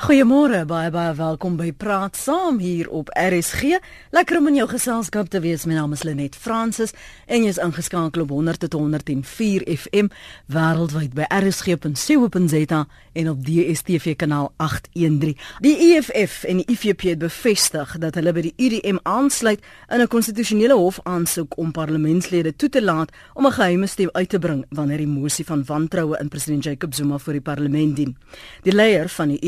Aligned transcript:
Goeiemôre, 0.00 0.62
baie 0.64 0.88
baie 0.88 1.12
welkom 1.12 1.58
by 1.58 1.74
Praat 1.76 2.16
Saam 2.16 2.56
hier 2.56 2.88
op 2.88 3.10
RSG. 3.12 3.76
Lekker 4.16 4.38
om 4.38 4.46
in 4.48 4.54
jou 4.56 4.64
geselskap 4.70 5.28
te 5.28 5.42
wees. 5.44 5.66
My 5.68 5.74
naam 5.76 5.92
is 5.92 6.06
Lenet 6.08 6.38
Fransis 6.40 6.94
en 7.28 7.44
jy's 7.44 7.58
ingeskakel 7.60 8.24
op 8.24 8.32
100 8.32 8.62
tot 8.62 8.78
104 8.78 9.66
FM 9.68 10.08
wêreldwyd 10.48 11.12
by 11.18 11.26
rsg.co.za 11.28 12.78
en 13.12 13.28
op 13.28 13.42
DStv 13.44 14.14
kanaal 14.16 14.48
813. 14.56 15.36
Die 15.60 15.74
EFF 15.90 16.46
en 16.48 16.62
die 16.62 16.66
IFP 16.72 17.04
het 17.10 17.20
bevestig 17.20 17.92
dat 18.00 18.16
hulle 18.16 18.32
by 18.32 18.46
die 18.48 18.54
IDM 18.56 19.02
aansluit 19.04 19.60
in 19.92 20.00
'n 20.00 20.08
konstitusionele 20.08 20.80
hof 20.80 21.00
aansoek 21.04 21.58
om 21.58 21.76
parlementslede 21.76 22.56
toe 22.56 22.68
te 22.68 22.82
laat 22.82 23.12
om 23.34 23.46
'n 23.46 23.52
geheime 23.52 23.86
stem 23.86 24.08
uit 24.12 24.28
te 24.28 24.38
bring 24.38 24.64
wanneer 24.70 25.04
die 25.04 25.12
mosie 25.20 25.44
van 25.44 25.64
wantroue 25.64 26.16
in 26.20 26.28
president 26.28 26.64
Jacob 26.64 26.94
Zuma 26.94 27.18
voor 27.18 27.32
die 27.32 27.42
parlement 27.42 27.96
dien. 27.96 28.16
Die 28.62 28.72
leier 28.72 29.08
van 29.08 29.28
die 29.28 29.38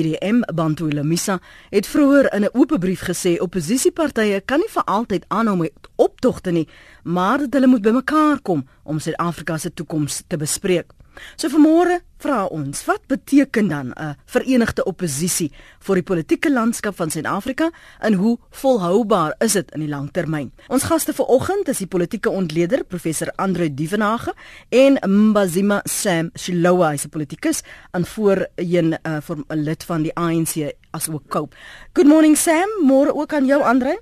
IDM 0.43 0.55
Bantu 0.55 0.91
Lamisa 0.93 1.41
het 1.71 1.87
vroeër 1.87 2.33
in 2.35 2.45
'n 2.45 2.51
oop 2.53 2.77
brief 2.81 3.03
gesê 3.03 3.39
opposisiepartye 3.39 4.41
kan 4.45 4.59
nie 4.59 4.69
vir 4.69 4.85
altyd 4.85 5.25
aanhou 5.29 5.57
met 5.57 5.73
optogte 5.97 6.51
nie, 6.51 6.69
maar 7.05 7.39
dat 7.39 7.53
hulle 7.53 7.67
moet 7.67 7.83
bymekaar 7.83 8.41
kom 8.43 8.67
om 8.85 8.99
Suid-Afrika 8.99 9.59
se 9.59 9.75
toekoms 9.75 10.23
te 10.27 10.37
bespreek. 10.37 10.93
So 11.37 11.49
vanmôre 11.49 12.01
vra 12.23 12.45
ons, 12.55 12.85
wat 12.87 13.07
beteken 13.11 13.69
dan 13.69 13.93
'n 13.93 14.17
verenigde 14.27 14.85
oppositie 14.85 15.51
vir 15.81 15.95
die 15.95 16.03
politieke 16.03 16.51
landskap 16.51 16.97
van 16.97 17.11
Suid-Afrika 17.11 17.71
en 18.01 18.15
hoe 18.15 18.39
volhoubaar 18.51 19.35
is 19.41 19.53
dit 19.53 19.71
in 19.75 19.81
die 19.81 19.89
langtermyn? 19.89 20.53
Ons 20.69 20.83
gaste 20.83 21.13
vanoggend 21.13 21.69
is 21.69 21.79
die 21.79 21.87
politieke 21.87 22.31
ontleder 22.31 22.85
professor 22.85 23.33
Andre 23.37 23.75
Dievenage 23.75 24.35
en 24.69 24.99
Mbazima 25.07 25.81
Sam 25.85 26.31
Shilowa, 26.39 26.91
hy's 26.91 27.05
'n 27.05 27.09
politikus 27.09 27.63
en 27.93 28.05
voorheen 28.05 28.95
'n 28.95 28.99
uh, 29.07 29.21
vir 29.21 29.37
'n 29.49 29.63
lid 29.63 29.85
van 29.85 30.03
die 30.03 30.15
ANC 30.15 30.73
as 30.91 31.09
ook 31.09 31.29
Cope. 31.29 31.57
Good 31.93 32.07
morning 32.07 32.37
Sam, 32.37 32.69
môre 32.87 33.15
ook 33.15 33.33
aan 33.33 33.47
jou 33.47 33.63
Andre. 33.63 33.99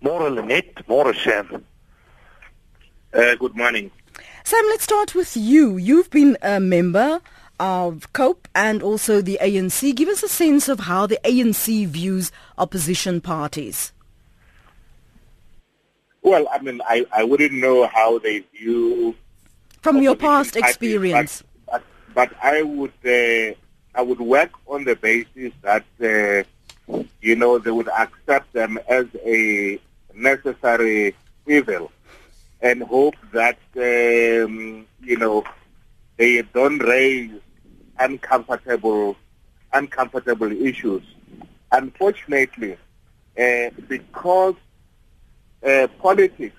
Môre 0.00 0.30
Lenet, 0.30 0.86
môre 0.86 1.14
Sam. 1.14 1.62
Uh, 3.12 3.36
good 3.38 3.54
morning. 3.54 3.90
Sam, 4.44 4.64
let's 4.68 4.84
start 4.84 5.14
with 5.14 5.36
you. 5.36 5.76
You've 5.76 6.10
been 6.10 6.36
a 6.42 6.58
member 6.58 7.20
of 7.60 8.12
COPE 8.12 8.48
and 8.54 8.82
also 8.82 9.20
the 9.20 9.38
ANC. 9.40 9.94
Give 9.94 10.08
us 10.08 10.22
a 10.22 10.28
sense 10.28 10.68
of 10.68 10.80
how 10.80 11.06
the 11.06 11.18
ANC 11.24 11.86
views 11.86 12.32
opposition 12.58 13.20
parties. 13.20 13.92
Well, 16.22 16.48
I 16.52 16.58
mean, 16.60 16.80
I, 16.88 17.06
I 17.16 17.24
wouldn't 17.24 17.52
know 17.52 17.86
how 17.86 18.18
they 18.18 18.40
view 18.56 19.14
from 19.80 20.02
your 20.02 20.16
past 20.16 20.54
parties, 20.54 20.70
experience. 20.70 21.44
But, 21.66 21.82
but, 22.14 22.30
but, 22.30 22.44
I 22.44 22.62
would 22.62 22.92
uh, 23.04 23.54
I 23.94 24.02
would 24.02 24.20
work 24.20 24.50
on 24.66 24.84
the 24.84 24.96
basis 24.96 25.52
that 25.62 25.84
uh, 26.00 27.02
you 27.20 27.36
know 27.36 27.58
they 27.58 27.72
would 27.72 27.88
accept 27.88 28.52
them 28.52 28.78
as 28.88 29.06
a 29.24 29.80
necessary 30.14 31.14
evil 31.46 31.90
and 32.62 32.82
hope 32.84 33.16
that 33.32 33.58
um, 33.76 34.86
you 35.02 35.18
know 35.18 35.44
they 36.16 36.42
don't 36.54 36.78
raise 36.78 37.32
uncomfortable 37.98 39.16
uncomfortable 39.72 40.52
issues. 40.52 41.02
Unfortunately, 41.72 42.76
uh, 43.38 43.70
because 43.88 44.54
uh, 45.66 45.88
politics 45.98 46.56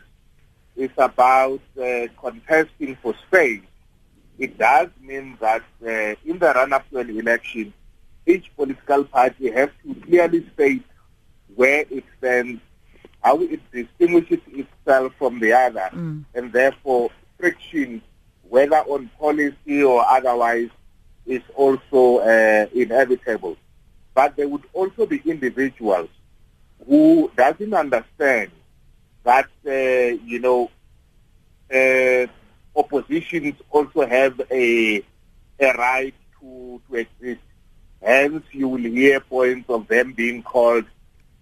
is 0.75 0.89
about 0.97 1.61
uh, 1.81 2.07
contesting 2.19 2.97
for 3.01 3.13
space, 3.27 3.61
it 4.39 4.57
does 4.57 4.89
mean 4.99 5.37
that 5.39 5.61
uh, 5.85 6.15
in 6.25 6.39
the 6.39 6.51
run-up 6.55 6.89
to 6.89 6.97
an 6.97 7.09
election, 7.17 7.73
each 8.25 8.49
political 8.55 9.03
party 9.05 9.51
has 9.51 9.69
to 9.83 9.93
clearly 10.01 10.49
state 10.53 10.83
where 11.55 11.85
it 11.91 12.03
stands 12.17 12.59
how 13.23 13.39
it 13.41 13.59
distinguishes 13.71 14.39
itself 14.47 15.13
from 15.17 15.39
the 15.39 15.53
other, 15.53 15.89
mm. 15.93 16.23
and 16.35 16.51
therefore 16.51 17.09
friction, 17.39 18.01
whether 18.49 18.77
on 18.77 19.09
policy 19.19 19.81
or 19.83 20.05
otherwise, 20.05 20.69
is 21.25 21.41
also 21.55 22.17
uh, 22.17 22.67
inevitable. 22.73 23.55
But 24.13 24.35
there 24.35 24.47
would 24.47 24.63
also 24.73 25.05
be 25.05 25.21
individuals 25.25 26.09
who 26.85 27.31
doesn't 27.35 27.73
understand 27.73 28.51
that 29.23 29.47
uh, 29.65 30.19
you 30.25 30.39
know 30.39 30.69
uh, 31.73 32.27
oppositions 32.75 33.55
also 33.71 34.05
have 34.05 34.39
a 34.51 35.03
a 35.59 35.73
right 35.77 36.13
to 36.39 36.81
to 36.89 36.95
exist. 36.95 37.41
Hence, 38.01 38.43
you 38.51 38.67
will 38.67 38.81
hear 38.81 39.21
points 39.21 39.69
of 39.69 39.87
them 39.87 40.11
being 40.11 40.43
called 40.43 40.83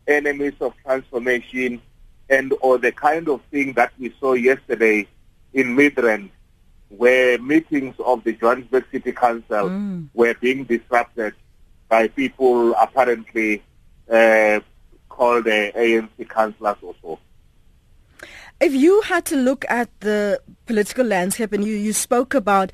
enemies 0.07 0.53
of 0.61 0.73
transformation 0.83 1.81
and 2.29 2.53
or 2.61 2.77
the 2.77 2.91
kind 2.91 3.27
of 3.27 3.41
thing 3.51 3.73
that 3.73 3.91
we 3.99 4.13
saw 4.19 4.33
yesterday 4.33 5.07
in 5.53 5.75
Midrand 5.75 6.29
where 6.89 7.37
meetings 7.39 7.95
of 7.99 8.23
the 8.23 8.33
Johannesburg 8.33 8.85
City 8.91 9.11
Council 9.11 9.69
mm. 9.69 10.09
were 10.13 10.33
being 10.35 10.65
disrupted 10.65 11.33
by 11.87 12.07
people 12.09 12.73
apparently 12.73 13.63
uh, 14.09 14.59
called 15.09 15.45
the 15.45 15.71
ANC 15.75 16.29
councillors 16.29 16.77
or 16.81 16.95
so. 17.01 17.19
If 18.59 18.73
you 18.73 19.01
had 19.01 19.25
to 19.25 19.35
look 19.35 19.65
at 19.69 19.89
the 20.01 20.39
political 20.67 21.05
landscape 21.05 21.51
and 21.51 21.65
you, 21.65 21.73
you 21.73 21.93
spoke 21.93 22.35
about 22.35 22.71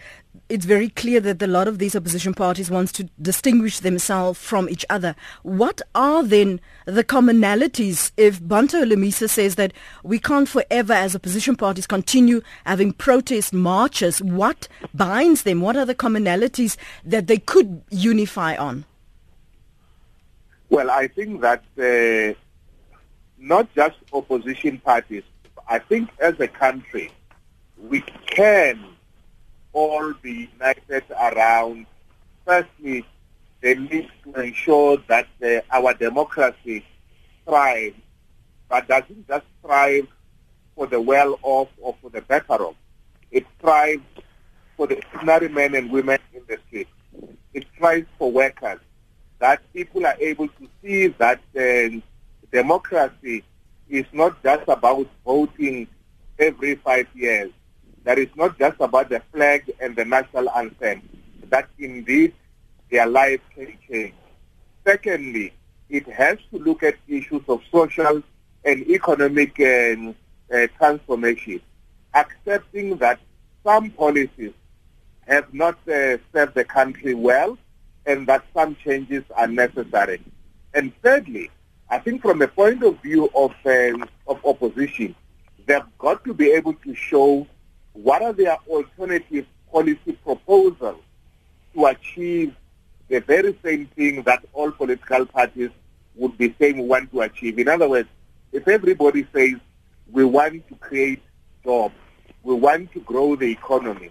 it's 0.49 0.65
very 0.65 0.89
clear 0.89 1.19
that 1.19 1.41
a 1.41 1.47
lot 1.47 1.67
of 1.67 1.79
these 1.79 1.95
opposition 1.95 2.33
parties 2.33 2.71
wants 2.71 2.91
to 2.93 3.09
distinguish 3.21 3.79
themselves 3.79 4.39
from 4.39 4.69
each 4.69 4.85
other. 4.89 5.15
What 5.43 5.81
are 5.93 6.23
then 6.23 6.61
the 6.85 7.03
commonalities 7.03 8.11
if 8.17 8.45
Banto 8.45 8.83
Lemisa 8.83 9.29
says 9.29 9.55
that 9.55 9.73
we 10.03 10.19
can't 10.19 10.47
forever 10.47 10.93
as 10.93 11.15
opposition 11.15 11.55
parties 11.55 11.87
continue 11.87 12.41
having 12.65 12.93
protest 12.93 13.53
marches? 13.53 14.21
What 14.21 14.67
binds 14.93 15.43
them? 15.43 15.61
What 15.61 15.75
are 15.75 15.85
the 15.85 15.95
commonalities 15.95 16.77
that 17.03 17.27
they 17.27 17.37
could 17.37 17.81
unify 17.89 18.55
on? 18.55 18.85
Well, 20.69 20.89
I 20.91 21.07
think 21.07 21.41
that 21.41 21.63
uh, 21.77 22.37
not 23.37 23.73
just 23.73 23.95
opposition 24.13 24.79
parties, 24.79 25.23
I 25.67 25.79
think 25.79 26.09
as 26.19 26.39
a 26.39 26.47
country, 26.47 27.11
we 27.77 28.01
can 28.27 28.96
all 29.73 30.13
be 30.21 30.49
united 30.53 31.03
around, 31.11 31.85
firstly, 32.45 33.05
the 33.61 33.75
need 33.75 34.09
to 34.23 34.41
ensure 34.41 34.97
that 35.07 35.27
uh, 35.43 35.59
our 35.71 35.93
democracy 35.93 36.85
thrives, 37.45 37.95
but 38.69 38.87
doesn't 38.87 39.27
just 39.27 39.45
thrive 39.61 40.07
for 40.75 40.87
the 40.87 41.01
well-off 41.01 41.69
or 41.81 41.95
for 42.01 42.09
the 42.09 42.21
better-off. 42.21 42.75
It 43.31 43.45
thrives 43.59 44.03
for 44.75 44.87
the 44.87 45.01
ordinary 45.13 45.49
men 45.49 45.75
and 45.75 45.91
women 45.91 46.19
in 46.33 46.43
the 46.47 46.57
street. 46.67 46.87
It 47.53 47.65
thrives 47.77 48.07
for 48.17 48.31
workers, 48.31 48.79
that 49.39 49.61
people 49.73 50.05
are 50.05 50.17
able 50.19 50.47
to 50.47 50.69
see 50.81 51.07
that 51.07 51.41
uh, 51.57 51.99
democracy 52.51 53.43
is 53.89 54.05
not 54.13 54.41
just 54.43 54.67
about 54.67 55.07
voting 55.25 55.87
every 56.37 56.75
five 56.75 57.07
years. 57.15 57.51
That 58.07 58.19
is 58.19 58.29
not 58.37 58.57
just 58.57 58.77
about 58.79 59.09
the 59.09 59.21
flag 59.33 59.69
and 59.81 59.93
the 59.93 60.05
national 60.05 60.49
anthem. 60.51 61.01
That 61.49 61.67
indeed 61.77 62.33
their 62.89 63.05
lives 63.05 63.43
can 63.53 63.77
change. 63.85 64.13
Secondly, 64.85 65.51
it 65.89 66.07
has 66.07 66.37
to 66.51 66.57
look 66.57 66.83
at 66.83 66.95
issues 67.09 67.41
of 67.49 67.59
social 67.69 68.23
and 68.63 68.89
economic 68.89 69.59
uh, 69.59 70.13
uh, 70.55 70.67
transformation, 70.77 71.59
accepting 72.13 72.95
that 72.99 73.19
some 73.65 73.91
policies 73.91 74.53
have 75.27 75.53
not 75.53 75.75
uh, 75.89 76.15
served 76.31 76.55
the 76.55 76.63
country 76.63 77.13
well 77.13 77.57
and 78.05 78.25
that 78.27 78.45
some 78.53 78.77
changes 78.85 79.25
are 79.35 79.47
necessary. 79.47 80.21
And 80.73 80.93
thirdly, 81.03 81.51
I 81.89 81.99
think 81.99 82.21
from 82.21 82.39
the 82.39 82.47
point 82.47 82.83
of 82.83 83.01
view 83.01 83.29
of, 83.35 83.51
uh, 83.65 83.97
of 84.27 84.45
opposition, 84.45 85.13
they've 85.65 85.97
got 85.97 86.23
to 86.23 86.33
be 86.33 86.51
able 86.51 86.75
to 86.75 86.95
show 86.95 87.45
what 88.03 88.21
are 88.21 88.33
their 88.33 88.57
alternative 88.67 89.45
policy 89.71 90.13
proposals 90.23 91.01
to 91.73 91.85
achieve 91.85 92.55
the 93.09 93.19
very 93.19 93.57
same 93.63 93.87
thing 93.95 94.21
that 94.23 94.43
all 94.53 94.71
political 94.71 95.25
parties 95.25 95.69
would 96.15 96.37
be 96.37 96.53
saying 96.59 96.77
we 96.77 96.85
want 96.85 97.11
to 97.11 97.21
achieve. 97.21 97.57
In 97.57 97.67
other 97.67 97.89
words, 97.89 98.09
if 98.51 98.67
everybody 98.67 99.25
says 99.33 99.53
we 100.11 100.23
want 100.25 100.67
to 100.67 100.75
create 100.75 101.21
jobs, 101.63 101.95
we 102.43 102.53
want 102.53 102.91
to 102.93 102.99
grow 103.01 103.35
the 103.35 103.51
economy, 103.51 104.09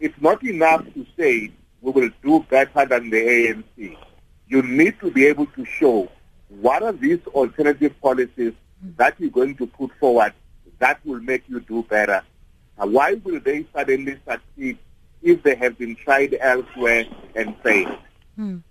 it's 0.00 0.20
not 0.20 0.42
enough 0.42 0.84
to 0.94 1.06
say 1.18 1.50
we 1.80 1.90
will 1.92 2.10
do 2.22 2.44
better 2.48 2.86
than 2.86 3.10
the 3.10 3.16
ANC. 3.16 3.96
You 4.48 4.62
need 4.62 4.98
to 5.00 5.10
be 5.10 5.26
able 5.26 5.46
to 5.46 5.64
show 5.64 6.10
what 6.48 6.82
are 6.82 6.92
these 6.92 7.20
alternative 7.28 7.94
policies 8.00 8.52
that 8.96 9.14
you're 9.18 9.30
going 9.30 9.56
to 9.56 9.66
put 9.66 9.90
forward 9.98 10.32
that 10.78 11.00
will 11.04 11.20
make 11.20 11.48
you 11.48 11.60
do 11.60 11.82
better? 11.82 12.22
Uh, 12.78 12.86
why 12.86 13.14
will 13.24 13.40
they 13.40 13.66
suddenly 13.74 14.18
succeed 14.28 14.78
if 15.22 15.42
they 15.42 15.56
have 15.56 15.78
been 15.78 15.96
tried 15.96 16.36
elsewhere 16.40 17.04
and 17.34 17.56
failed? 17.62 17.98
Hmm. 18.36 18.62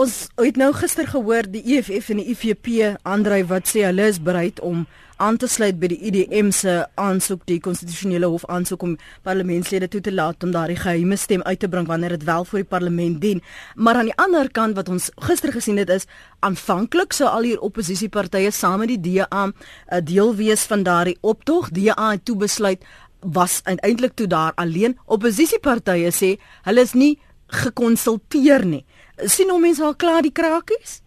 Ons 0.00 0.30
het 0.40 0.56
nou 0.56 0.70
gister 0.72 1.04
gehoor 1.10 1.44
die 1.50 1.60
EFF 1.76 2.08
en 2.14 2.22
die 2.22 2.30
IFP 2.32 2.68
aandry 3.04 3.42
wat 3.50 3.68
sê 3.68 3.82
hulle 3.84 4.06
is 4.08 4.20
bereid 4.22 4.60
om 4.64 4.86
aan 5.20 5.36
te 5.36 5.48
sluit 5.50 5.76
by 5.76 5.90
die 5.92 5.98
IDM 6.08 6.48
se 6.56 6.78
aansoek 7.00 7.42
die 7.50 7.58
konstitusionele 7.60 8.30
hof 8.32 8.46
aansoek 8.48 8.86
om 8.86 8.94
parlementslede 9.26 9.90
toe 9.92 10.00
te 10.06 10.14
laat 10.14 10.46
om 10.46 10.54
daardie 10.54 10.78
geheime 10.80 11.18
stem 11.20 11.44
uit 11.44 11.60
te 11.60 11.68
bring 11.68 11.88
wanneer 11.90 12.14
dit 12.16 12.24
wel 12.24 12.46
vir 12.48 12.62
die 12.62 12.70
parlement 12.70 13.20
dien. 13.20 13.42
Maar 13.76 14.00
aan 14.00 14.08
die 14.08 14.16
ander 14.24 14.48
kant 14.48 14.78
wat 14.78 14.88
ons 14.88 15.10
gister 15.28 15.52
gesien 15.52 15.82
het 15.82 15.92
is 15.92 16.08
aanvanklik 16.46 17.12
sou 17.12 17.28
al 17.28 17.50
hier 17.50 17.60
oppositiepartye 17.68 18.54
saam 18.56 18.80
met 18.80 18.94
die 18.94 19.02
DA 19.04 19.46
'n 19.46 19.52
eh, 19.52 20.00
deel 20.00 20.34
wees 20.34 20.64
van 20.64 20.82
daardie 20.82 21.18
optog. 21.20 21.68
DA 21.68 22.10
het 22.10 22.24
toe 22.24 22.36
besluit 22.36 22.80
was 23.22 23.60
eintlik 23.64 24.14
toe 24.14 24.26
daar 24.26 24.52
alleen. 24.56 24.98
Oppositiepartye 25.06 26.10
sê 26.10 26.38
hulle 26.64 26.80
is 26.80 26.94
nie 26.94 27.18
gekonsulteer 27.46 28.64
nie 28.64 28.84
sien 29.28 29.50
hoe 29.50 29.60
mense 29.60 29.84
al 29.84 29.96
klaar 29.96 30.22
die 30.24 30.34
krakies? 30.34 31.00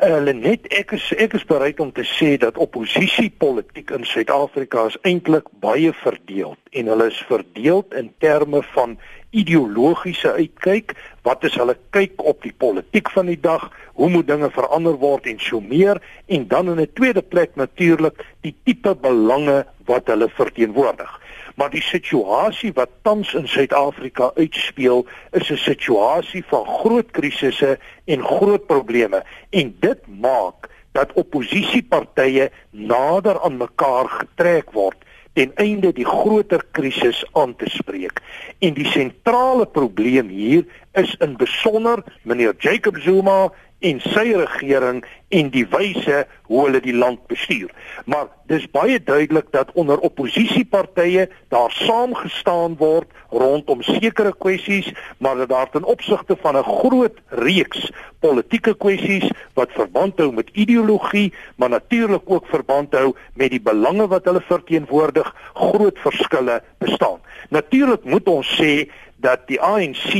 Hulle 0.00 0.32
uh, 0.32 0.36
net 0.36 0.64
ek 0.72 0.94
is 0.96 1.06
ek 1.20 1.34
is 1.36 1.44
bereid 1.48 1.80
om 1.84 1.90
te 1.92 2.06
sê 2.08 2.32
dat 2.40 2.58
oppositiepolitiek 2.60 3.92
in 3.96 4.06
Suid-Afrika 4.08 4.86
is 4.88 4.96
eintlik 5.04 5.48
baie 5.60 5.92
verdeeld 6.00 6.60
en 6.72 6.88
hulle 6.88 7.10
is 7.12 7.20
verdeeld 7.28 7.92
in 7.96 8.08
terme 8.24 8.62
van 8.72 8.96
ideologiese 9.36 10.32
uitkyk, 10.40 10.96
wat 11.22 11.44
is 11.46 11.54
hulle 11.60 11.76
kyk 11.94 12.24
op 12.26 12.40
die 12.42 12.54
politiek 12.56 13.12
van 13.14 13.28
die 13.30 13.38
dag, 13.38 13.68
hoe 13.94 14.08
moet 14.10 14.26
dinge 14.26 14.48
verander 14.50 14.96
word 14.98 15.28
en 15.30 15.38
so 15.38 15.60
meer 15.60 16.00
en 16.26 16.48
dan 16.48 16.72
in 16.72 16.80
'n 16.80 16.92
tweede 16.96 17.22
plek 17.22 17.54
natuurlik 17.54 18.24
die 18.40 18.56
tipe 18.64 18.96
belange 18.96 19.66
wat 19.86 20.08
hulle 20.08 20.28
verteenwoordig. 20.32 21.19
Maar 21.60 21.70
die 21.70 21.84
situasie 21.84 22.70
wat 22.72 22.88
tans 23.04 23.34
in 23.36 23.44
Suid-Afrika 23.48 24.30
uitspeel, 24.34 25.02
is 25.36 25.50
'n 25.52 25.60
situasie 25.60 26.44
van 26.48 26.64
groot 26.66 27.10
krisisse 27.10 27.78
en 28.04 28.24
groot 28.24 28.66
probleme 28.66 29.24
en 29.50 29.76
dit 29.80 30.00
maak 30.06 30.70
dat 30.92 31.12
oppositiepartye 31.12 32.50
nader 32.70 33.40
aan 33.40 33.56
mekaar 33.56 34.08
getrek 34.08 34.72
word 34.72 34.96
ten 35.32 35.52
einde 35.54 35.92
die 35.92 36.06
groter 36.06 36.64
krisis 36.70 37.24
aan 37.32 37.56
te 37.56 37.68
spreek. 37.68 38.20
En 38.58 38.74
die 38.74 38.88
sentrale 38.88 39.66
probleem 39.66 40.28
hier 40.28 40.64
is 40.92 41.14
in 41.18 41.36
besonder 41.36 42.02
meneer 42.22 42.54
Jacob 42.58 42.96
Zuma 42.96 43.52
en 43.80 44.00
sy 44.00 44.32
regering 44.36 45.04
en 45.28 45.50
die 45.54 45.64
wyse 45.70 46.24
hoe 46.50 46.64
hulle 46.66 46.80
die 46.84 46.94
land 46.96 47.22
bestuur. 47.30 47.70
Maar 48.04 48.28
dis 48.50 48.66
baie 48.74 48.98
duidelik 49.02 49.50
dat 49.54 49.70
onder 49.78 50.00
oppositiepartye 50.06 51.28
daar 51.48 51.70
saamgestaan 51.70 52.76
word 52.80 53.08
rondom 53.30 53.82
sekere 53.86 54.34
kwessies, 54.38 54.90
maar 55.18 55.36
dat 55.36 55.48
daar 55.48 55.70
ten 55.70 55.84
opsigte 55.84 56.36
van 56.42 56.56
'n 56.56 56.64
groot 56.64 57.16
reeks 57.28 57.90
politieke 58.20 58.74
kwessies 58.74 59.30
wat 59.54 59.72
verband 59.72 60.18
hou 60.18 60.32
met 60.32 60.50
ideologie, 60.52 61.32
maar 61.56 61.70
natuurlik 61.70 62.22
ook 62.24 62.46
verband 62.46 62.92
hou 62.92 63.14
met 63.34 63.50
die 63.50 63.60
belange 63.60 64.06
wat 64.08 64.24
hulle 64.24 64.42
verteenwoordig, 64.48 65.34
groot 65.54 65.98
verskille 65.98 66.62
bestaan. 66.78 67.20
Natuurlik 67.48 68.04
moet 68.04 68.28
ons 68.28 68.50
sê 68.60 68.90
dat 69.20 69.46
die 69.46 69.60
ANC 69.60 70.12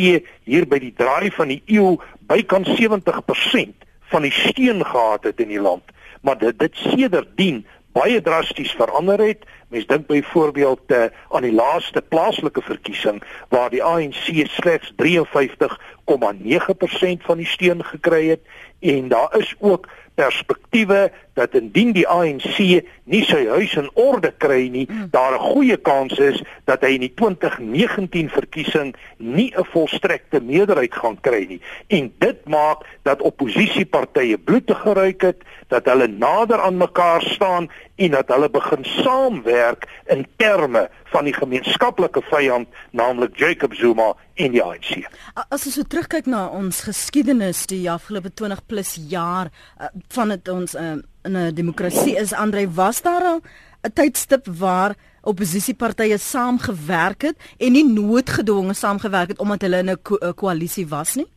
hier 0.44 0.66
by 0.68 0.78
die 0.78 0.94
draai 0.96 1.30
van 1.34 1.48
die 1.52 1.62
eeu 1.66 1.96
bykans 2.30 2.68
70% 2.78 3.86
van 4.10 4.22
die 4.26 4.34
steun 4.34 4.84
gehad 4.86 5.24
het 5.24 5.40
in 5.40 5.48
die 5.48 5.60
land, 5.62 5.84
maar 6.20 6.38
dit 6.38 6.58
dit 6.58 6.76
sedertdien 6.76 7.64
baie 7.92 8.20
drasties 8.22 8.72
verander 8.78 9.18
het. 9.22 9.44
Mens 9.70 9.86
dink 9.86 10.06
byvoorbeeld 10.06 10.90
uh, 10.90 11.04
aan 11.30 11.42
die 11.46 11.54
laaste 11.54 12.02
plaaslike 12.02 12.62
verkiesing 12.62 13.22
waar 13.48 13.70
die 13.70 13.82
ANC 13.82 14.46
slegs 14.50 14.92
53,9% 14.98 14.98
van 17.26 17.38
die 17.38 17.46
steun 17.46 17.84
gekry 17.84 18.28
het 18.34 18.42
en 18.80 19.08
daar 19.08 19.36
is 19.38 19.54
ook 19.58 19.88
perspektiewe 20.14 21.12
dat 21.34 21.54
indien 21.54 21.92
die 21.96 22.06
ANC 22.08 22.58
nie 23.04 23.22
sy 23.24 23.40
huis 23.48 23.74
in 23.80 23.88
orde 23.98 24.32
kry 24.42 24.68
nie, 24.72 24.86
mm. 24.88 25.08
daar 25.14 25.36
'n 25.38 25.46
goeie 25.52 25.76
kans 25.76 26.18
is 26.18 26.42
dat 26.68 26.84
hy 26.84 26.92
in 26.98 27.06
die 27.06 27.14
2019 27.14 28.28
verkiesing 28.28 28.94
nie 29.16 29.52
'n 29.56 29.64
volstrekte 29.72 30.40
meerderheid 30.40 30.94
gaan 30.94 31.20
kry 31.20 31.46
nie. 31.48 31.60
En 31.88 32.12
dit 32.18 32.48
maak 32.48 32.84
dat 33.02 33.22
oppositiepartye 33.22 34.38
bloed 34.38 34.70
geruik 34.70 35.22
het, 35.22 35.40
dat 35.68 35.84
hulle 35.84 36.08
nader 36.08 36.60
aan 36.60 36.76
mekaar 36.76 37.22
staan 37.22 37.70
en 38.00 38.14
dat 38.16 38.30
hulle 38.32 38.48
begin 38.50 38.84
saamwerk 38.84 39.84
in 40.08 40.24
terme 40.40 40.86
van 41.12 41.26
die 41.28 41.34
gemeenskaplike 41.36 42.22
vyand, 42.30 42.68
naamlik 42.96 43.36
Jacob 43.36 43.74
Zuma 43.76 44.14
en 44.40 44.54
die 44.54 44.62
ANC. 44.64 45.02
As 45.48 45.66
ons 45.68 45.76
so 45.76 45.84
terugkyk 45.84 46.30
na 46.30 46.46
ons 46.56 46.80
geskiedenis 46.86 47.66
die 47.68 47.84
afgelope 47.92 48.32
20 48.32 48.64
plus 48.70 48.94
jaar 49.12 49.50
uh, 49.50 49.90
van 50.16 50.32
dit 50.32 50.48
ons 50.48 50.74
uh, 50.74 50.96
in 51.28 51.36
'n 51.36 51.54
demokrasie 51.54 52.16
is 52.16 52.32
Andre 52.32 52.64
was 52.72 53.02
daar 53.02 53.22
al 53.22 53.40
'n 53.84 53.92
tydstip 53.92 54.46
waar 54.46 54.96
oppositiepartye 55.22 56.18
saamgewerk 56.18 57.22
het 57.22 57.36
en 57.58 57.72
nie 57.72 57.84
noodgedwonge 57.84 58.74
saamgewerk 58.74 59.28
het 59.28 59.38
omdat 59.38 59.62
hulle 59.62 59.78
in 59.78 59.90
'n 59.90 60.02
ko 60.02 60.16
koalisie 60.34 60.88
was 60.88 61.14
nie? 61.14 61.28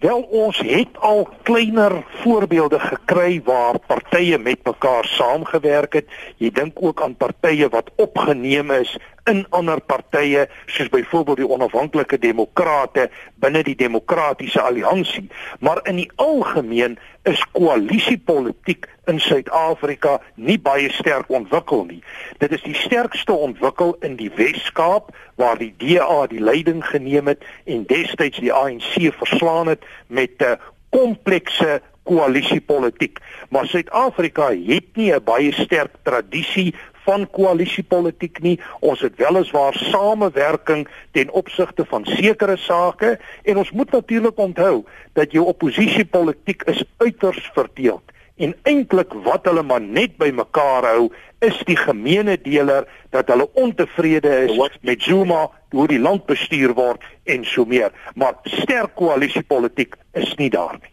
Wel 0.00 0.20
ons 0.20 0.58
het 0.64 0.96
al 0.98 1.28
kleiner 1.42 1.92
voorbeelde 2.22 2.78
gekry 2.80 3.42
waar 3.44 3.78
partye 3.78 4.38
met 4.38 4.64
mekaar 4.64 5.04
saamgewerk 5.04 5.92
het. 5.92 6.06
Jy 6.40 6.48
dink 6.56 6.80
ook 6.80 7.02
aan 7.04 7.16
partye 7.20 7.68
wat 7.68 7.90
opgeneem 8.00 8.70
is 8.70 8.94
in 9.30 9.46
ander 9.56 9.80
partye 9.80 10.48
soos 10.66 10.90
byvoorbeeld 10.92 11.40
die 11.40 11.48
onafhanklike 11.48 12.18
demokrate 12.18 13.08
binne 13.42 13.62
die 13.66 13.76
demokratiese 13.78 14.60
alliansie. 14.60 15.28
Maar 15.60 15.80
in 15.88 16.00
die 16.02 16.10
algemeen 16.16 16.98
is 17.28 17.42
koalisiepolitiek 17.52 18.88
in 19.10 19.20
Suid-Afrika 19.20 20.18
nie 20.34 20.58
baie 20.58 20.90
sterk 20.92 21.30
ontwikkel 21.30 21.84
nie. 21.88 22.00
Dit 22.42 22.54
is 22.56 22.64
die 22.66 22.76
sterkste 22.78 23.32
ontwikkel 23.32 23.96
in 24.06 24.16
die 24.20 24.30
Wes-Kaap 24.36 25.12
waar 25.40 25.60
die 25.60 25.72
DA 25.78 26.26
die 26.30 26.42
leiding 26.42 26.82
geneem 26.86 27.30
het 27.30 27.44
en 27.64 27.86
destyds 27.90 28.42
die 28.42 28.52
ANC 28.52 28.98
verslaan 29.22 29.72
het 29.74 29.86
met 30.06 30.42
'n 30.42 30.58
komplekse 30.90 31.80
koalisiepolitiek. 32.02 33.18
Maar 33.48 33.66
Suid-Afrika 33.66 34.50
het 34.50 34.86
nie 34.94 35.12
'n 35.14 35.24
baie 35.24 35.52
sterk 35.52 35.94
tradisie 36.02 36.74
van 37.06 37.26
koalisiepolitiek 37.30 38.40
nie. 38.44 38.56
Ons 38.80 39.00
het 39.00 39.16
weliswaar 39.20 39.74
samewerking 39.90 40.86
ten 41.16 41.30
opsigte 41.30 41.84
van 41.84 42.04
sekere 42.04 42.56
sake 42.56 43.18
en 43.42 43.56
ons 43.56 43.70
moet 43.70 43.90
natuurlik 43.90 44.38
onthou 44.38 44.84
dat 45.12 45.32
jou 45.32 45.44
oppositiepolitiek 45.46 46.62
is 46.70 46.84
uiters 46.98 47.50
verdeeld 47.54 48.10
en 48.40 48.54
eintlik 48.64 49.12
wat 49.24 49.44
hulle 49.48 49.62
maar 49.66 49.82
net 49.84 50.16
by 50.20 50.30
mekaar 50.32 50.86
hou 50.88 51.08
is 51.44 51.56
die 51.68 51.76
gemeene 51.76 52.36
deler 52.40 52.86
dat 53.14 53.28
hulle 53.32 53.46
ontevrede 53.60 54.32
is 54.46 54.78
met 54.80 55.02
Zuma 55.04 55.48
hoe 55.74 55.86
die 55.88 56.00
land 56.00 56.26
bestuur 56.28 56.74
word 56.76 57.04
en 57.24 57.44
so 57.44 57.64
meer. 57.64 57.92
Maar 58.14 58.40
sterk 58.44 58.96
koalisiepolitiek 58.96 59.96
is 60.16 60.32
nie 60.40 60.50
daar 60.50 60.78
nie. 60.80 60.92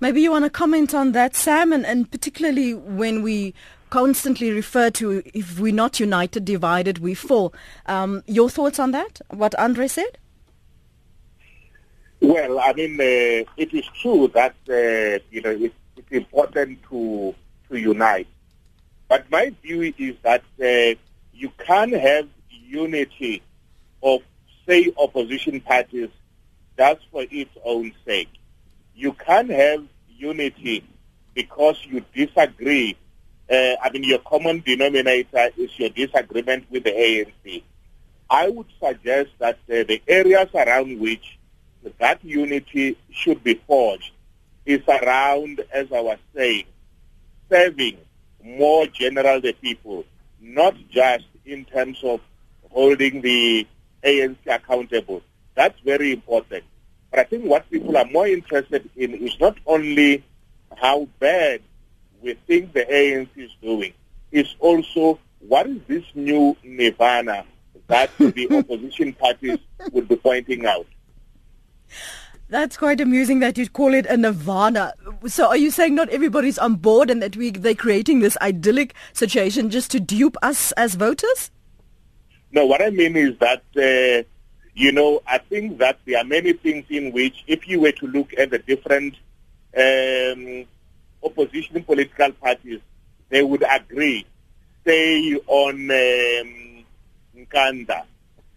Maybe 0.00 0.20
you 0.22 0.30
want 0.30 0.44
to 0.44 0.50
comment 0.50 0.94
on 0.94 1.12
that 1.12 1.36
Sam 1.36 1.72
and, 1.72 1.86
and 1.86 2.10
particularly 2.10 2.74
when 2.74 3.22
we 3.22 3.54
constantly 3.90 4.50
refer 4.50 4.90
to 4.90 5.22
if 5.34 5.58
we're 5.58 5.74
not 5.74 6.00
united, 6.00 6.44
divided, 6.44 6.98
we 6.98 7.14
fall. 7.14 7.52
Um, 7.86 8.22
your 8.26 8.48
thoughts 8.48 8.78
on 8.78 8.92
that? 8.92 9.20
What 9.30 9.54
Andre 9.58 9.88
said? 9.88 10.18
Well, 12.20 12.58
I 12.58 12.72
mean, 12.72 13.00
uh, 13.00 13.48
it 13.56 13.72
is 13.72 13.84
true 14.00 14.30
that 14.34 14.54
uh, 14.68 15.22
you 15.30 15.40
know 15.40 15.50
it's, 15.50 15.74
it's, 15.96 16.10
important 16.10 16.82
to 16.90 17.34
to 17.68 17.76
unite, 17.76 18.26
but 19.08 19.30
my 19.30 19.52
view 19.62 19.92
is 19.96 20.16
that 20.22 20.42
uh, 20.60 20.98
you 21.32 21.50
can't 21.58 21.92
have 21.92 22.28
unity 22.50 23.42
of 24.02 24.20
say 24.66 24.92
opposition 24.98 25.60
parties 25.60 26.10
just 26.76 27.00
for 27.12 27.24
its 27.30 27.50
own 27.64 27.92
sake. 28.04 28.30
You 28.94 29.12
can't 29.12 29.50
have 29.50 29.84
unity 30.08 30.84
because 31.34 31.76
you 31.86 32.04
disagree 32.14 32.96
uh, 33.50 33.76
I 33.82 33.90
mean, 33.90 34.04
your 34.04 34.18
common 34.20 34.60
denominator 34.60 35.50
is 35.56 35.70
your 35.78 35.88
disagreement 35.90 36.66
with 36.70 36.84
the 36.84 36.90
ANC. 36.90 37.62
I 38.30 38.50
would 38.50 38.66
suggest 38.82 39.30
that 39.38 39.56
uh, 39.70 39.84
the 39.84 40.02
areas 40.06 40.48
around 40.54 41.00
which 41.00 41.38
that 41.98 42.22
unity 42.22 42.98
should 43.10 43.42
be 43.42 43.54
forged 43.66 44.12
is 44.66 44.82
around, 44.86 45.64
as 45.72 45.90
I 45.92 46.00
was 46.00 46.18
saying, 46.34 46.64
serving 47.48 47.96
more 48.44 48.86
general 48.86 49.40
the 49.40 49.54
people, 49.54 50.04
not 50.40 50.74
just 50.90 51.24
in 51.46 51.64
terms 51.64 51.98
of 52.04 52.20
holding 52.70 53.22
the 53.22 53.66
ANC 54.04 54.36
accountable. 54.46 55.22
That's 55.54 55.78
very 55.80 56.12
important. 56.12 56.64
But 57.10 57.20
I 57.20 57.24
think 57.24 57.44
what 57.44 57.70
people 57.70 57.96
are 57.96 58.04
more 58.04 58.26
interested 58.26 58.88
in 58.94 59.14
is 59.14 59.40
not 59.40 59.56
only 59.66 60.22
how 60.76 61.08
bad 61.18 61.62
we 62.22 62.34
think 62.46 62.72
the 62.72 62.84
ANC 62.84 63.28
is 63.36 63.50
doing 63.62 63.92
is 64.32 64.54
also 64.58 65.18
what 65.40 65.66
is 65.66 65.78
this 65.86 66.04
new 66.14 66.56
nirvana 66.62 67.44
that 67.86 68.10
the 68.18 68.48
opposition 68.50 69.12
parties 69.14 69.58
would 69.92 70.08
be 70.08 70.16
pointing 70.16 70.66
out. 70.66 70.86
That's 72.50 72.76
quite 72.76 73.00
amusing 73.00 73.40
that 73.40 73.58
you'd 73.58 73.74
call 73.74 73.92
it 73.92 74.06
a 74.06 74.16
nirvana. 74.16 74.94
So 75.26 75.48
are 75.48 75.56
you 75.56 75.70
saying 75.70 75.94
not 75.94 76.08
everybody's 76.08 76.58
on 76.58 76.76
board 76.76 77.10
and 77.10 77.22
that 77.22 77.36
we 77.36 77.50
they're 77.50 77.74
creating 77.74 78.20
this 78.20 78.38
idyllic 78.40 78.94
situation 79.12 79.68
just 79.70 79.90
to 79.92 80.00
dupe 80.00 80.36
us 80.42 80.72
as 80.72 80.94
voters? 80.94 81.50
No, 82.50 82.64
what 82.64 82.80
I 82.82 82.88
mean 82.88 83.16
is 83.16 83.36
that 83.38 83.62
uh, 83.76 84.26
you 84.78 84.92
know, 84.92 85.20
I 85.26 85.38
think 85.38 85.78
that 85.78 85.98
there 86.06 86.18
are 86.18 86.24
many 86.24 86.52
things 86.52 86.86
in 86.88 87.10
which 87.12 87.42
if 87.48 87.66
you 87.66 87.80
were 87.80 87.92
to 87.92 88.06
look 88.06 88.32
at 88.38 88.50
the 88.50 88.58
different 88.60 89.14
um, 89.76 90.64
opposition 91.22 91.82
political 91.84 92.32
parties, 92.32 92.80
they 93.28 93.42
would 93.42 93.64
agree. 93.70 94.26
Say 94.84 95.34
on 95.46 95.90
um, 95.90 96.84
Nkanda, 97.36 98.04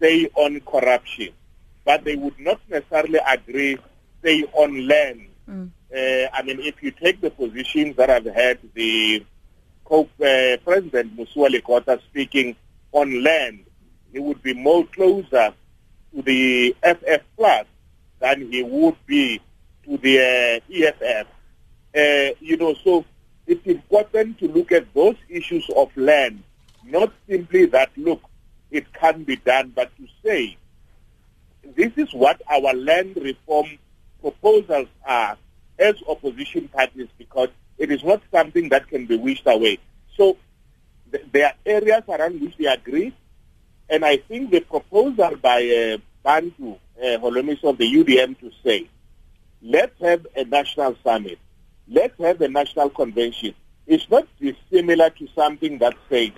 say 0.00 0.28
on 0.34 0.60
corruption, 0.60 1.30
but 1.84 2.04
they 2.04 2.16
would 2.16 2.38
not 2.38 2.60
necessarily 2.68 3.20
agree, 3.26 3.78
say 4.22 4.44
on 4.52 4.88
land. 4.88 5.26
Mm. 5.48 5.70
Uh, 5.94 6.28
I 6.32 6.42
mean, 6.42 6.60
if 6.60 6.82
you 6.82 6.90
take 6.90 7.20
the 7.20 7.30
positions 7.30 7.96
that 7.96 8.08
I've 8.08 8.24
had 8.24 8.58
the 8.74 9.24
uh, 9.90 10.04
President 10.64 11.16
Musuwa 11.16 11.48
Lekota 11.50 12.00
speaking 12.02 12.56
on 12.92 13.22
land, 13.22 13.64
he 14.12 14.18
would 14.18 14.42
be 14.42 14.54
more 14.54 14.86
closer 14.86 15.52
to 16.14 16.22
the 16.22 16.74
FF 16.82 17.22
plus 17.36 17.66
than 18.20 18.50
he 18.50 18.62
would 18.62 18.96
be 19.06 19.40
to 19.84 19.96
the 19.98 20.18
uh, 20.18 20.74
EFF. 20.74 21.26
Uh, 21.94 22.34
you 22.40 22.56
know, 22.56 22.74
so 22.82 23.04
it's 23.46 23.66
important 23.66 24.38
to 24.38 24.48
look 24.48 24.72
at 24.72 24.92
those 24.94 25.16
issues 25.28 25.68
of 25.76 25.94
land, 25.96 26.42
not 26.84 27.12
simply 27.28 27.66
that, 27.66 27.90
look, 27.96 28.22
it 28.70 28.90
can 28.94 29.24
be 29.24 29.36
done, 29.36 29.72
but 29.74 29.94
to 29.98 30.06
say, 30.24 30.56
this 31.76 31.92
is 31.96 32.12
what 32.12 32.40
our 32.50 32.72
land 32.72 33.16
reform 33.16 33.66
proposals 34.20 34.88
are 35.04 35.36
as 35.78 35.94
opposition 36.08 36.68
parties 36.68 37.08
because 37.18 37.48
it 37.78 37.90
is 37.90 38.02
not 38.04 38.22
something 38.30 38.68
that 38.70 38.88
can 38.88 39.06
be 39.06 39.16
wished 39.16 39.46
away. 39.46 39.78
So 40.16 40.36
th- 41.10 41.24
there 41.32 41.46
are 41.46 41.54
areas 41.66 42.04
around 42.08 42.40
which 42.40 42.56
we 42.58 42.66
agree, 42.66 43.14
and 43.90 44.04
I 44.04 44.16
think 44.16 44.50
the 44.50 44.60
proposal 44.60 45.36
by 45.36 45.68
uh, 45.68 45.98
Bantu 46.22 46.72
uh, 46.72 47.18
Holomis 47.18 47.62
of 47.64 47.78
the 47.78 47.92
UDM 47.92 48.38
to 48.40 48.50
say, 48.64 48.88
let's 49.60 49.98
have 50.00 50.26
a 50.36 50.44
national 50.44 50.96
summit 51.04 51.38
let's 51.92 52.18
have 52.20 52.40
a 52.40 52.48
national 52.48 52.90
convention. 52.90 53.54
It's 53.86 54.08
not 54.10 54.26
dissimilar 54.40 55.10
to 55.10 55.28
something 55.34 55.78
that 55.78 55.94
says 56.08 56.30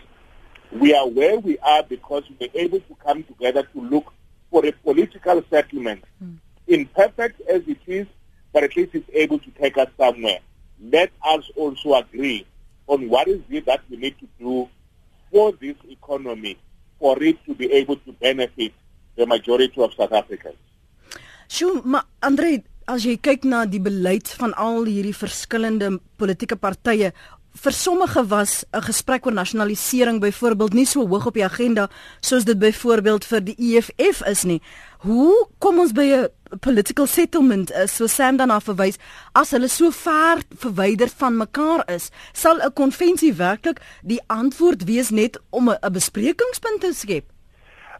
we 0.72 0.94
are 0.94 1.08
where 1.08 1.38
we 1.38 1.58
are 1.58 1.82
because 1.82 2.24
we're 2.40 2.48
able 2.54 2.80
to 2.80 2.94
come 3.04 3.22
together 3.24 3.62
to 3.62 3.80
look 3.80 4.12
for 4.50 4.66
a 4.66 4.72
political 4.72 5.42
settlement. 5.50 6.04
Mm. 6.22 6.38
Imperfect 6.66 7.40
as 7.48 7.62
it 7.66 7.78
is, 7.86 8.06
but 8.52 8.64
at 8.64 8.76
least 8.76 8.94
it's 8.94 9.08
able 9.12 9.38
to 9.38 9.50
take 9.52 9.78
us 9.78 9.88
somewhere. 9.96 10.40
Let 10.80 11.10
us 11.24 11.50
also 11.56 11.94
agree 11.94 12.46
on 12.86 13.08
what 13.08 13.28
is 13.28 13.40
it 13.50 13.66
that 13.66 13.80
we 13.88 13.96
need 13.96 14.18
to 14.18 14.28
do 14.38 14.68
for 15.30 15.52
this 15.52 15.76
economy 15.88 16.58
for 16.98 17.22
it 17.22 17.44
to 17.44 17.54
be 17.54 17.70
able 17.72 17.96
to 17.96 18.12
benefit 18.12 18.72
the 19.16 19.26
majority 19.26 19.80
of 19.80 19.92
South 19.94 20.12
Africans. 20.12 20.56
Sjoe, 21.48 21.82
maar 21.84 22.04
Andre, 22.20 22.62
as 22.86 23.04
jy 23.04 23.16
kyk 23.16 23.44
na 23.44 23.64
die 23.66 23.80
beleid 23.80 24.28
van 24.40 24.52
al 24.60 24.84
hierdie 24.84 25.16
verskillende 25.16 25.98
politieke 26.20 26.56
partye 26.56 27.12
vir 27.54 27.72
sommige 27.72 28.28
was 28.28 28.64
'n 28.72 28.82
gesprek 28.82 29.26
oor 29.26 29.32
nasionalisering 29.32 30.20
byvoorbeeld 30.20 30.72
nie 30.72 30.86
so 30.86 31.06
hoog 31.06 31.26
op 31.26 31.34
die 31.34 31.44
agenda 31.44 31.88
soos 32.20 32.44
dit 32.44 32.58
byvoorbeeld 32.58 33.24
vir 33.24 33.40
die 33.44 33.56
EFF 33.58 34.26
is 34.26 34.42
nie. 34.42 34.60
Hoe 34.98 35.48
kom 35.58 35.78
ons 35.78 35.92
by 35.92 36.02
'n 36.02 36.58
political 36.60 37.06
settlement 37.06 37.70
uh, 37.70 37.86
so 37.86 38.06
Sam 38.06 38.36
dan 38.36 38.50
af 38.50 38.64
verwys 38.64 38.98
as 39.32 39.50
hulle 39.50 39.68
so 39.68 39.90
ver 39.90 40.42
verwyder 40.56 41.08
van 41.16 41.36
mekaar 41.36 41.84
is, 41.88 42.10
sal 42.32 42.58
'n 42.60 42.72
konvensie 42.72 43.34
werklik 43.34 43.80
die 44.02 44.20
antwoord 44.26 44.84
wees 44.84 45.10
net 45.10 45.38
om 45.50 45.70
'n 45.70 45.92
besprekingspunt 45.92 46.80
te 46.80 46.92
skep? 46.92 47.33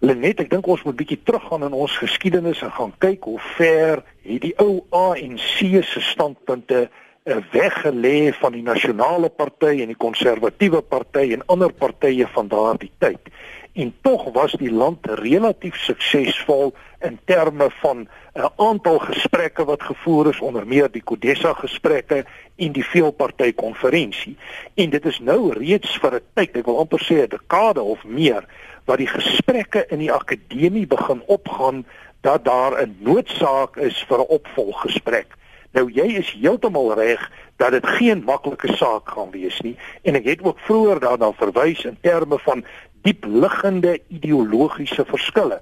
Lenet, 0.05 0.43
ek 0.43 0.51
dink 0.53 0.67
ons 0.69 0.83
moet 0.85 0.97
bietjie 0.99 1.17
teruggaan 1.25 1.63
in 1.65 1.73
ons 1.73 1.95
geskiedenis 1.97 2.61
en 2.67 2.73
gaan 2.77 2.91
kyk 3.01 3.25
hoe 3.25 3.39
ver 3.55 4.03
hierdie 4.27 4.53
ou 4.61 4.83
ANC 4.93 5.63
se 5.89 6.03
standpunte 6.05 6.83
uh, 6.85 7.39
weggelê 7.55 8.35
van 8.37 8.53
die 8.53 8.65
nasionale 8.67 9.31
party 9.33 9.79
en 9.81 9.95
die 9.95 10.01
konservatiewe 10.07 10.83
party 10.85 11.31
en 11.33 11.47
ander 11.55 11.73
partye 11.73 12.29
van 12.35 12.51
daardie 12.53 12.91
tyd. 13.01 13.33
En 13.81 13.95
tog 14.05 14.27
was 14.37 14.53
die 14.61 14.69
land 14.71 15.09
relatief 15.23 15.81
suksesvol 15.87 16.75
in 17.01 17.17
terme 17.25 17.71
van 17.81 18.05
'n 18.05 18.09
uh, 18.45 18.51
aantal 18.61 18.99
gesprekke 19.07 19.65
wat 19.65 19.89
gevoer 19.89 20.29
is 20.35 20.41
onder 20.41 20.67
meer 20.67 20.93
die 20.93 21.03
Kodesa 21.03 21.55
gesprekke 21.65 22.27
en 22.57 22.77
die 22.77 22.85
veelparty 22.85 23.55
konferensie. 23.55 24.37
En 24.75 24.91
dit 24.91 25.05
is 25.07 25.19
nou 25.19 25.53
reeds 25.57 25.97
vir 25.97 26.21
'n 26.21 26.25
tyd, 26.35 26.57
ek 26.57 26.67
wil 26.67 26.79
amper 26.79 27.01
sê 27.01 27.25
'n 27.25 27.33
dekade 27.39 27.81
of 27.81 28.05
meer 28.05 28.45
wat 28.85 28.99
die 28.99 29.09
gesprekke 29.11 29.87
in 29.89 29.99
die 29.99 30.13
akademie 30.13 30.87
begin 30.87 31.23
opgaan 31.27 31.85
dat 32.21 32.45
daar 32.45 32.81
'n 32.83 32.97
noodsaak 32.99 33.77
is 33.77 34.05
vir 34.09 34.19
'n 34.19 34.29
opvolggesprek. 34.29 35.27
Nou 35.73 35.91
jy 35.91 36.07
is 36.23 36.37
heeltemal 36.41 36.95
reg 36.95 37.31
dat 37.57 37.71
dit 37.71 37.87
geen 37.87 38.23
maklike 38.25 38.73
saak 38.77 39.09
gaan 39.09 39.31
wees 39.31 39.61
nie. 39.61 39.77
En 40.03 40.15
ek 40.15 40.25
het 40.25 40.43
ook 40.43 40.59
vroeër 40.59 41.01
daarna 41.01 41.33
verwys 41.33 41.85
in 41.85 41.99
terme 42.01 42.39
van 42.39 42.65
diepliggende 43.03 44.01
ideologiese 44.09 45.05
verskille. 45.05 45.61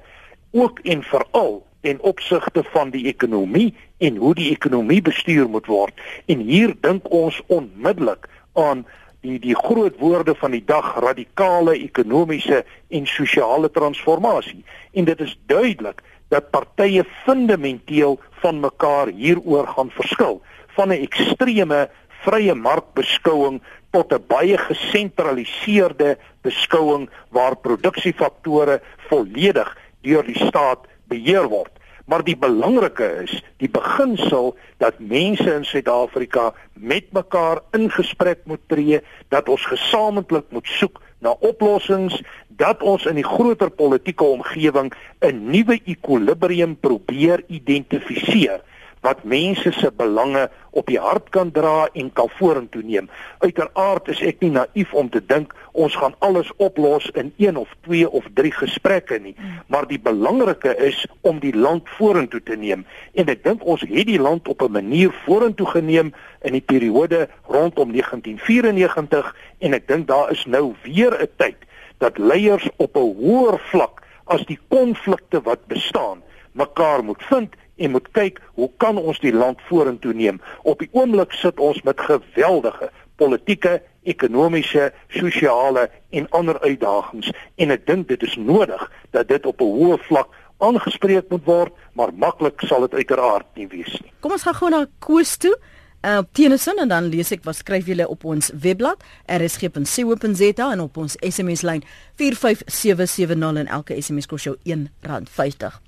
Ook 0.51 0.79
en 0.79 1.03
veral 1.03 1.67
in 1.81 2.01
opsigte 2.01 2.63
van 2.65 2.91
die 2.91 3.07
ekonomie 3.07 3.75
en 3.99 4.17
hoe 4.17 4.35
die 4.35 4.51
ekonomie 4.51 5.03
bestuur 5.03 5.49
moet 5.49 5.67
word. 5.67 6.01
En 6.27 6.39
hier 6.39 6.75
dink 6.81 7.11
ons 7.11 7.43
onmiddellik 7.47 8.29
aan 8.53 8.87
die 9.23 9.39
die 9.39 9.57
groot 9.57 9.99
woorde 10.03 10.35
van 10.35 10.51
die 10.51 10.65
dag 10.67 10.95
radikale 11.01 11.77
ekonomiese 11.79 12.65
en 12.91 13.07
sosiale 13.07 13.71
transformasie 13.71 14.65
en 14.93 15.07
dit 15.07 15.21
is 15.21 15.37
duidelik 15.47 16.03
dat 16.33 16.51
partye 16.51 17.05
fundamenteel 17.25 18.19
van 18.43 18.61
mekaar 18.61 19.13
hieroor 19.15 19.69
gaan 19.75 19.91
verskil 19.91 20.41
van 20.77 20.89
'n 20.89 21.05
ekstreme 21.07 21.89
vrye 22.25 22.55
markbeskouing 22.55 23.61
tot 23.91 24.13
'n 24.13 24.25
baie 24.27 24.59
gesentraliseerde 24.59 26.19
beskouing 26.43 27.11
waar 27.29 27.57
produksiefaktore 27.57 28.81
volledig 29.09 29.77
deur 30.01 30.25
die 30.27 30.47
staat 30.49 30.87
beheer 31.09 31.49
word 31.49 31.82
Maar 32.13 32.25
die 32.27 32.37
belangrike 32.37 33.07
is 33.23 33.39
die 33.57 33.71
beginsel 33.73 34.51
dat 34.83 34.99
mense 35.01 35.47
in 35.49 35.63
Suid-Afrika 35.65 36.51
met 36.77 37.07
mekaar 37.17 37.63
in 37.73 37.87
gesprek 37.91 38.43
moet 38.45 38.61
tree, 38.69 38.99
dat 39.33 39.49
ons 39.49 39.65
gesamentlik 39.71 40.51
moet 40.53 40.69
soek 40.69 41.01
na 41.25 41.33
oplossings, 41.41 42.19
dat 42.49 42.85
ons 42.85 43.07
in 43.09 43.17
die 43.17 43.25
groter 43.25 43.73
politieke 43.73 44.29
omgewing 44.29 44.93
'n 45.25 45.41
nuwe 45.55 45.81
ekwilibrium 45.89 46.77
probeer 46.77 47.45
identifiseer 47.49 48.61
wat 49.03 49.25
mense 49.27 49.73
se 49.73 49.91
belange 49.97 50.47
op 50.71 50.87
die 50.87 50.99
hart 50.99 51.29
kan 51.35 51.51
dra 51.51 51.89
en 51.93 52.13
kan 52.13 52.31
vorentoe 52.39 52.83
neem. 52.87 53.09
Uiteraard 53.43 54.09
is 54.09 54.23
ek 54.23 54.41
nie 54.45 54.53
naïef 54.55 54.93
om 54.95 55.11
te 55.11 55.21
dink 55.21 55.55
ons 55.73 55.97
gaan 55.99 56.15
alles 56.23 56.53
oplos 56.63 57.09
in 57.19 57.33
een 57.43 57.59
of 57.59 57.71
twee 57.83 58.07
of 58.09 58.29
drie 58.35 58.53
gesprekke 58.55 59.19
nie, 59.19 59.35
maar 59.67 59.89
die 59.91 60.01
belangrike 60.01 60.77
is 60.87 61.03
om 61.21 61.41
die 61.43 61.55
land 61.57 61.89
vorentoe 61.99 62.43
te 62.47 62.57
neem. 62.57 62.87
En 63.19 63.33
ek 63.33 63.43
dink 63.45 63.67
ons 63.67 63.83
het 63.83 64.07
die 64.07 64.21
land 64.23 64.49
op 64.49 64.63
'n 64.63 64.79
manier 64.79 65.11
vorentoe 65.27 65.67
geneem 65.67 66.15
in 66.43 66.53
die 66.53 66.65
periode 66.65 67.29
rondom 67.47 67.91
1994 67.91 69.35
en 69.59 69.75
ek 69.75 69.89
dink 69.89 70.07
daar 70.07 70.31
is 70.31 70.47
nou 70.47 70.75
weer 70.83 71.13
'n 71.19 71.29
tyd 71.37 71.59
dat 71.99 72.19
leiers 72.19 72.69
op 72.77 72.97
'n 72.97 73.15
hoër 73.19 73.59
vlak 73.71 74.03
as 74.25 74.45
die 74.47 74.59
konflikte 74.69 75.43
wat 75.43 75.67
bestaan 75.67 76.23
mekaar 76.53 77.05
moet 77.05 77.23
vind 77.23 77.55
en 77.83 77.95
moet 77.95 78.09
kyk 78.17 78.41
hoe 78.59 78.71
kan 78.83 78.99
ons 79.01 79.21
die 79.23 79.35
land 79.35 79.61
vorentoe 79.69 80.15
neem. 80.15 80.41
Op 80.63 80.83
die 80.83 80.91
oomblik 80.93 81.35
sit 81.39 81.61
ons 81.61 81.83
met 81.87 82.01
geweldige 82.01 82.91
politieke, 83.21 83.81
ekonomiese, 84.03 84.91
sosiale 85.15 85.89
en 86.11 86.29
ander 86.31 86.59
uitdagings 86.63 87.31
en 87.63 87.75
ek 87.75 87.85
dink 87.87 88.09
dit 88.11 88.23
is 88.27 88.39
nodig 88.39 88.83
dat 89.15 89.29
dit 89.29 89.47
op 89.47 89.61
'n 89.61 89.75
hoë 89.79 89.99
vlak 90.09 90.31
aangespreek 90.63 91.31
moet 91.31 91.45
word, 91.45 91.73
maar 91.93 92.15
maklik 92.15 92.63
sal 92.67 92.87
dit 92.87 92.95
uiteraard 92.95 93.47
nie 93.55 93.69
wees 93.69 94.01
nie. 94.01 94.13
Kom 94.21 94.33
ons 94.33 94.43
gaan 94.47 94.55
gou 94.55 94.71
na 94.71 94.87
Koos 94.99 95.37
toe. 95.37 95.57
Uh, 96.03 96.19
op 96.19 96.33
Tennyson 96.35 96.79
en 96.83 96.89
dan 96.91 97.05
lees 97.13 97.31
ek 97.31 97.45
wat 97.47 97.55
skryf 97.55 97.87
julle 97.87 98.09
op 98.11 98.25
ons 98.27 98.51
webblad 98.59 99.05
rsg.co.za 99.31 100.71
en 100.73 100.81
op 100.83 100.97
ons 100.99 101.15
SMS 101.23 101.63
lyn 101.63 101.85
45770 102.19 103.61
en 103.63 103.67
elke 103.67 103.95
SMS 104.03 104.27
kos 104.27 104.49
jou 104.49 104.57
R1.50. 104.67 105.79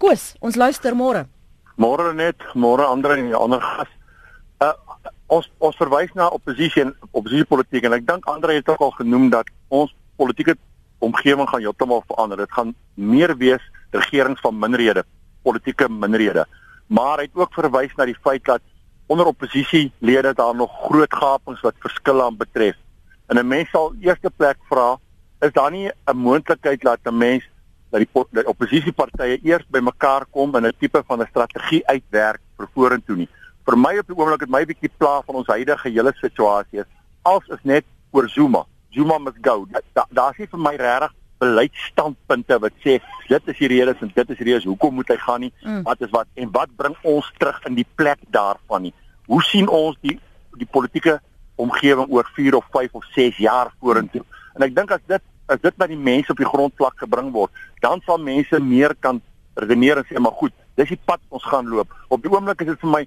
Koos, 0.00 0.32
ons 0.40 0.56
luister 0.56 0.96
môre. 0.96 1.26
Môre 1.78 2.12
net, 2.14 2.36
môre 2.54 2.84
ander 2.86 3.16
en 3.16 3.34
ander 3.34 3.60
gas. 3.60 3.88
Uh 4.60 4.74
ons 5.28 5.44
ons 5.60 5.76
verwys 5.76 6.12
na 6.16 6.30
oppositie 6.32 6.80
en 6.82 6.94
oppositiepolitiek 7.12 7.84
en 7.84 7.92
ek 7.92 8.06
dink 8.08 8.28
Andre 8.32 8.54
het 8.56 8.68
ook 8.72 8.80
al 8.80 8.94
genoem 8.96 9.26
dat 9.30 9.50
ons 9.68 9.92
politieke 10.16 10.54
omgewing 11.04 11.48
gaan 11.48 11.60
heeltemal 11.60 12.00
verander. 12.08 12.40
Dit 12.40 12.52
gaan 12.56 12.72
meer 12.94 13.34
wees 13.36 13.60
regerings 13.92 14.40
van 14.40 14.56
minderhede, 14.58 15.04
politieke 15.44 15.88
minderhede. 15.88 16.46
maar 16.88 17.20
hy 17.20 17.28
het 17.28 17.36
ook 17.36 17.52
verwys 17.52 17.92
na 17.96 18.06
die 18.08 18.16
feit 18.24 18.44
dat 18.48 18.62
onder 19.12 19.28
oppositielede 19.28 20.32
daar 20.36 20.56
nog 20.56 20.72
groot 20.86 21.14
gapings 21.14 21.60
wat 21.60 21.76
verskille 21.84 22.24
aan 22.24 22.36
betref. 22.36 22.76
En 23.28 23.36
'n 23.36 23.46
mens 23.46 23.70
sal 23.70 23.94
eerste 24.00 24.30
plek 24.36 24.56
vra, 24.68 24.98
is 25.40 25.52
daar 25.52 25.70
nie 25.70 25.90
'n 26.06 26.16
moontlikheid 26.16 26.80
dat 26.80 26.98
'n 27.04 27.16
mens 27.16 27.44
dat 27.90 28.02
die, 28.04 28.24
die 28.30 28.46
oppositiepartye 28.46 29.38
eers 29.42 29.66
bymekaar 29.72 30.26
kom 30.30 30.54
en 30.56 30.66
'n 30.66 30.72
tipe 30.78 31.02
van 31.06 31.22
'n 31.22 31.30
strategie 31.30 31.86
uitwerk 31.86 32.40
vir 32.56 32.68
vorentoe 32.74 33.16
nie. 33.16 33.28
Vir 33.64 33.76
my 33.76 33.98
op 33.98 34.06
die 34.06 34.16
oomblik 34.16 34.40
het 34.40 34.50
my 34.50 34.64
bietjie 34.64 34.90
pla 34.96 35.22
van 35.26 35.34
ons 35.34 35.46
huidige 35.46 35.88
hele 35.88 36.12
situasie 36.20 36.80
is 36.80 36.86
als 37.22 37.46
is 37.48 37.62
net 37.62 37.84
oor 38.10 38.28
Zuma. 38.28 38.64
Zuma 38.90 39.18
must 39.18 39.36
go. 39.42 39.66
Daar 39.92 40.06
da 40.10 40.30
is 40.30 40.38
nie 40.38 40.46
vir 40.46 40.58
my 40.58 40.74
regtig 40.76 41.12
beleidsstandpunte 41.38 42.58
wat 42.58 42.72
sê 42.84 42.98
dit 43.28 43.50
is 43.52 43.58
die 43.58 43.68
redes 43.68 44.00
en 44.02 44.10
dit 44.14 44.30
is 44.30 44.38
die 44.40 44.48
redes 44.48 44.64
hoekom 44.64 44.94
moet 44.94 45.08
hy 45.12 45.16
gaan 45.22 45.40
nie. 45.46 45.52
Mm. 45.62 45.82
Wat 45.86 46.00
is 46.00 46.10
wat 46.10 46.26
en 46.34 46.50
wat 46.52 46.74
bring 46.76 46.96
ons 47.02 47.28
terug 47.38 47.60
in 47.70 47.78
die 47.78 47.86
plek 47.94 48.18
daarvan 48.34 48.88
nie. 48.88 48.94
Hoe 49.26 49.42
sien 49.42 49.68
ons 49.68 49.98
die 50.00 50.18
die 50.58 50.66
politieke 50.66 51.20
omgewing 51.60 52.08
oor 52.10 52.26
4 52.34 52.56
of 52.58 52.66
5 52.74 52.96
of 52.98 53.04
6 53.14 53.36
jaar 53.44 53.70
vorentoe? 53.80 54.24
En 54.56 54.66
ek 54.66 54.74
dink 54.74 54.90
as 54.90 55.04
dit 55.06 55.22
as 55.48 55.60
dit 55.60 55.76
by 55.76 55.86
die 55.90 55.98
mense 55.98 56.32
op 56.32 56.40
die 56.40 56.48
grondvlak 56.48 56.98
gebring 57.02 57.32
word, 57.32 57.52
dan 57.80 58.02
sal 58.06 58.18
mense 58.18 58.60
meer 58.60 58.94
kan 59.00 59.20
redeneer 59.58 60.00
en 60.00 60.06
sê 60.08 60.20
maar 60.22 60.36
goed, 60.38 60.54
dis 60.76 60.88
die 60.88 61.00
pad 61.04 61.20
ons 61.34 61.44
gaan 61.44 61.68
loop. 61.68 61.92
Op 62.08 62.22
die 62.22 62.30
oomblik 62.32 62.60
is 62.62 62.72
dit 62.72 62.84
vir 62.84 62.90
my 62.90 63.06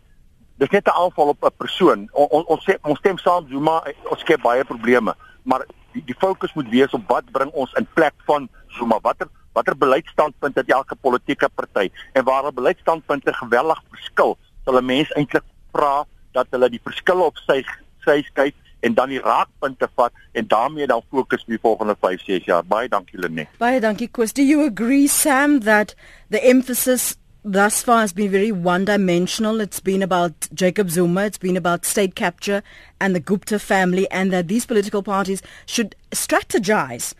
dis 0.62 0.70
net 0.70 0.88
'n 0.88 0.98
aanval 1.04 1.34
op 1.34 1.44
'n 1.44 1.58
persoon. 1.58 2.10
On, 2.14 2.28
on, 2.30 2.44
ons 2.46 2.64
sê 2.66 2.78
ons 2.84 3.00
stem 3.00 3.18
saam 3.18 3.48
Zuma, 3.50 3.84
ons 4.12 4.20
skep 4.20 4.42
baie 4.42 4.64
probleme, 4.66 5.16
maar 5.44 5.66
die 5.94 6.04
die 6.06 6.16
fokus 6.20 6.54
moet 6.54 6.70
wees 6.70 6.94
op 6.94 7.08
wat 7.08 7.32
bring 7.32 7.52
ons 7.52 7.74
in 7.74 7.88
plek 7.94 8.14
van 8.26 8.50
Zuma? 8.68 9.00
Watter 9.02 9.28
watter 9.54 9.78
beleidsstandpunt 9.78 10.56
het 10.56 10.70
elke 10.70 10.96
politieke 10.96 11.50
party? 11.50 11.90
En 12.14 12.24
waar 12.24 12.46
'n 12.46 12.56
beleidsstandpunte 12.56 13.34
geweldig 13.34 13.82
verskil, 13.90 14.38
sal 14.66 14.78
'n 14.78 14.86
mens 14.86 15.12
eintlik 15.12 15.44
vra 15.72 16.06
dat 16.32 16.48
hulle 16.50 16.70
die 16.70 16.82
verskille 16.84 17.24
op 17.24 17.38
sy 17.38 17.64
sy 18.06 18.24
kyk 18.34 18.56
en 18.82 18.94
dan 18.98 19.10
die 19.10 19.22
raakpunte 19.22 19.90
vat 19.96 20.14
en 20.38 20.48
daarmee 20.48 20.88
dan 20.88 21.02
fokus 21.10 21.46
vir 21.46 21.58
die 21.58 21.64
volgende 21.64 21.96
5, 22.02 22.26
6 22.28 22.46
jaar. 22.50 22.66
Baie 22.66 22.90
dankie 22.90 23.20
Lenet. 23.20 23.50
Baie 23.62 23.80
dankie 23.80 24.10
Koos. 24.10 24.34
Do 24.34 24.44
you 24.44 24.66
agree 24.66 25.08
Sam 25.08 25.62
that 25.62 25.96
the 26.30 26.42
emphasis 26.44 27.16
thus 27.44 27.82
far 27.82 28.02
has 28.02 28.14
been 28.14 28.30
very 28.30 28.52
one 28.52 28.86
dimensional. 28.86 29.62
It's 29.62 29.80
been 29.80 30.04
about 30.04 30.48
Jacob 30.54 30.90
Zuma, 30.90 31.26
it's 31.26 31.40
been 31.40 31.58
about 31.58 31.86
state 31.86 32.16
capture 32.16 32.62
and 33.00 33.16
the 33.16 33.20
Gupta 33.20 33.58
family, 33.58 34.10
and 34.12 34.32
that 34.32 34.48
these 34.48 34.66
political 34.66 35.02
parties 35.02 35.42
should 35.66 35.96
strategize 36.12 37.16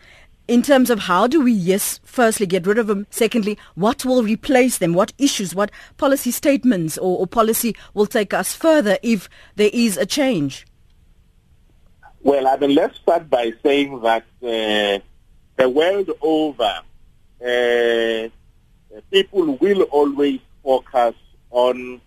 in 0.48 0.62
terms 0.62 0.90
of 0.90 1.00
how 1.00 1.26
do 1.26 1.40
we, 1.40 1.52
yes, 1.52 2.00
firstly 2.04 2.46
get 2.46 2.66
rid 2.66 2.78
of 2.78 2.86
them, 2.86 3.06
secondly, 3.10 3.56
what 3.74 4.04
will 4.04 4.22
replace 4.22 4.78
them, 4.78 4.92
what 4.92 5.12
issues, 5.18 5.54
what 5.54 5.70
policy 5.96 6.30
statements 6.30 6.98
or, 6.98 7.18
or 7.18 7.26
policy 7.26 7.74
will 7.94 8.06
take 8.06 8.34
us 8.34 8.54
further 8.54 8.98
if 9.02 9.28
there 9.56 9.70
is 9.72 9.96
a 9.96 10.06
change? 10.06 10.66
Well, 12.24 12.46
I 12.46 12.56
mean, 12.56 12.76
let's 12.76 12.98
start 12.98 13.28
by 13.28 13.52
saying 13.64 14.00
that 14.02 14.22
uh, 14.42 15.02
the 15.56 15.68
world 15.68 16.08
over, 16.20 16.78
uh, 17.44 18.28
people 19.10 19.56
will 19.56 19.82
always 19.90 20.38
focus 20.62 21.16
on 21.50 22.00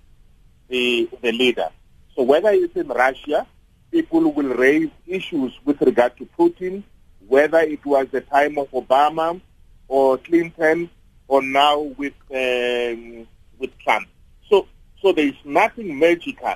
the 0.70 1.10
the 1.22 1.34
leader. 1.34 1.68
So 2.16 2.24
whether 2.24 2.50
it's 2.52 2.78
in 2.78 2.88
Russia, 2.88 3.46
people 3.92 4.32
will 4.32 4.56
raise 4.56 4.90
issues 5.06 5.52
with 5.66 5.82
regard 5.82 6.16
to 6.18 6.26
Putin, 6.40 6.84
whether 7.28 7.60
it 7.60 7.86
was 7.86 8.08
the 8.12 8.22
time 8.22 8.58
of 8.58 8.72
Obama 8.72 9.42
or 9.90 10.18
Clinton 10.20 10.90
or 11.28 11.42
now 11.42 11.80
with 11.80 12.14
um, 12.34 13.28
with 13.60 13.78
Trump. 13.80 14.08
So 14.50 14.66
so 15.02 15.12
there 15.12 15.28
is 15.28 15.36
nothing 15.44 16.00
magical 16.00 16.56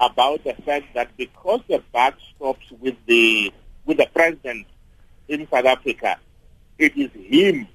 about 0.00 0.44
the 0.44 0.54
fact 0.64 0.94
that 0.94 1.16
because 1.16 1.60
the 1.68 1.82
buck 1.92 2.14
stops 2.34 2.64
with 2.80 2.96
the 3.06 3.52
with 3.84 3.96
the 3.98 4.08
president 4.14 4.66
in 5.28 5.48
South 5.50 5.64
Africa, 5.64 6.18
it 6.78 6.96
is 6.96 7.10
him 7.12 7.66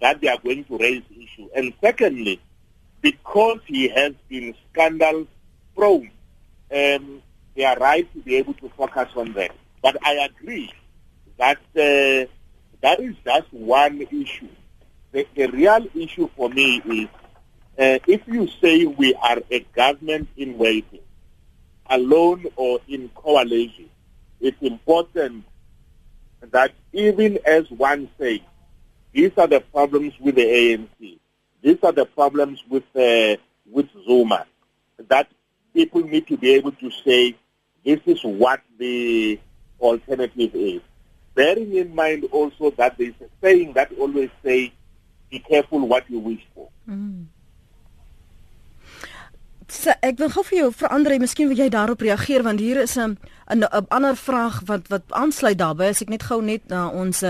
that 0.00 0.20
they 0.20 0.28
are 0.28 0.38
going 0.38 0.64
to 0.64 0.78
raise 0.78 1.02
issue. 1.10 1.48
And 1.56 1.72
secondly, 1.80 2.40
because 3.00 3.58
he 3.66 3.88
has 3.88 4.12
been 4.28 4.54
scandal 4.70 5.26
prone, 5.74 6.10
um, 6.74 7.22
they 7.56 7.64
are 7.64 7.76
right 7.76 8.10
to 8.14 8.20
be 8.20 8.36
able 8.36 8.54
to 8.54 8.68
focus 8.76 9.08
on 9.16 9.32
that. 9.34 9.52
But 9.82 9.96
I 10.02 10.28
agree 10.28 10.72
that 11.38 11.58
uh, 11.76 12.30
that 12.82 13.00
is 13.00 13.14
just 13.24 13.52
one 13.52 14.02
issue. 14.02 14.48
The, 15.12 15.26
the 15.34 15.46
real 15.46 15.86
issue 15.94 16.28
for 16.36 16.48
me 16.50 16.82
is 16.84 17.08
uh, 17.78 17.98
if 18.06 18.22
you 18.26 18.48
say 18.60 18.84
we 18.86 19.14
are 19.14 19.38
a 19.50 19.60
government 19.74 20.28
in 20.36 20.58
waiting, 20.58 21.00
alone 21.90 22.46
or 22.56 22.80
in 22.88 23.08
coalition, 23.14 23.88
it's 24.40 24.60
important 24.60 25.44
that 26.50 26.72
even 26.92 27.38
as 27.44 27.70
one 27.70 28.08
says, 28.18 28.40
these 29.12 29.32
are 29.36 29.46
the 29.46 29.60
problems 29.60 30.12
with 30.20 30.34
the 30.34 30.42
ANC. 30.42 31.18
These 31.62 31.78
are 31.82 31.92
the 31.92 32.04
problems 32.04 32.62
with 32.68 32.84
uh, 32.96 33.40
with 33.70 33.88
Zuma. 34.04 34.44
That 35.08 35.28
people 35.72 36.02
need 36.02 36.26
to 36.26 36.36
be 36.36 36.54
able 36.54 36.72
to 36.72 36.90
say 37.04 37.36
this 37.84 38.00
is 38.06 38.22
what 38.22 38.60
the 38.78 39.38
alternative 39.80 40.54
is. 40.54 40.80
Bearing 41.34 41.74
in 41.76 41.94
mind 41.94 42.24
also 42.32 42.70
that 42.72 42.98
there 42.98 43.08
is 43.08 43.14
a 43.20 43.28
saying 43.40 43.72
that 43.74 43.92
always 43.98 44.30
say, 44.44 44.72
"Be 45.30 45.38
careful 45.38 45.86
what 45.86 46.08
you 46.10 46.18
wish 46.18 46.44
for." 46.54 46.68
Mm. 46.88 47.26
So, 49.68 49.92
ek 50.04 50.18
wil 50.18 50.28
gou 50.28 50.42
vir 50.44 50.58
jou 50.58 50.70
verander, 50.76 51.14
miskien 51.20 51.48
wil 51.48 51.56
jy 51.56 51.68
daarop 51.72 52.02
reageer 52.04 52.42
want 52.44 52.60
hier 52.60 52.82
is 52.82 52.96
'n 52.98 53.16
'n 53.48 53.64
ander 53.88 54.16
vraag 54.16 54.60
wat 54.66 54.88
wat 54.88 55.02
aansluit 55.08 55.58
daarbey 55.58 55.88
as 55.88 56.02
ek 56.02 56.08
net 56.08 56.22
gou 56.22 56.42
net 56.42 56.68
na 56.68 56.88
ons 56.88 57.24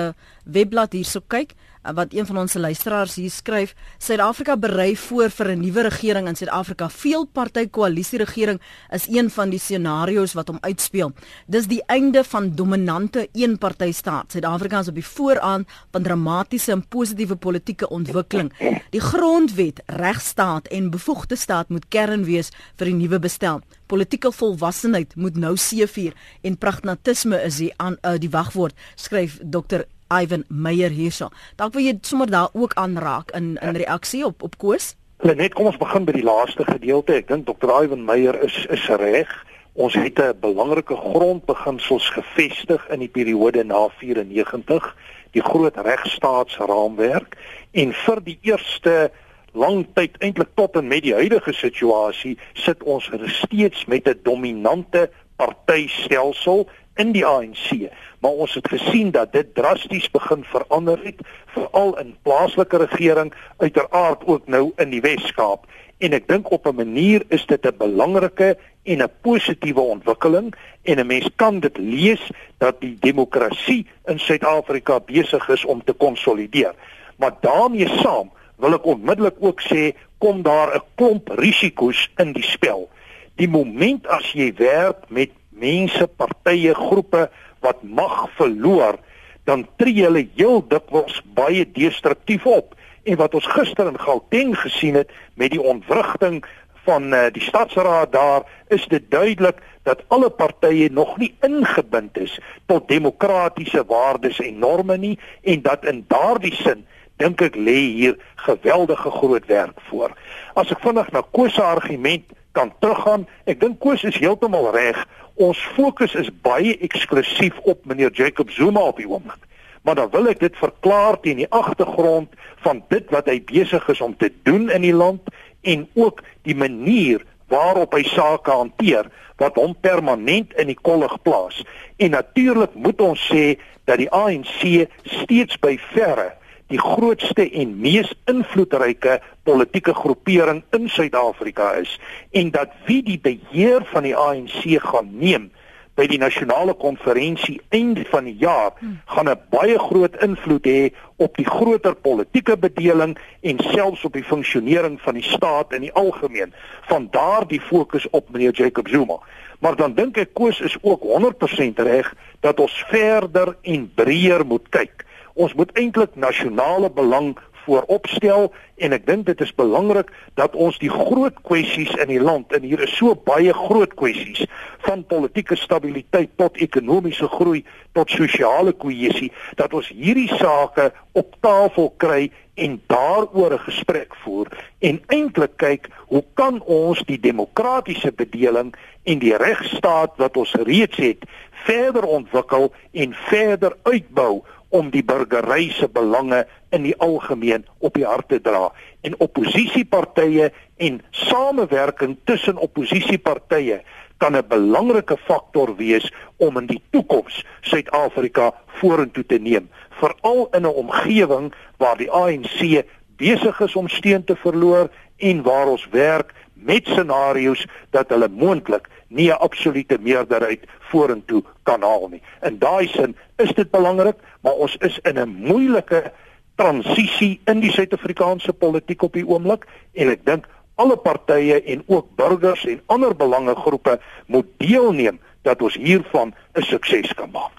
webblad 0.44 0.92
hierso 0.92 1.20
kyk 1.28 1.54
wat 1.92 2.14
een 2.14 2.26
van 2.26 2.38
ons 2.38 2.54
luisteraars 2.54 3.14
hier 3.14 3.30
skryf, 3.30 3.74
Suid-Afrika 3.98 4.56
berei 4.56 4.96
voor 4.96 5.30
vir 5.30 5.48
'n 5.48 5.60
nuwe 5.60 5.82
regering 5.82 6.28
in 6.28 6.36
Suid-Afrika. 6.36 6.88
Veelparty 6.88 7.68
koalisie 7.68 8.18
regering 8.18 8.60
is 8.90 9.06
een 9.08 9.30
van 9.30 9.50
die 9.50 9.58
scenario's 9.58 10.32
wat 10.32 10.48
hom 10.48 10.58
uitspeel. 10.60 11.12
Dis 11.46 11.66
die 11.66 11.82
einde 11.86 12.24
van 12.24 12.54
dominante 12.54 13.28
eenparty 13.32 13.92
staat. 13.92 14.32
Suid-Afrika 14.32 14.78
is 14.78 14.88
op 14.88 14.94
die 14.94 15.06
vooraan 15.06 15.66
van 15.90 16.02
dramatiese 16.02 16.72
en 16.72 16.88
positiewe 16.88 17.36
politieke 17.36 17.88
ontwikkeling. 17.88 18.52
Die 18.90 19.00
grondwet, 19.00 19.82
regstaat 19.86 20.66
en 20.66 20.90
bevoegde 20.90 21.36
staat 21.36 21.68
moet 21.68 21.88
kern 21.88 22.24
wees 22.24 22.50
vir 22.76 22.86
die 22.86 22.94
nuwe 22.94 23.18
bestel. 23.18 23.60
Politieke 23.86 24.32
volwassenheid 24.32 25.16
moet 25.16 25.36
nou 25.36 25.56
seëvier 25.56 26.14
en 26.42 26.58
pragmatisme 26.58 27.42
is 27.42 27.56
die 27.56 27.72
aan 27.76 27.96
uh, 28.02 28.14
die 28.18 28.30
wagwoord, 28.30 28.74
skryf 28.94 29.38
Dr. 29.42 29.84
Ivan 30.12 30.44
Meyer 30.48 30.90
hierso. 30.90 31.30
Dalk 31.56 31.72
wil 31.72 31.82
jy 31.82 31.98
sommer 32.02 32.30
daar 32.30 32.48
ook 32.52 32.74
aanraak 32.74 33.30
in 33.30 33.56
in 33.62 33.76
reaksie 33.76 34.24
op 34.26 34.42
op 34.42 34.58
Koos? 34.58 34.94
Net 35.22 35.54
kom 35.54 35.66
ons 35.66 35.80
begin 35.80 36.04
by 36.04 36.12
die 36.12 36.26
laaste 36.26 36.64
gedeelte. 36.64 37.14
Ek 37.14 37.28
dink 37.28 37.46
Dr. 37.46 37.70
Ivan 37.82 38.04
Meyer 38.04 38.36
is 38.42 38.66
is 38.70 38.86
reg. 38.88 39.30
Ons 39.74 39.94
het 39.94 40.18
'n 40.18 40.38
belangrike 40.40 40.96
grondbeginsels 40.96 42.10
gevestig 42.10 42.88
in 42.88 42.98
die 42.98 43.08
periode 43.08 43.64
na 43.64 43.88
94, 43.88 44.96
die 45.32 45.42
groot 45.42 45.76
regstaatsraamwerk 45.76 47.36
en 47.72 47.92
vir 47.92 48.20
die 48.24 48.38
eerste 48.42 49.10
lang 49.52 49.86
tyd 49.94 50.16
eintlik 50.18 50.54
tot 50.54 50.76
en 50.76 50.88
met 50.90 51.02
die 51.02 51.14
huidige 51.14 51.52
situasie 51.52 52.38
sit 52.52 52.82
ons 52.82 53.10
steeds 53.26 53.84
met 53.86 54.08
'n 54.08 54.20
dominante 54.22 55.10
partytelsel 55.36 56.68
in 56.96 57.12
die 57.12 57.26
ANC 57.26 57.90
maar 58.24 58.40
ons 58.40 58.54
het 58.54 58.68
gesien 58.68 59.10
dat 59.10 59.32
dit 59.32 59.54
drasties 59.54 60.10
begin 60.10 60.44
verander 60.48 61.00
het 61.04 61.20
veral 61.52 61.98
in 62.00 62.14
plaaslike 62.22 62.76
regering 62.86 63.34
uiteraard 63.56 64.24
ook 64.24 64.46
nou 64.46 64.72
in 64.76 64.90
die 64.90 65.00
Wes-Kaap. 65.04 65.66
En 65.98 66.16
ek 66.16 66.28
dink 66.28 66.48
op 66.50 66.66
'n 66.66 66.74
manier 66.74 67.24
is 67.28 67.44
dit 67.46 67.66
'n 67.66 67.76
belangrike 67.76 68.56
en 68.82 69.02
'n 69.02 69.12
positiewe 69.20 69.80
ontwikkeling 69.80 70.54
en 70.82 70.98
'n 70.98 71.06
mens 71.06 71.28
kan 71.36 71.60
dit 71.60 71.76
lees 71.76 72.30
dat 72.58 72.80
die 72.80 72.96
demokrasie 73.00 73.86
in 74.04 74.18
Suid-Afrika 74.18 75.00
besig 75.00 75.48
is 75.48 75.64
om 75.64 75.84
te 75.84 75.92
konsolideer 75.92 76.74
maar 77.16 77.34
daarmee 77.40 77.88
saam 77.88 78.32
wil 78.56 78.74
ek 78.74 78.86
onmiddellik 78.86 79.36
ook 79.38 79.62
sê 79.62 79.92
kom 80.18 80.42
daar 80.42 80.74
'n 80.74 80.82
klomp 80.94 81.28
risiko's 81.28 82.10
in 82.16 82.32
die 82.32 82.42
spel. 82.42 82.88
Die 83.34 83.48
moment 83.48 84.06
as 84.06 84.32
jy 84.32 84.54
werk 84.56 85.08
met 85.08 85.30
mense, 85.60 86.06
partye, 86.16 86.74
groepe 86.74 87.28
wat 87.64 87.82
mag 87.82 88.26
verloor, 88.38 88.98
dan 89.44 89.66
tree 89.76 90.04
hulle 90.04 90.26
heel 90.36 90.62
dikwels 90.68 91.20
baie 91.36 91.64
destruktief 91.76 92.46
op. 92.46 92.74
En 93.04 93.20
wat 93.20 93.34
ons 93.36 93.46
gister 93.52 93.88
in 93.88 94.00
Gauteng 94.00 94.54
gesien 94.58 94.96
het 94.96 95.12
met 95.36 95.52
die 95.52 95.62
ontwrigting 95.62 96.42
van 96.84 97.12
uh, 97.12 97.26
die 97.32 97.42
stadsraad 97.42 98.12
daar, 98.12 98.44
is 98.68 98.86
dit 98.88 99.04
duidelik 99.10 99.60
dat 99.84 100.04
alle 100.08 100.30
partye 100.30 100.88
nog 100.92 101.16
nie 101.20 101.34
ingebind 101.44 102.18
is 102.18 102.38
tot 102.66 102.88
demokratiese 102.88 103.84
waardes 103.88 104.40
en 104.40 104.58
norme 104.58 104.96
nie 104.96 105.18
en 105.42 105.62
dat 105.62 105.84
in 105.84 106.04
daardie 106.08 106.54
sin 106.54 106.86
dink 107.20 107.42
ek 107.44 107.56
lê 107.56 107.76
hier 107.94 108.16
geweldige 108.46 109.10
groot 109.10 109.46
werk 109.46 109.80
voor. 109.88 110.14
As 110.58 110.72
ek 110.72 110.82
vinnig 110.82 111.12
na 111.12 111.22
Koos 111.30 111.54
se 111.54 111.62
argument 111.62 112.32
kan 112.56 112.72
teruggaan, 112.80 113.28
ek 113.46 113.60
dink 113.60 113.78
Koos 113.82 114.02
is 114.08 114.18
heeltemal 114.18 114.72
reg. 114.74 114.98
Ons 115.34 115.58
fokus 115.74 116.14
is 116.14 116.30
baie 116.46 116.76
eksklusief 116.78 117.56
op 117.66 117.82
meneer 117.90 118.12
Jacob 118.14 118.50
Zuma 118.54 118.80
op 118.80 119.00
die 119.02 119.08
oomblik. 119.08 119.40
Maar 119.82 119.94
dan 119.94 120.10
wil 120.10 120.28
ek 120.30 120.38
dit 120.40 120.56
verklaar 120.56 121.18
teen 121.20 121.42
die 121.42 121.50
agtergrond 121.50 122.30
van 122.62 122.84
dit 122.88 123.10
wat 123.10 123.26
hy 123.28 123.40
besig 123.44 123.88
is 123.90 124.00
om 124.00 124.14
te 124.16 124.30
doen 124.46 124.70
in 124.70 124.86
die 124.86 124.94
land 124.94 125.26
en 125.66 125.88
ook 125.98 126.22
die 126.46 126.54
manier 126.54 127.24
waarop 127.50 127.96
hy 127.98 128.04
sake 128.06 128.50
hanteer 128.50 129.10
wat 129.42 129.58
hom 129.58 129.74
permanent 129.74 130.54
in 130.54 130.70
die 130.70 130.78
kollig 130.78 131.16
plaas. 131.26 131.64
En 131.98 132.14
natuurlik 132.14 132.78
moet 132.78 133.02
ons 133.02 133.26
sê 133.26 133.56
dat 133.90 133.98
die 133.98 134.10
ANC 134.14 134.86
steeds 135.02 135.58
by 135.58 135.74
verre 135.90 136.30
die 136.74 136.82
grootste 136.82 137.46
en 137.46 137.76
mees 137.78 138.10
invloedryke 138.30 139.20
politieke 139.46 139.94
groepering 139.94 140.64
in 140.74 140.88
Suid-Afrika 140.90 141.72
is 141.78 141.92
en 142.34 142.50
dat 142.54 142.72
wie 142.88 143.02
die 143.06 143.20
beheer 143.22 143.86
van 143.92 144.08
die 144.08 144.16
ANC 144.18 144.64
gaan 144.82 145.12
neem 145.20 145.52
by 145.94 146.08
die 146.10 146.18
nasionale 146.18 146.74
konferensie 146.74 147.60
einde 147.74 148.02
van 148.10 148.26
die 148.26 148.34
jaar 148.40 148.72
hmm. 148.80 148.96
gaan 149.06 149.30
'n 149.30 149.38
baie 149.54 149.78
groot 149.78 150.16
invloed 150.26 150.66
hê 150.66 150.90
op 151.16 151.36
die 151.36 151.46
groter 151.46 151.94
politieke 151.94 152.56
bedeling 152.58 153.14
en 153.40 153.62
selfs 153.70 154.04
op 154.04 154.12
die 154.12 154.26
funksionering 154.26 154.98
van 155.00 155.14
die 155.14 155.22
staat 155.22 155.72
in 155.72 155.86
die 155.86 155.92
algemeen. 155.92 156.52
Van 156.90 157.08
daar 157.10 157.46
die 157.46 157.60
fokus 157.60 158.10
op 158.10 158.30
meneer 158.30 158.52
Jacob 158.52 158.88
Zuma. 158.88 159.18
Maar 159.60 159.76
dan 159.76 159.94
dink 159.94 160.16
ek 160.16 160.34
Koos 160.34 160.60
is 160.60 160.76
ook 160.82 161.02
100% 161.02 161.78
reg 161.78 162.14
dat 162.40 162.60
ons 162.60 162.84
verder 162.90 163.56
en 163.62 163.92
breër 163.94 164.46
moet 164.46 164.68
kyk. 164.68 165.03
Ons 165.34 165.54
moet 165.54 165.70
eintlik 165.74 166.14
nasionale 166.14 166.90
belang 166.90 167.34
vooropstel 167.64 168.50
en 168.84 168.94
ek 168.96 169.06
dink 169.08 169.26
dit 169.28 169.40
is 169.44 169.52
belangrik 169.56 170.10
dat 170.38 170.56
ons 170.58 170.76
die 170.82 170.92
groot 170.92 171.36
kwessies 171.46 171.92
in 172.02 172.10
die 172.12 172.20
land 172.22 172.52
en 172.56 172.66
hier 172.66 172.82
is 172.84 172.94
so 172.98 173.14
baie 173.26 173.54
groot 173.56 173.94
kwessies 173.98 174.44
van 174.84 175.04
politieke 175.08 175.56
stabiliteit 175.58 176.34
tot 176.40 176.60
ekonomiese 176.64 177.28
groei 177.32 177.64
tot 177.96 178.12
sosiale 178.12 178.74
kohesie 178.84 179.30
dat 179.60 179.74
ons 179.76 179.90
hierdie 179.94 180.30
sake 180.36 180.90
op 181.18 181.36
tafel 181.44 181.92
kry 182.02 182.28
en 182.54 182.78
daaroor 182.92 183.54
'n 183.54 183.66
gesprek 183.66 184.14
voer 184.22 184.48
en 184.78 185.00
eintlik 185.08 185.56
kyk 185.56 185.88
hoe 186.12 186.24
kan 186.34 186.60
ons 186.62 187.02
die 187.06 187.18
demokratiese 187.20 188.12
bedeling 188.12 188.74
en 189.04 189.18
die 189.18 189.36
regstaat 189.36 190.12
wat 190.16 190.36
ons 190.36 190.54
reeds 190.54 190.96
het 190.96 191.24
verder 191.64 192.04
ontwikkel 192.04 192.72
en 192.92 193.14
verder 193.14 193.72
uitbou 193.82 194.44
om 194.74 194.90
die 194.90 195.04
burgery 195.06 195.68
se 195.70 195.86
belange 195.88 196.42
in 196.74 196.82
die 196.82 196.96
algemeen 196.98 197.66
op 197.78 197.94
die 197.94 198.06
hart 198.06 198.28
te 198.32 198.40
dra. 198.42 198.72
En 199.06 199.14
oppositiepartye 199.22 200.50
en 200.82 200.98
samewerking 201.10 202.16
tussen 202.24 202.58
oppositiepartye 202.58 203.82
kan 204.18 204.36
'n 204.36 204.48
belangrike 204.48 205.16
faktor 205.16 205.76
wees 205.76 206.12
om 206.36 206.56
in 206.58 206.66
die 206.66 206.82
toekoms 206.90 207.44
Suid-Afrika 207.60 208.54
vorentoe 208.80 209.26
te 209.26 209.38
neem 209.38 209.68
veral 210.00 210.48
in 210.50 210.62
'n 210.66 210.74
omgewing 210.82 211.52
waar 211.76 211.96
die 211.96 212.10
ANC 212.10 212.84
besig 213.16 213.60
is 213.60 213.76
om 213.76 213.88
steun 213.88 214.24
te 214.24 214.36
verloor 214.36 214.90
en 215.16 215.42
waar 215.42 215.66
ons 215.66 215.88
werk 215.90 216.32
met 216.52 216.86
scenario's 216.86 217.66
dat 217.90 218.08
hulle 218.08 218.28
moontlik 218.28 218.88
nie 219.14 219.30
'n 219.30 219.40
absolute 219.46 219.98
meerderheid 220.00 220.66
vorentoe 220.90 221.42
kan 221.62 221.82
haal 221.82 222.08
nie. 222.08 222.22
In 222.42 222.58
daai 222.58 222.88
sin 222.88 223.16
is 223.36 223.52
dit 223.54 223.70
belangrik, 223.70 224.16
maar 224.42 224.52
ons 224.52 224.76
is 224.76 224.98
in 225.02 225.18
'n 225.18 225.28
moeilike 225.28 226.12
transisie 226.56 227.40
in 227.44 227.60
die 227.60 227.72
Suid-Afrikaanse 227.72 228.52
politiek 228.52 229.02
op 229.02 229.12
die 229.12 229.26
oomblik 229.26 229.66
en 229.92 230.08
ek 230.08 230.24
dink 230.26 230.46
alle 230.74 230.96
partye 230.96 231.62
en 231.62 231.82
ook 231.86 232.06
burgers 232.16 232.64
en 232.66 232.82
ander 232.86 233.16
belangegroepe 233.16 233.98
moet 234.26 234.46
deelneem 234.56 235.20
dat 235.42 235.62
ons 235.62 235.74
hiervan 235.74 236.34
'n 236.54 236.62
sukses 236.62 237.14
kan 237.14 237.30
maak. 237.30 237.52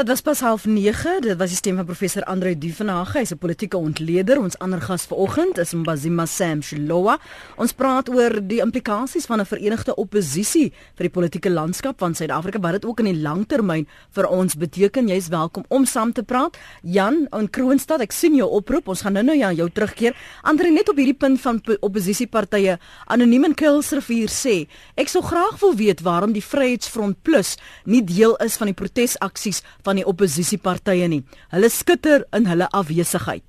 Dit 0.00 0.08
was 0.08 0.20
pas 0.20 0.40
half 0.40 0.64
9. 0.64 1.20
Dit 1.20 1.36
was 1.36 1.50
die 1.52 1.56
stem 1.56 1.76
van 1.76 1.84
professor 1.84 2.24
Andre 2.24 2.54
Duvenage. 2.58 3.18
Hy's 3.18 3.32
'n 3.32 3.38
politieke 3.38 3.76
ontleder. 3.76 4.40
Ons 4.40 4.58
ander 4.58 4.80
gas 4.80 5.04
vanoggend 5.04 5.58
is 5.58 5.72
Mbazima 5.72 6.26
Sam 6.26 6.62
Shilowa. 6.62 7.18
Ons 7.56 7.72
praat 7.72 8.08
oor 8.08 8.40
die 8.46 8.60
implikasies 8.60 9.26
van 9.26 9.40
'n 9.40 9.44
verenigde 9.44 9.94
oppositie 9.94 10.72
vir 10.94 11.04
die 11.04 11.10
politieke 11.10 11.50
landskap 11.50 11.98
van 11.98 12.14
Suid-Afrika, 12.14 12.60
wat 12.60 12.72
dit 12.72 12.84
ook 12.84 12.98
in 12.98 13.04
die 13.04 13.20
langtermyn 13.22 13.86
vir 14.10 14.26
ons 14.28 14.54
beteken. 14.54 15.08
Jy's 15.08 15.28
welkom 15.28 15.64
om 15.68 15.84
saam 15.84 16.12
te 16.12 16.22
praat. 16.22 16.56
Jan 16.82 17.26
in 17.30 17.50
Kroonstad, 17.50 18.00
ek 18.00 18.12
sien 18.12 18.34
jou 18.34 18.50
oproep. 18.50 18.88
Ons 18.88 19.00
gaan 19.02 19.12
nou-nou 19.12 19.36
ja, 19.36 19.52
jou 19.52 19.70
terugkeer. 19.70 20.16
Andre 20.42 20.70
net 20.70 20.88
op 20.88 20.96
hierdie 20.96 21.18
punt 21.18 21.40
van 21.40 21.62
oppositiepartye 21.80 22.78
anoniem 23.06 23.44
in 23.44 23.54
Kuilsrivier 23.54 24.28
sê, 24.28 24.66
ek 24.96 25.08
sou 25.08 25.22
graag 25.22 25.60
wil 25.60 25.74
weet 25.74 26.00
waarom 26.00 26.32
die 26.32 26.44
Vryheidsfront 26.44 27.22
Plus 27.22 27.56
nie 27.84 28.04
deel 28.04 28.36
is 28.36 28.56
van 28.56 28.66
die 28.66 28.74
protesaksies 28.74 29.62
van 29.90 29.98
die 29.98 30.06
oppositiepartye 30.06 31.08
nie. 31.10 31.24
Hulle 31.54 31.70
skitter 31.72 32.24
in 32.36 32.46
hulle 32.50 32.68
afwesigheid. 32.70 33.42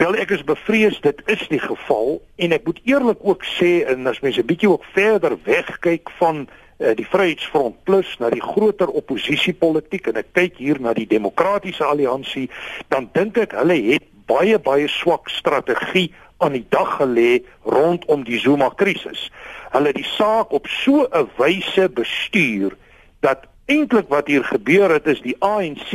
Wel 0.00 0.16
ek 0.22 0.32
is 0.34 0.44
bevrees 0.48 0.96
dit 1.04 1.20
is 1.30 1.42
die 1.52 1.60
geval 1.60 2.16
en 2.40 2.56
ek 2.56 2.64
moet 2.66 2.80
eerlik 2.88 3.20
ook 3.22 3.44
sê 3.58 3.84
en 3.92 4.08
as 4.08 4.22
mense 4.24 4.40
'n 4.40 4.48
bietjie 4.48 4.70
ook 4.72 4.86
verder 4.96 5.36
wegkyk 5.44 6.08
van 6.18 6.46
uh, 6.46 6.94
die 6.96 7.06
Vryheidsfront 7.06 7.76
Plus 7.84 8.16
na 8.18 8.30
die 8.30 8.42
groter 8.42 8.88
oppositiepolitiek 8.88 10.08
en 10.08 10.16
ek 10.24 10.32
kyk 10.32 10.56
hier 10.56 10.80
na 10.80 10.96
die 10.96 11.06
Demokratiese 11.06 11.84
Alliansie, 11.84 12.48
dan 12.88 13.10
dink 13.12 13.36
ek 13.36 13.52
hulle 13.60 13.76
het 13.92 14.08
baie 14.26 14.58
baie 14.58 14.88
swak 14.88 15.28
strategie 15.28 16.08
aan 16.40 16.56
die 16.56 16.66
dag 16.72 16.96
gelê 16.96 17.44
rondom 17.68 18.24
die 18.24 18.40
Zuma 18.40 18.72
krisis. 18.72 19.28
Hulle 19.76 19.92
die 19.92 20.08
saak 20.16 20.52
op 20.56 20.66
so 20.66 21.04
'n 21.04 21.28
wyse 21.36 21.88
bestuur 21.88 22.72
dat 23.20 23.44
eintlik 23.70 24.08
wat 24.10 24.26
hier 24.26 24.44
gebeur 24.44 24.90
het 24.90 25.06
is 25.06 25.22
die 25.22 25.36
ANC 25.38 25.92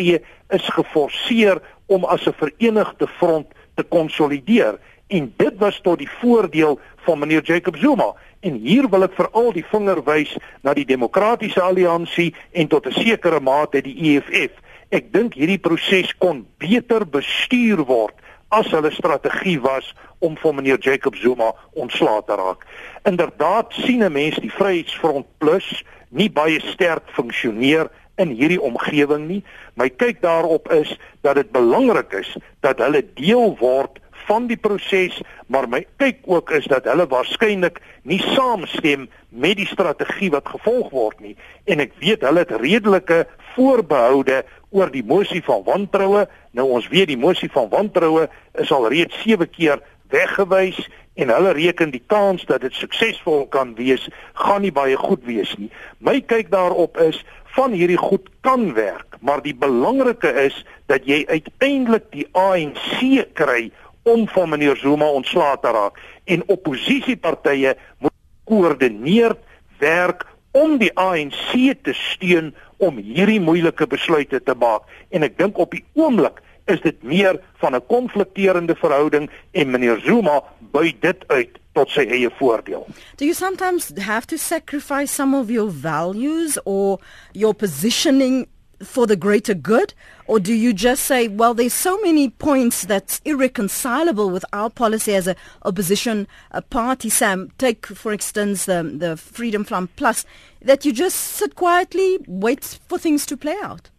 is 0.56 0.68
geforseer 0.78 1.62
om 1.92 2.06
as 2.06 2.28
'n 2.28 2.38
verenigde 2.40 3.08
front 3.08 3.48
te 3.76 3.84
konsolideer 3.84 4.80
en 5.08 5.34
dit 5.38 5.56
was 5.58 5.80
tot 5.82 5.98
die 5.98 6.10
voordeel 6.10 6.80
van 7.06 7.20
meneer 7.20 7.44
Jacob 7.44 7.78
Zuma 7.78 8.14
en 8.40 8.54
hier 8.54 8.90
wil 8.90 9.04
ek 9.04 9.14
veral 9.14 9.52
die 9.54 9.66
vinger 9.66 10.04
wys 10.04 10.38
na 10.62 10.74
die 10.74 10.86
demokratiese 10.86 11.62
alliansie 11.62 12.34
en 12.52 12.68
tot 12.68 12.88
'n 12.88 12.92
sekere 12.92 13.40
mate 13.40 13.82
die 13.82 13.98
EFF 14.16 14.54
ek 14.90 15.12
dink 15.12 15.34
hierdie 15.34 15.60
proses 15.60 16.18
kon 16.18 16.46
beter 16.58 17.06
bestuur 17.08 17.86
word 17.86 18.16
as 18.50 18.72
hulle 18.72 18.92
strategie 18.92 19.60
was 19.62 19.94
om 20.20 20.38
van 20.38 20.56
meneer 20.56 20.80
Jacob 20.80 21.16
Zuma 21.16 21.52
ontslae 21.74 22.22
te 22.26 22.36
raak. 22.36 22.66
Inderdaad 23.04 23.74
sien 23.74 24.04
'n 24.04 24.12
mens 24.12 24.36
die 24.36 24.52
Vryheidsfront 24.52 25.26
Plus 25.38 25.84
nie 26.16 26.30
baie 26.32 26.62
sterk 26.72 27.12
funksioneer 27.16 27.92
in 28.22 28.32
hierdie 28.32 28.62
omgewing 28.62 29.28
nie. 29.28 29.42
My 29.76 29.90
kyk 29.92 30.22
daarop 30.24 30.72
is 30.72 30.94
dat 31.26 31.36
dit 31.40 31.52
belangrik 31.52 32.14
is 32.16 32.32
dat 32.64 32.80
hulle 32.84 33.04
deel 33.20 33.56
word 33.60 34.00
van 34.26 34.48
die 34.50 34.58
proses, 34.58 35.20
maar 35.52 35.68
my 35.70 35.84
kyk 36.02 36.24
ook 36.26 36.50
is 36.58 36.66
dat 36.72 36.88
hulle 36.90 37.06
waarskynlik 37.12 37.82
nie 38.08 38.22
saamstem 38.34 39.06
met 39.30 39.60
die 39.60 39.68
strategie 39.70 40.32
wat 40.34 40.50
gevolg 40.50 40.90
word 40.96 41.20
nie. 41.22 41.36
En 41.70 41.84
ek 41.84 41.94
weet 42.02 42.26
hulle 42.26 42.46
het 42.46 42.56
redelike 42.64 43.26
voorbehoude 43.54 44.42
oor 44.76 44.92
die 44.92 45.06
mosie 45.06 45.44
van 45.46 45.64
wantroue. 45.68 46.26
Nou 46.58 46.70
ons 46.78 46.88
weet 46.92 47.12
die 47.14 47.20
mosie 47.20 47.52
van 47.54 47.70
wantroue 47.70 48.28
is 48.62 48.72
al 48.74 48.90
reeds 48.92 49.22
7 49.24 49.50
keer 49.52 49.84
weggewys 50.14 50.80
en 51.16 51.32
hulle 51.32 51.54
reken 51.56 51.94
die 51.94 52.04
kans 52.12 52.44
dat 52.50 52.62
dit 52.66 52.76
suksesvol 52.76 53.46
kan 53.54 53.74
wees 53.80 54.08
gaan 54.42 54.64
nie 54.66 54.74
baie 54.76 54.98
goed 55.00 55.24
wees 55.28 55.54
nie. 55.60 55.72
My 56.04 56.20
kyk 56.22 56.52
daarop 56.52 57.00
is 57.02 57.22
van 57.56 57.72
hierdie 57.72 58.00
goed 58.00 58.28
kan 58.44 58.74
werk, 58.76 59.16
maar 59.24 59.42
die 59.42 59.56
belangrike 59.56 60.32
is 60.44 60.58
dat 60.92 61.08
jy 61.08 61.24
uiteindelik 61.32 62.10
die 62.12 62.28
ANC 62.36 63.32
kry 63.34 63.72
om 64.04 64.28
van 64.28 64.52
meneer 64.52 64.78
Zuma 64.78 65.08
ontslae 65.08 65.58
te 65.64 65.72
raak 65.72 66.00
en 66.30 66.44
oppositiepartye 66.52 67.76
moet 68.04 68.14
koördineer 68.46 69.38
werk 69.80 70.28
om 70.56 70.78
die 70.80 70.92
ANC 71.00 71.56
te 71.84 71.96
steun 71.96 72.54
om 72.78 73.00
hierdie 73.00 73.40
moeilike 73.42 73.88
besluite 73.88 74.44
te 74.44 74.56
maak 74.60 74.86
en 75.10 75.26
ek 75.26 75.40
dink 75.40 75.58
op 75.58 75.74
die 75.74 75.84
oomblik 75.98 76.44
is 76.66 76.82
dit 76.82 77.04
meer 77.04 77.40
van 77.58 77.76
'n 77.76 77.86
konflikterende 77.88 78.76
verhouding 78.76 79.30
en 79.52 79.70
meneer 79.70 80.00
Zuma 80.00 80.44
buig 80.72 81.00
dit 81.00 81.28
uit 81.28 81.50
tot 81.74 81.90
sy 81.90 82.00
eie 82.00 82.30
voordeel. 82.40 82.88
Do 83.16 83.26
you 83.26 83.34
sometimes 83.34 83.92
have 83.98 84.26
to 84.26 84.38
sacrifice 84.38 85.14
some 85.14 85.38
of 85.38 85.50
your 85.50 85.72
values 85.72 86.58
or 86.64 87.00
your 87.32 87.54
positioning 87.54 88.48
for 88.84 89.08
the 89.08 89.16
greater 89.16 89.54
good 89.54 89.94
or 90.28 90.40
do 90.40 90.54
you 90.54 90.74
just 90.74 91.06
say 91.06 91.28
well 91.28 91.54
there's 91.54 91.74
so 91.74 91.98
many 92.02 92.30
points 92.30 92.86
that's 92.86 93.22
irreconcilable 93.24 94.30
with 94.30 94.44
our 94.52 94.70
policy 94.70 95.16
as 95.16 95.28
a 95.28 95.36
opposition 95.64 96.28
a 96.52 96.62
party 96.62 97.10
sam 97.10 97.50
take 97.58 97.86
for 97.86 98.12
instance 98.12 98.66
the 98.66 98.84
the 98.98 99.16
freedom 99.16 99.64
front 99.64 99.96
plus 99.96 100.26
that 100.62 100.84
you 100.86 100.92
just 100.92 101.16
sit 101.16 101.56
quietly 101.56 102.20
wait 102.28 102.80
for 102.88 102.98
things 102.98 103.26
to 103.26 103.38
play 103.38 103.56
out 103.64 103.90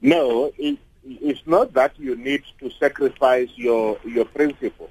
no 0.00 0.52
it, 0.58 0.78
it's 1.04 1.46
not 1.46 1.72
that 1.74 1.98
you 1.98 2.16
need 2.16 2.42
to 2.60 2.70
sacrifice 2.70 3.48
your 3.56 3.98
your 4.04 4.24
principle. 4.24 4.90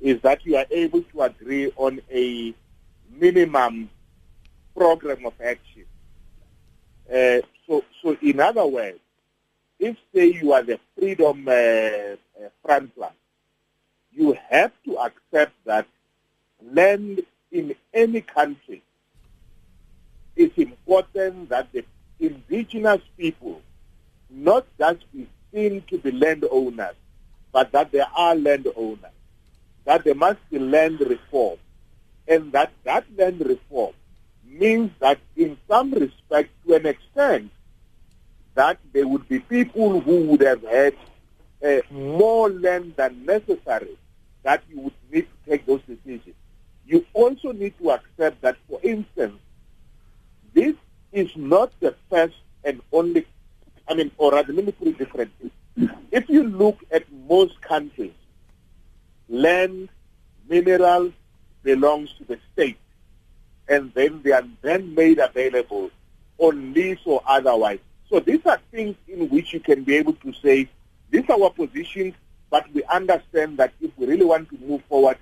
Is 0.00 0.20
that 0.22 0.44
you 0.44 0.56
are 0.56 0.66
able 0.70 1.02
to 1.02 1.22
agree 1.22 1.72
on 1.76 2.00
a 2.10 2.54
minimum 3.10 3.88
program 4.76 5.24
of 5.24 5.32
action. 5.40 5.84
Uh, 7.08 7.40
so, 7.66 7.82
so 8.02 8.16
in 8.20 8.40
other 8.40 8.66
words, 8.66 8.98
if 9.78 9.96
say 10.14 10.26
you 10.26 10.52
are 10.52 10.62
the 10.62 10.78
freedom 10.96 11.46
uh, 11.48 11.50
uh, 11.52 12.48
frontline, 12.64 13.12
you 14.12 14.36
have 14.50 14.72
to 14.84 14.98
accept 14.98 15.52
that 15.64 15.86
land 16.72 17.22
in 17.52 17.74
any 17.94 18.20
country 18.20 18.82
is 20.34 20.50
important 20.56 21.48
that 21.48 21.72
the 21.72 21.84
indigenous 22.20 23.00
people 23.16 23.60
not 24.30 24.66
just 24.78 25.00
be 25.12 25.28
to 25.56 25.98
be 25.98 26.12
landowners, 26.12 26.94
but 27.50 27.72
that 27.72 27.90
they 27.90 28.02
are 28.14 28.34
landowners, 28.34 28.98
that 29.86 30.04
there 30.04 30.14
must 30.14 30.38
be 30.50 30.58
land 30.58 31.00
reform, 31.00 31.58
and 32.28 32.52
that 32.52 32.72
that 32.84 33.06
land 33.16 33.40
reform 33.40 33.94
means 34.44 34.90
that 35.00 35.18
in 35.34 35.56
some 35.66 35.92
respect, 35.92 36.50
to 36.66 36.74
an 36.74 36.84
extent, 36.84 37.50
that 38.54 38.78
there 38.92 39.08
would 39.08 39.26
be 39.28 39.38
people 39.38 40.00
who 40.00 40.24
would 40.26 40.42
have 40.42 40.62
had 40.62 40.94
uh, 41.64 41.78
more 41.90 42.50
land 42.50 42.92
than 42.96 43.24
necessary, 43.24 43.96
that 44.42 44.62
you 44.68 44.80
would 44.80 44.94
need 45.10 45.22
to 45.22 45.50
take 45.50 45.64
those 45.64 45.80
decisions. 45.82 46.34
You 46.86 47.04
also 47.14 47.52
need 47.52 47.78
to 47.78 47.92
accept 47.92 48.42
that, 48.42 48.58
for 48.68 48.78
instance, 48.82 49.40
this 50.52 50.74
is 51.12 51.30
not 51.34 51.72
the 51.80 51.94
first 52.10 52.36
and 52.62 52.82
only, 52.92 53.26
I 53.88 53.94
mean, 53.94 54.10
or 54.18 54.32
rather, 54.32 54.52
let 54.52 54.66
me 54.66 54.72
put 54.72 54.88
it 54.88 54.98
differently. 54.98 55.50
If 56.10 56.28
you 56.28 56.44
look 56.44 56.78
at 56.90 57.04
most 57.28 57.60
countries, 57.60 58.12
land, 59.28 59.88
minerals 60.48 61.12
belongs 61.62 62.12
to 62.18 62.24
the 62.24 62.38
state, 62.52 62.78
and 63.68 63.92
then 63.94 64.22
they 64.22 64.32
are 64.32 64.44
then 64.62 64.94
made 64.94 65.18
available 65.18 65.90
on 66.38 66.72
lease 66.72 66.98
or 67.04 67.20
otherwise. 67.26 67.80
So 68.08 68.20
these 68.20 68.44
are 68.46 68.60
things 68.70 68.96
in 69.08 69.28
which 69.28 69.52
you 69.52 69.60
can 69.60 69.82
be 69.84 69.96
able 69.96 70.14
to 70.14 70.32
say, 70.34 70.68
these 71.10 71.24
are 71.28 71.42
our 71.42 71.50
positions, 71.50 72.14
but 72.50 72.72
we 72.72 72.84
understand 72.84 73.58
that 73.58 73.72
if 73.80 73.90
we 73.96 74.06
really 74.06 74.24
want 74.24 74.48
to 74.50 74.58
move 74.58 74.82
forward, 74.88 75.18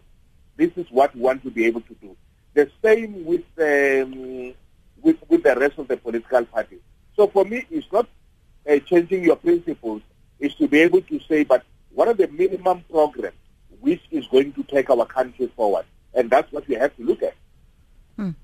this 0.56 0.70
is 0.76 0.86
what 0.90 1.14
we 1.14 1.22
want 1.22 1.42
to 1.44 1.50
be 1.50 1.64
able 1.66 1.80
to 1.82 1.94
do. 1.94 2.16
The 2.52 2.70
same 2.82 3.24
with 3.24 3.44
um, 3.58 4.54
with, 5.02 5.16
with 5.28 5.42
the 5.42 5.56
rest 5.56 5.78
of 5.78 5.88
the 5.88 5.96
political 5.96 6.44
parties. 6.46 6.80
So 7.16 7.26
for 7.28 7.44
me, 7.44 7.66
it's 7.70 7.90
not 7.92 8.08
uh, 8.68 8.78
changing 8.80 9.24
your 9.24 9.36
principles, 9.36 10.02
it's 10.40 10.54
to 10.56 10.68
be 10.68 10.80
able 10.80 11.02
to 11.02 11.20
say, 11.28 11.44
but 11.44 11.62
what 11.92 12.08
are 12.08 12.14
the 12.14 12.28
minimum 12.28 12.84
programs 12.90 13.36
which 13.80 14.02
is 14.10 14.26
going 14.28 14.52
to 14.52 14.62
take 14.64 14.90
our 14.90 15.06
country 15.06 15.50
forward? 15.56 15.84
And 16.14 16.30
that's 16.30 16.50
what 16.52 16.66
we 16.68 16.74
have 16.74 16.96
to 16.96 17.02
look 17.04 17.22
at. 17.22 17.34
Hmm. 18.16 18.34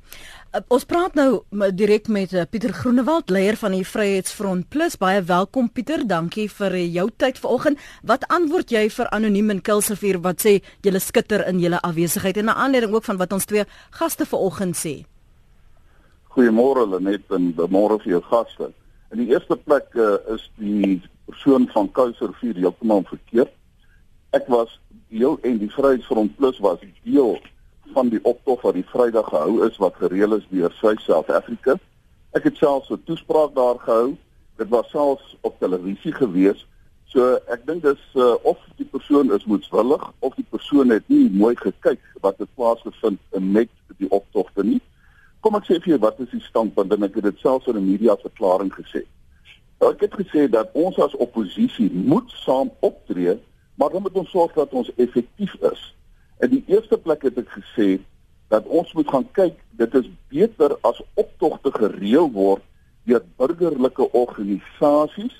Uh, 0.50 0.58
ons 0.74 0.82
praat 0.82 1.14
nou 1.14 1.44
direk 1.78 2.08
met 2.10 2.32
uh, 2.34 2.42
Pieter 2.50 2.72
Groenewald, 2.74 3.28
leier 3.30 3.54
van 3.54 3.70
die 3.70 3.84
Vryheidsfront 3.86 4.66
Plus. 4.74 4.96
Baie 4.98 5.20
welkom 5.22 5.68
Pieter, 5.70 6.02
dankie 6.02 6.48
vir 6.50 6.74
uh, 6.74 6.80
jou 6.90 7.04
tyd 7.22 7.38
vanoggend. 7.38 7.78
Wat 8.02 8.26
antwoord 8.34 8.74
jy 8.74 8.88
vir 8.90 9.10
anoniem 9.14 9.54
in 9.54 9.60
Kilsrivier 9.62 10.18
wat 10.24 10.42
sê 10.42 10.56
julle 10.82 10.98
skitter 10.98 11.46
in 11.46 11.62
julle 11.62 11.78
afwesigheid 11.86 12.42
en 12.42 12.50
'n 12.50 12.58
aanleiding 12.66 12.94
ook 12.94 13.06
van 13.06 13.22
wat 13.22 13.32
ons 13.32 13.46
twee 13.46 13.62
gaste 13.94 14.26
vanoggend 14.26 14.74
sê? 14.74 14.94
Goeiemôre 16.34 16.82
Lenet 16.90 17.30
en 17.30 17.54
môre 17.70 18.02
vir 18.02 18.18
jou 18.18 18.22
gaste. 18.22 18.72
In 19.10 19.18
die 19.18 19.32
eerste 19.32 19.56
plek 19.56 19.88
uh, 19.98 20.14
is 20.34 20.44
die 20.54 21.00
persoon 21.26 21.68
van 21.72 21.88
Kilsrivier 21.90 22.54
heeltemal 22.54 23.02
verkeerd. 23.08 23.50
Ek 24.30 24.46
was 24.46 24.76
deel 25.10 25.38
en 25.42 25.58
die 25.58 25.70
Vryheidsfront 25.70 26.36
Plus 26.38 26.60
was 26.62 26.78
deel 27.02 27.40
van 27.94 28.12
die 28.12 28.20
optog 28.22 28.62
wat 28.62 28.76
die 28.78 28.86
Vrydag 28.86 29.32
gehou 29.32 29.66
is 29.66 29.78
wat 29.82 29.98
gereël 29.98 30.36
is 30.38 30.46
deur 30.50 30.70
Suid 30.78 31.02
Afrika. 31.10 31.74
Ek 32.38 32.46
het 32.46 32.56
selfs 32.56 32.90
'n 32.90 33.02
toespraak 33.04 33.54
daar 33.54 33.78
gehou. 33.82 34.16
Dit 34.56 34.68
was 34.68 34.90
selfs 34.90 35.36
op 35.40 35.58
televisie 35.58 36.12
gewees. 36.12 36.66
So 37.10 37.38
ek 37.50 37.66
dink 37.66 37.82
dis 37.82 38.02
uh, 38.14 38.34
of 38.46 38.58
die 38.76 38.86
persoon 38.86 39.32
is 39.34 39.44
moedswillig 39.44 40.12
of 40.18 40.34
die 40.34 40.46
persoon 40.50 40.94
het 40.94 41.08
nie 41.08 41.26
mooi 41.30 41.56
gekyk 41.56 42.00
wat 42.20 42.38
het 42.38 42.54
plaasgevind 42.54 43.18
in 43.34 43.52
net 43.52 43.70
die 43.98 44.10
optogte 44.10 44.62
nie. 44.62 44.80
Kom 45.40 45.56
ek 45.56 45.64
sê 45.68 45.78
vir 45.80 45.94
jou 45.94 46.00
wat 46.02 46.20
is 46.20 46.32
die 46.34 46.42
standpunt 46.44 46.92
en 46.92 47.06
ek 47.06 47.14
het 47.16 47.24
dit 47.30 47.38
selfs 47.40 47.66
in 47.66 47.76
'n 47.76 47.86
media 47.86 48.16
verklaring 48.16 48.72
gesê. 48.72 49.04
Ek 49.80 50.00
het 50.00 50.12
gesê 50.12 50.48
dat 50.50 50.70
ons 50.74 50.98
as 50.98 51.16
oppositie 51.16 51.90
moet 51.92 52.30
saam 52.44 52.70
optree, 52.80 53.38
maar 53.74 53.90
dan 53.90 54.02
moet 54.02 54.16
ons 54.16 54.30
sorg 54.30 54.52
dat 54.52 54.72
ons 54.72 54.90
effektief 54.96 55.54
is. 55.72 55.94
In 56.40 56.50
die 56.50 56.64
eerste 56.66 56.98
plek 56.98 57.22
het 57.22 57.38
ek 57.38 57.48
gesê 57.48 58.00
dat 58.48 58.66
ons 58.66 58.92
moet 58.92 59.08
gaan 59.08 59.28
kyk, 59.32 59.56
dit 59.70 59.94
is 59.94 60.10
beter 60.28 60.76
as 60.82 61.02
optogte 61.14 61.70
gereël 61.72 62.30
word 62.30 62.62
deur 63.08 63.22
burgerlike 63.36 64.12
organisasies 64.12 65.36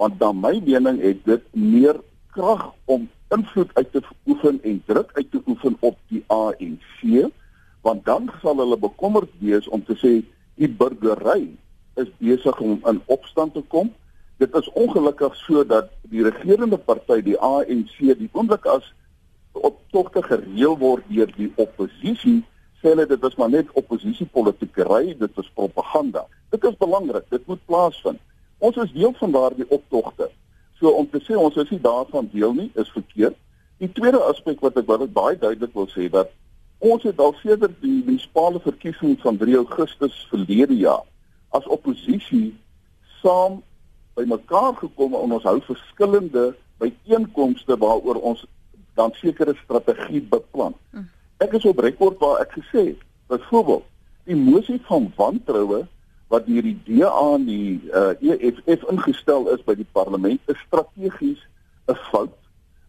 want 0.00 0.18
dan 0.20 0.38
my 0.40 0.60
mening 0.64 1.00
het 1.02 1.24
dit 1.24 1.42
meer 1.52 1.98
krag 2.32 2.70
om 2.84 3.08
invloed 3.34 3.70
uit 3.74 3.90
te 3.92 4.02
oefen 4.26 4.60
en 4.62 4.82
druk 4.86 5.10
uit 5.12 5.30
te 5.30 5.42
oefen 5.46 5.76
op 5.80 5.98
die 6.08 6.22
ANC 6.26 7.30
want 7.86 8.04
dan 8.04 8.28
sal 8.42 8.60
hulle 8.60 8.76
bekommerd 8.78 9.32
wees 9.40 9.68
om 9.68 9.84
te 9.84 9.96
sê 10.00 10.12
die 10.60 10.68
burgery 10.68 11.48
is 12.00 12.10
besig 12.20 12.60
om 12.60 12.80
in 12.88 13.00
opstand 13.06 13.54
te 13.54 13.62
kom. 13.72 13.90
Dit 14.40 14.54
is 14.56 14.68
ongelukkig 14.72 15.36
so 15.36 15.64
dat 15.64 15.90
die 16.12 16.24
regerende 16.24 16.78
party 16.78 17.20
die 17.24 17.38
ANC 17.40 17.96
die 18.00 18.30
oomblik 18.32 18.66
as 18.66 18.86
optogte 19.52 20.22
gereël 20.22 20.76
word 20.78 21.04
deur 21.10 21.30
die 21.36 21.50
oppositie, 21.60 22.40
sê 22.80 22.92
hulle 22.92 23.06
dit 23.08 23.24
is 23.28 23.36
maar 23.36 23.50
net 23.52 23.72
oppositiepolitiekery, 23.76 25.14
dit 25.20 25.40
is 25.42 25.50
propaganda. 25.54 26.24
Dit 26.54 26.64
is 26.64 26.76
belangrik, 26.80 27.26
dit 27.32 27.46
moet 27.46 27.60
plaasvind. 27.68 28.20
Ons 28.60 28.76
is 28.84 28.92
deel 28.92 29.12
van 29.18 29.34
daardie 29.34 29.68
optogte. 29.68 30.30
So 30.80 30.92
om 30.96 31.08
te 31.10 31.20
sê 31.24 31.36
ons 31.36 31.56
is 31.60 31.72
nie 31.72 31.80
daarvan 31.84 32.28
deel 32.32 32.54
nie, 32.56 32.70
is 32.80 32.92
verkeerd. 32.94 33.36
Die 33.80 33.88
tweede 33.96 34.20
aspek 34.28 34.60
wat 34.64 34.76
ek 34.80 34.88
baie 34.88 35.36
duidelik 35.36 35.74
wil 35.76 35.88
sê 35.92 36.08
dat 36.12 36.32
ons 36.80 37.02
het 37.04 37.18
al 37.20 37.34
sedert 37.42 37.76
die 37.84 38.00
munisipale 38.00 38.60
verkiesings 38.64 39.20
van 39.24 39.36
3 39.40 39.56
Augustus 39.60 40.16
verlede 40.32 40.76
jaar 40.80 41.04
as 41.56 41.66
oppositie 41.68 42.54
saam 43.20 43.60
bymekaar 44.16 44.74
gekom 44.80 45.14
en 45.18 45.36
ons 45.36 45.46
hou 45.48 45.58
verskillende 45.68 46.50
byeenkomste 46.80 47.76
waaroor 47.76 48.20
ons 48.32 48.44
dan 48.98 49.12
sekere 49.20 49.54
strategie 49.62 50.22
beplan. 50.32 50.74
Hm. 50.90 51.06
Ek 51.44 51.54
is 51.56 51.64
op 51.68 51.78
rekord 51.84 52.18
waar 52.20 52.42
ek 52.44 52.56
gesê 52.58 52.90
het, 52.92 53.04
byvoorbeeld, 53.32 53.84
die 54.28 54.36
mosie 54.36 54.80
van 54.88 55.08
wantroue 55.16 55.84
wat 56.30 56.46
deur 56.46 56.62
die 56.62 56.78
DA 56.86 57.10
en 57.34 57.46
die 57.48 57.80
uh, 57.90 58.12
EFF 58.20 58.84
ingestel 58.92 59.48
is 59.54 59.62
by 59.66 59.74
die 59.78 59.88
parlement 59.96 60.52
is 60.52 60.60
strategies 60.66 61.40
'n 61.90 61.98
fout 62.10 62.36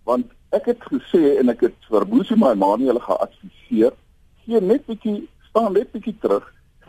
want 0.06 0.28
ek 0.52 0.72
het 0.72 0.88
gesê 0.92 1.38
en 1.40 1.50
ek 1.50 1.68
het 1.68 1.90
vir 1.90 2.06
Boesie 2.06 2.38
Maimane 2.38 2.90
hulle 2.90 3.04
geadviseer 3.04 3.94
gee 4.46 4.62
net 4.62 4.86
bietjie 4.86 5.28
staan 5.50 5.74
net 5.74 5.92
bietjie 5.92 6.16
terug 6.24 6.48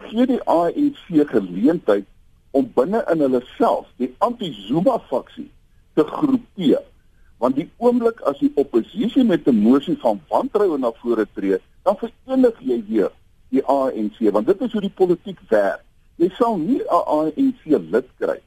gee 0.08 0.26
die 0.26 0.42
ANC 0.50 1.04
geleentheid 1.34 2.08
om 2.50 2.70
binne 2.76 3.04
in 3.12 3.26
hulle 3.26 3.42
self 3.56 3.86
die 4.02 4.14
anti-Zuma 4.18 4.98
faksie 5.10 5.50
te 5.94 6.04
groepeer 6.08 6.82
want 7.42 7.58
die 7.58 7.66
oomblik 7.82 8.20
as 8.30 8.38
die 8.38 8.52
oppositie 8.62 9.24
met 9.26 9.48
'n 9.50 9.62
mosie 9.66 9.96
van 9.98 10.20
wantroue 10.30 10.78
na 10.78 10.92
vore 11.02 11.26
tree, 11.34 11.58
dan 11.82 11.96
verenig 11.98 12.56
jy 12.60 12.78
weer 12.88 13.10
die 13.50 13.64
ANC 13.66 14.18
want 14.30 14.46
dit 14.46 14.60
is 14.60 14.72
hoe 14.72 14.80
die 14.80 14.96
politiek 15.00 15.40
werk. 15.48 15.82
Jy 16.16 16.30
sal 16.38 16.56
nie 16.56 16.78
'n 16.78 17.02
ANC 17.16 17.62
lid 17.64 18.08
kry 18.18 18.38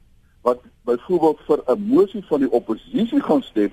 wat 0.41 0.59
byvoorbeeld 0.85 1.39
vir 1.47 1.59
'n 1.67 1.81
mosie 1.87 2.23
van 2.29 2.39
die 2.39 2.51
oppositie 2.51 3.21
gaan 3.21 3.43
stem 3.43 3.71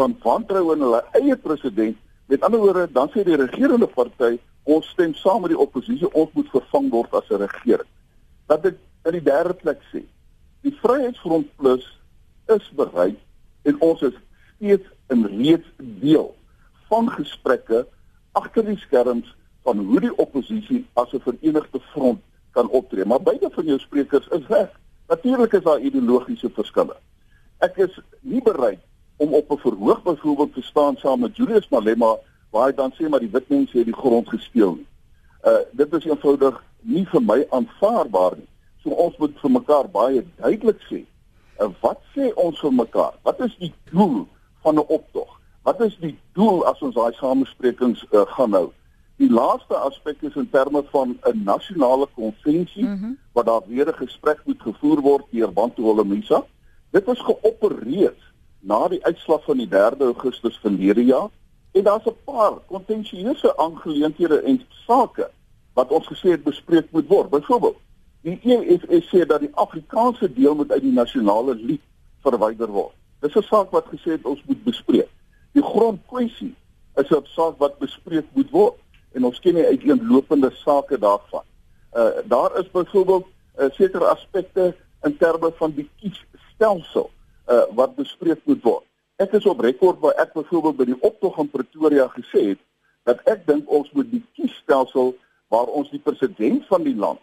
van 0.00 0.16
wantroue 0.22 0.76
in 0.76 0.84
hulle 0.86 1.00
eie 1.18 1.36
president. 1.36 1.98
Met 2.32 2.44
ander 2.46 2.60
woorde, 2.62 2.86
dan 2.92 3.10
sê 3.12 3.24
die 3.26 3.36
regerende 3.36 3.88
party, 3.90 4.38
ons 4.64 4.88
stem 4.94 5.12
saam 5.18 5.44
met 5.44 5.52
die 5.52 5.60
oppositie, 5.60 6.08
ons 6.16 6.32
moet 6.36 6.48
vervang 6.54 6.88
word 6.94 7.16
as 7.18 7.28
'n 7.28 7.42
regering. 7.44 7.88
Dat 8.48 8.62
dit 8.62 8.78
in 9.04 9.12
die 9.18 9.26
derde 9.32 9.54
plek 9.54 9.80
sê, 9.92 10.02
die 10.62 10.76
Vryheidsfront 10.82 11.48
Plus 11.56 11.84
is 12.48 12.70
bereid 12.76 13.18
en 13.62 13.80
ons 13.80 14.02
is 14.02 14.16
steeds 14.56 14.88
in 15.08 15.26
reeds 15.26 15.68
deel 15.78 16.34
van 16.88 17.10
gesprekke 17.10 17.86
agter 18.32 18.64
die 18.64 18.78
skerms 18.78 19.34
van 19.64 19.78
hoe 19.78 20.00
die 20.00 20.16
oppositie 20.16 20.86
as 20.94 21.12
'n 21.12 21.20
verenigde 21.20 21.80
front 21.92 22.20
kan 22.52 22.68
optree. 22.68 23.04
Maar 23.04 23.22
beide 23.22 23.50
van 23.50 23.64
jou 23.64 23.78
sprekers 23.78 24.28
is 24.28 24.46
reg. 24.46 24.70
Natuurlik 25.08 25.52
is 25.52 25.62
daar 25.62 25.80
ideologiese 25.80 26.50
verskille. 26.50 26.96
Ek 27.58 27.76
is 27.76 28.00
nie 28.20 28.42
bereid 28.42 28.80
om 29.20 29.34
op 29.40 29.50
'n 29.50 29.62
verhoog 29.66 30.02
byvoorbeeld 30.02 30.54
te 30.54 30.62
staan 30.62 30.96
saam 30.96 31.20
met 31.20 31.36
Julius 31.36 31.68
Malema 31.68 32.16
waar 32.50 32.66
hy 32.66 32.74
dan 32.74 32.92
sê 32.92 33.08
maar 33.08 33.20
die 33.20 33.34
wit 33.36 33.48
mense 33.48 33.78
het 33.78 33.86
die 33.86 34.00
grond 34.02 34.28
gesteel 34.28 34.74
nie. 34.74 34.88
Uh 35.44 35.62
dit 35.72 35.92
is 35.92 36.04
eenvoudig 36.04 36.64
nie 36.80 37.06
vir 37.12 37.22
my 37.22 37.46
aanvaarbaar 37.50 38.36
nie. 38.36 38.50
So 38.82 38.90
ons 38.90 39.16
moet 39.16 39.40
vir 39.40 39.50
mekaar 39.50 39.88
baie 39.88 40.24
duidelik 40.36 40.80
sê 40.90 41.04
Uh, 41.60 41.68
wat 41.84 41.98
sê 42.16 42.30
ons 42.40 42.56
vir 42.60 42.72
mekaar? 42.72 43.16
Wat 43.22 43.40
is 43.44 43.52
die 43.60 43.72
doel 43.92 44.24
van 44.64 44.74
'n 44.74 44.86
optog? 44.88 45.40
Wat 45.62 45.80
is 45.80 45.96
die 46.00 46.16
doel 46.32 46.64
as 46.64 46.80
ons 46.80 46.94
daai 46.94 47.12
samesprekings 47.12 48.06
uh, 48.10 48.24
gaan 48.26 48.52
hou? 48.52 48.70
Die 49.20 49.28
laaste 49.28 49.76
aspek 49.76 50.22
is 50.24 50.36
in 50.40 50.48
terme 50.50 50.82
van 50.92 51.18
'n 51.28 51.42
nasionale 51.44 52.08
konvensie 52.14 52.84
mm 52.84 52.96
-hmm. 52.96 53.18
wat 53.32 53.46
daar 53.46 53.62
weer 53.66 53.88
'n 53.88 54.00
gesprek 54.04 54.40
moet 54.44 54.62
gevoer 54.62 55.00
word 55.00 55.24
deur 55.30 55.52
Bantu 55.52 55.82
Holomisa. 55.82 56.44
Dit 56.90 57.08
is 57.08 57.20
geopereer 57.20 58.14
na 58.60 58.88
die 58.88 59.04
uitslag 59.04 59.44
van 59.44 59.56
die 59.56 59.68
3 59.68 60.04
Augustus 60.04 60.58
verlede 60.62 61.04
jaar 61.04 61.28
en 61.72 61.82
daar's 61.82 62.06
'n 62.06 62.16
paar 62.24 62.52
kontensieuse 62.66 63.56
aangeleenthede 63.56 64.40
en 64.40 64.62
sake 64.86 65.30
wat 65.74 65.90
ons 65.90 66.06
gesê 66.06 66.30
het 66.30 66.44
bespreek 66.44 66.86
moet 66.90 67.06
word. 67.06 67.30
Byvoorbeeld, 67.30 67.76
die 68.20 68.40
EFF 68.42 69.04
sê 69.08 69.26
dat 69.26 69.40
die 69.40 69.54
Afrikaanse 69.54 70.32
deel 70.32 70.54
moet 70.54 70.72
uit 70.72 70.82
die 70.82 70.92
nasionale 70.92 71.54
lied 71.54 71.80
verwyder 72.22 72.68
word. 72.68 72.94
Dis 73.20 73.34
'n 73.34 73.42
saak 73.42 73.70
wat 73.70 73.86
gesê 73.86 74.10
het 74.10 74.24
ons 74.24 74.42
moet 74.46 74.64
bespreek. 74.64 75.08
Die 75.52 75.62
grondkwessie 75.62 76.54
is 76.94 77.10
'n 77.10 77.24
saak 77.24 77.58
wat 77.58 77.78
bespreek 77.78 78.26
moet 78.32 78.50
word 78.50 78.74
en 79.12 79.24
ons 79.24 79.40
ken 79.40 79.54
nie 79.54 79.66
uiteenlopende 79.66 80.50
sake 80.54 80.98
daarvan. 80.98 81.42
Uh 81.96 82.10
daar 82.24 82.58
is 82.58 82.70
byvoorbeeld 82.70 83.26
uh, 83.58 83.70
sekere 83.70 84.04
aspekte 84.04 84.74
in 85.02 85.16
terme 85.16 85.52
van 85.52 85.72
die 85.74 85.88
kiesstelsel 86.00 87.10
uh 87.50 87.66
wat 87.78 87.96
bespreek 87.98 88.40
moet 88.44 88.62
word. 88.62 88.84
Ek 89.20 89.34
is 89.36 89.46
op 89.46 89.60
rekord 89.60 89.98
waar 90.00 90.16
ek 90.22 90.32
byvoorbeeld 90.32 90.76
by 90.76 90.86
die 90.88 91.00
optog 91.04 91.38
in 91.42 91.50
Pretoria 91.50 92.06
gesê 92.14 92.52
het 92.52 92.62
dat 93.08 93.20
ek 93.28 93.46
dink 93.48 93.68
ons 93.68 93.90
moet 93.96 94.08
die 94.10 94.22
kiesstelsel 94.38 95.14
waar 95.52 95.68
ons 95.74 95.90
die 95.90 96.02
president 96.02 96.66
van 96.70 96.84
die 96.86 96.96
land 96.96 97.20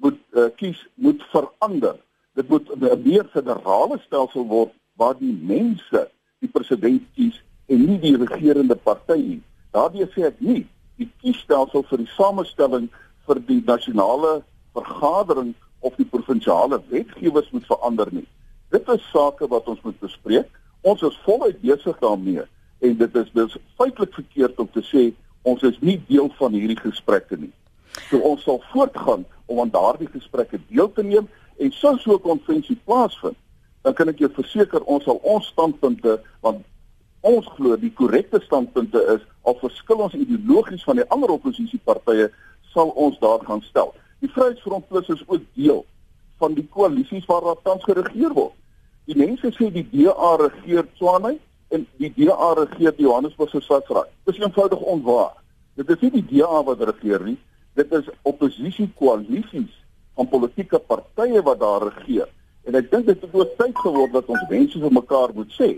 moet 0.00 0.18
uh, 0.32 0.48
kies 0.56 0.80
moet 0.94 1.22
verander. 1.32 1.96
Dit 2.34 2.48
moet 2.48 2.68
'n 2.74 3.02
meer 3.04 3.28
federale 3.32 3.98
stelsel 4.06 4.46
word 4.46 4.72
waar 4.96 5.16
die 5.18 5.36
mense 5.42 6.08
die 6.40 6.48
president 6.48 7.02
kies 7.14 7.40
en 7.68 7.84
nie 7.86 7.98
die 7.98 8.16
regerende 8.16 8.76
party 8.76 9.18
nie. 9.20 9.42
Daardie 9.70 10.08
sê 10.14 10.26
ek 10.28 10.40
nie 10.40 10.66
die 10.96 11.08
kiesstelsel 11.22 11.84
vir 11.88 11.98
die 11.98 12.12
samestelling 12.16 12.88
vir 13.26 13.40
die 13.46 13.62
nasionale 13.66 14.42
vergadering 14.74 15.54
of 15.80 15.96
die 15.96 16.08
provinsiale 16.08 16.80
wetgewers 16.90 17.50
moet 17.50 17.66
verander 17.66 18.08
nie. 18.12 18.26
Dit 18.70 18.88
is 18.88 19.10
sake 19.10 19.48
wat 19.50 19.66
ons 19.66 19.80
moet 19.82 19.98
bespreek. 19.98 20.46
Ons 20.86 21.02
is 21.02 21.18
voluit 21.24 21.58
besig 21.60 21.98
daarmee 21.98 22.44
en 22.80 22.96
dit 22.96 23.16
is 23.16 23.30
dus 23.32 23.56
feitelik 23.76 24.14
verkeerd 24.14 24.60
om 24.62 24.68
te 24.72 24.82
sê 24.86 25.02
ons 25.42 25.62
is 25.66 25.76
nie 25.84 25.98
deel 26.08 26.30
van 26.38 26.54
hierdie 26.54 26.78
gesprekke 26.78 27.36
nie. 27.36 27.52
So 28.08 28.20
ons 28.24 28.44
sal 28.46 28.62
voortgaan 28.70 29.26
om 29.50 29.60
aan 29.60 29.72
daardie 29.74 30.08
gesprekke 30.12 30.60
deel 30.68 30.92
te 30.94 31.02
neem 31.02 31.26
en 31.58 31.72
sou 31.72 31.96
so 31.98 32.14
'n 32.14 32.22
konvensie 32.22 32.78
plaasvind, 32.84 33.36
dan 33.82 33.94
kan 33.94 34.08
ek 34.08 34.18
jou 34.18 34.30
verseker 34.30 34.82
ons 34.84 35.04
sal 35.04 35.18
ons 35.22 35.46
standpunte 35.46 36.20
want 36.40 36.64
ons 37.20 37.46
glo 37.56 37.76
die 37.76 37.92
korrekte 37.92 38.40
standpunte 38.40 39.00
is 39.14 39.26
al 39.42 39.58
verskil 39.60 39.96
ons 39.96 40.14
ideologies 40.14 40.84
van 40.84 40.96
die 40.96 41.08
ander 41.08 41.30
oppositiepartye 41.30 42.30
sal 42.72 42.88
ons 42.94 43.18
daar 43.18 43.42
gaan 43.44 43.62
stel. 43.62 43.94
Die 44.20 44.30
Vryheidsfront 44.30 44.88
Plus 44.88 45.08
is 45.08 45.24
ook 45.26 45.42
deel 45.54 45.84
van 46.38 46.54
die 46.54 46.66
koalisies 46.70 47.26
waar 47.26 47.40
daar 47.40 47.62
tans 47.62 47.84
geregeer 47.84 48.32
word. 48.32 48.59
Die 49.10 49.18
mense 49.18 49.48
sê 49.56 49.66
die 49.74 49.82
DA 49.90 50.36
regeer 50.38 50.84
Tswane 50.94 51.32
en 51.74 51.86
die 51.98 52.12
DA 52.14 52.52
regeer 52.54 52.92
die 52.94 53.08
Johannesburgse 53.08 53.58
Stadsraad. 53.64 54.06
Dit 54.22 54.36
is 54.36 54.42
eenvoudig 54.44 54.78
onwaar. 54.78 55.32
Dit 55.74 55.90
is 55.90 56.04
nie 56.04 56.10
die 56.20 56.26
DA 56.28 56.60
wat 56.68 56.84
regeer 56.86 57.24
nie, 57.26 57.34
dit 57.74 57.94
is 57.98 58.06
oppositiekoalisies 58.30 59.72
van 60.14 60.30
politieke 60.30 60.78
partye 60.78 61.42
wat 61.42 61.58
daar 61.58 61.88
regeer. 61.88 62.30
En 62.70 62.78
ek 62.78 62.92
dink 62.92 63.10
dit 63.10 63.26
het 63.26 63.34
ook 63.34 63.56
tyd 63.58 63.82
geword 63.82 64.14
dat 64.14 64.30
ons 64.30 64.46
mense 64.52 64.78
vir 64.78 64.94
mekaar 65.00 65.34
moet 65.34 65.58
sê 65.58 65.72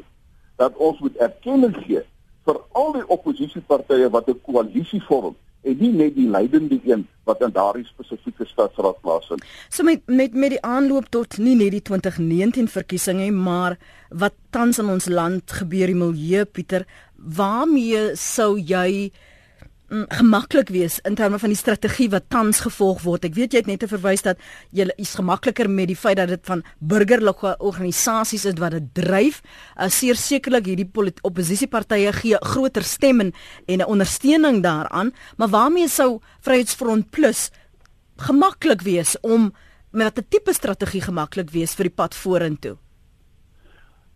dat 0.60 0.76
ons 0.76 1.00
moet 1.00 1.16
erkenning 1.24 1.72
gee 1.86 2.04
vir 2.44 2.60
al 2.76 2.92
die 2.98 3.06
oppositiepartye 3.16 4.12
wat 4.12 4.28
'n 4.28 4.40
koalisie 4.44 5.00
vorm 5.08 5.38
en 5.62 5.78
nie 5.78 5.92
net 5.94 6.14
die 6.16 6.28
leidende 6.28 6.80
een 6.84 7.06
wat 7.28 7.42
in 7.46 7.52
daardie 7.54 7.86
spesifieke 7.86 8.46
stadsraad 8.50 8.98
plaasvind. 9.04 9.44
So 9.70 9.86
met 9.86 10.02
met 10.06 10.34
met 10.34 10.56
die 10.56 10.62
aanloop 10.66 11.10
tot 11.14 11.38
nie 11.38 11.54
net 11.58 11.70
die 11.76 11.82
2019 11.82 12.68
verkiesing 12.68 13.20
nie, 13.22 13.32
maar 13.32 13.78
wat 14.10 14.34
tans 14.50 14.82
in 14.82 14.90
ons 14.90 15.06
land 15.06 15.54
gebeur 15.62 15.92
die 15.92 15.98
milieu 15.98 16.44
Pieter, 16.44 16.86
waarmee 17.16 18.16
sou 18.18 18.56
jy 18.58 19.12
mm, 19.92 20.06
gemaklik 20.08 20.70
wees 20.72 20.98
in 21.06 21.14
terme 21.14 21.38
van 21.38 21.52
die 21.52 21.58
strategie 21.58 22.08
wat 22.10 22.30
tans 22.32 22.62
gevolg 22.64 23.02
word. 23.04 23.26
Ek 23.28 23.36
weet 23.36 23.52
jy 23.52 23.62
het 23.62 23.70
net 23.70 23.84
verwys 23.90 24.24
dat 24.24 24.40
jy 24.72 24.88
is 24.96 25.14
gemakliker 25.18 25.68
met 25.70 25.90
die 25.92 25.96
feit 25.98 26.16
dat 26.16 26.32
dit 26.32 26.44
van 26.48 26.64
burgerlike 26.80 27.54
organisasies 27.60 28.46
is 28.48 28.58
wat 28.60 28.72
dit 28.78 28.88
dryf. 28.96 29.42
Uh, 29.76 29.88
sekerlik 29.88 30.66
hierdie 30.66 30.88
oppositiepartye 31.22 32.12
gee 32.12 32.38
groter 32.40 32.82
stem 32.82 33.20
en 33.20 33.32
'n 33.66 33.84
ondersteuning 33.84 34.62
daaraan, 34.62 35.12
maar 35.36 35.48
waarmee 35.48 35.88
sou 35.88 36.20
Vryheidsfront 36.40 37.10
Plus 37.10 37.50
gemaklik 38.16 38.82
wees 38.82 39.16
om 39.20 39.52
met 39.92 40.18
'n 40.18 40.26
tipe 40.28 40.52
strategie 40.52 41.02
gemaklik 41.02 41.50
wees 41.50 41.74
vir 41.74 41.84
die 41.84 41.94
pad 41.94 42.14
vorentoe? 42.14 42.76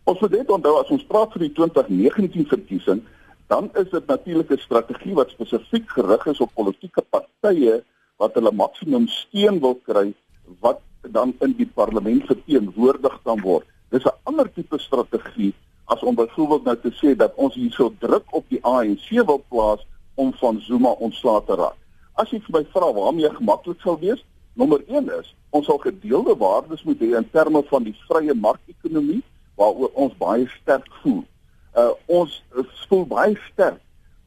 Ons 0.03 0.19
moet 0.19 0.31
dit 0.31 0.49
onthou 0.49 0.79
as 0.79 0.89
ons 0.89 1.05
praat 1.05 1.31
vir 1.31 1.39
die 1.39 1.53
2019 1.53 2.47
verkiesing 2.47 3.01
dan 3.47 3.69
is 3.73 3.89
dit 3.89 4.05
natuurlik 4.07 4.51
'n 4.51 4.57
strategie 4.57 5.13
wat 5.13 5.29
spesifiek 5.29 5.89
gerig 5.89 6.25
is 6.25 6.39
op 6.39 6.53
politieke 6.53 7.01
partye 7.01 7.83
wat 8.17 8.33
hulle 8.33 8.51
maksimum 8.51 9.07
steun 9.07 9.59
wil 9.59 9.75
kry 9.75 10.13
wat 10.59 10.81
dan 11.01 11.35
in 11.39 11.53
die 11.57 11.69
parlement 11.73 12.25
verteenwoordig 12.25 13.21
kan 13.23 13.41
word. 13.41 13.65
Dis 13.89 14.03
'n 14.03 14.17
ander 14.23 14.53
tipe 14.53 14.79
strategie 14.79 15.53
as 15.85 16.03
om 16.03 16.15
byvoorbeeld 16.15 16.63
nou 16.63 16.77
te 16.77 16.91
sê 16.91 17.15
dat 17.15 17.35
ons 17.35 17.55
hierso 17.55 17.93
druk 17.99 18.25
op 18.31 18.45
die 18.47 18.63
ANC 18.63 19.09
wil 19.09 19.43
plaas 19.49 19.85
om 20.15 20.33
van 20.33 20.59
Zuma 20.59 20.89
ontslae 20.89 21.43
te 21.45 21.55
raak. 21.55 21.77
As 22.13 22.29
jy 22.29 22.39
vir 22.39 22.59
my 22.59 22.65
vra 22.73 22.93
waarmee 22.93 23.29
gemaklik 23.29 23.81
sou 23.81 23.99
wees, 23.99 24.25
nommer 24.53 24.83
1 24.87 25.09
is 25.19 25.35
ons 25.49 25.65
sal 25.65 25.77
gedeelde 25.77 26.35
waardes 26.35 26.83
moet 26.83 26.99
hê 26.99 27.15
in 27.15 27.29
terme 27.31 27.63
van 27.63 27.83
die 27.83 27.95
vrye 28.07 28.33
markekonomie 28.33 29.23
waaroor 29.55 29.91
ons 29.93 30.17
baie 30.17 30.47
sterk 30.61 30.93
voel 31.01 31.23
uh, 31.77 31.93
ons 32.05 32.43
voel 32.89 33.05
baie 33.05 33.37
sterk 33.51 33.81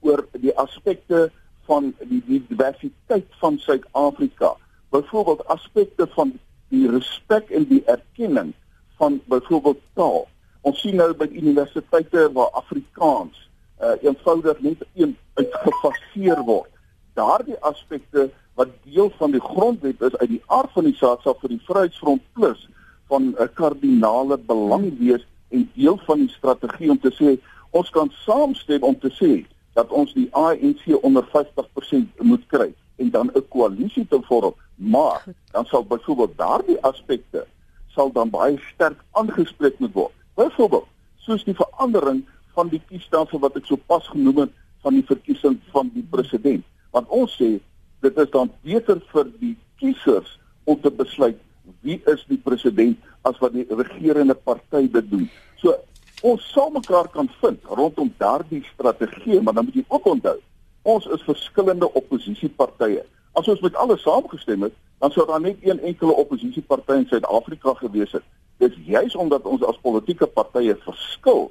oor 0.06 0.22
die 0.40 0.54
aspekte 0.58 1.28
van 1.68 1.92
die, 2.08 2.22
die 2.26 2.40
diversiteit 2.48 3.28
van 3.42 3.58
Suid-Afrika. 3.58 4.54
Byvoorbeeld 4.90 5.46
aspekte 5.46 6.06
van 6.14 6.32
die 6.70 6.88
respek 6.90 7.50
en 7.50 7.66
die 7.68 7.82
erkenning 7.84 8.52
van 8.98 9.20
byvoorbeeld 9.30 9.80
taal. 9.94 10.26
Ons 10.66 10.80
sien 10.84 10.98
nou 11.00 11.12
by 11.16 11.28
universiteite 11.32 12.26
waar 12.36 12.50
Afrikaans 12.58 13.36
uh, 13.80 13.96
eenvoudig 14.02 14.60
net 14.60 14.82
een 14.94 15.16
uitgefaseer 15.40 16.42
word. 16.44 16.70
Daardie 17.18 17.58
aspekte 17.66 18.28
wat 18.58 18.72
deel 18.84 19.10
van 19.18 19.32
die 19.32 19.42
grondwet 19.42 20.02
is 20.04 20.16
uit 20.20 20.34
die 20.36 20.42
aard 20.46 20.72
van 20.76 20.88
die 20.88 20.96
saak 20.98 21.24
sal 21.24 21.38
vir 21.40 21.54
die 21.54 21.62
Vryheidsfront 21.68 22.24
Plus 22.36 22.66
van 23.08 23.30
'n 23.30 23.36
uh, 23.40 23.48
kardinale 23.54 24.38
belang 24.38 24.90
wees 24.98 25.24
en 25.50 25.70
deel 25.74 25.98
van 26.06 26.18
die 26.24 26.32
strategie 26.32 26.90
om 26.90 27.00
te 27.00 27.12
sê 27.14 27.36
ons 27.70 27.90
kan 27.94 28.10
saamstem 28.24 28.82
om 28.86 28.98
te 28.98 29.10
sê 29.18 29.32
dat 29.78 29.90
ons 29.94 30.12
die 30.14 30.28
ANC 30.34 30.86
onder 31.02 31.26
50% 31.34 32.22
moet 32.26 32.46
kry 32.50 32.70
en 33.00 33.10
dan 33.10 33.30
'n 33.34 33.48
koalisie 33.48 34.06
te 34.06 34.18
vorm. 34.28 34.54
Maar 34.74 35.24
dan 35.52 35.64
sal 35.66 35.84
byvoorbeeld 35.84 36.36
daardie 36.36 36.80
aspekte 36.82 37.46
sal 37.88 38.12
dan 38.12 38.30
baie 38.30 38.58
sterk 38.74 38.98
aangespreek 39.10 39.78
moet 39.78 39.92
word. 39.92 40.12
Byvoorbeeld 40.34 40.86
soos 41.16 41.44
die 41.44 41.54
verandering 41.54 42.24
van 42.54 42.68
die 42.68 42.82
kiesstelsel 42.88 43.38
wat 43.38 43.56
ek 43.56 43.66
sopas 43.66 44.08
genoem 44.08 44.38
het 44.44 44.52
van 44.82 44.94
die 44.94 45.06
verkiesing 45.06 45.58
van 45.70 45.90
die 45.94 46.06
president. 46.10 46.64
Want 46.90 47.08
ons 47.08 47.34
sê 47.36 47.58
dit 48.00 48.18
is 48.18 48.30
dan 48.30 48.50
beter 48.62 49.00
vir 49.12 49.26
die 49.40 49.56
kiesers 49.76 50.38
om 50.64 50.80
te 50.80 50.90
besluit 50.90 51.38
wie 51.80 52.00
is 52.12 52.24
die 52.28 52.38
president 52.38 52.98
as 53.28 53.38
wat 53.42 53.52
die 53.52 53.66
regerende 53.68 54.34
party 54.34 54.86
dit 54.92 55.10
doen. 55.10 55.26
So 55.62 55.74
ons 56.22 56.44
sal 56.52 56.70
mekaar 56.74 57.08
kan 57.12 57.30
vind 57.40 57.64
rondom 57.64 58.12
daardie 58.20 58.62
strategie, 58.72 59.40
maar 59.40 59.56
dan 59.56 59.64
moet 59.64 59.80
jy 59.80 59.84
ook 59.88 60.06
onthou, 60.06 60.36
ons 60.82 61.06
is 61.16 61.24
verskillende 61.24 61.88
oppositiepartye. 61.92 63.04
As 63.32 63.48
ons 63.48 63.60
met 63.64 63.76
alles 63.80 64.02
saamgestem 64.02 64.66
het, 64.68 64.76
dan 65.00 65.12
sou 65.14 65.26
daar 65.26 65.40
net 65.40 65.60
een 65.64 65.80
enkele 65.80 66.12
oppositieparty 66.12 66.98
in 67.00 67.06
Suid-Afrika 67.08 67.74
gewees 67.78 68.12
het. 68.12 68.26
Dit 68.60 68.76
is 68.76 68.88
juis 68.92 69.16
omdat 69.16 69.46
ons 69.48 69.64
as 69.64 69.80
politieke 69.80 70.26
partye 70.26 70.76
verskil 70.84 71.48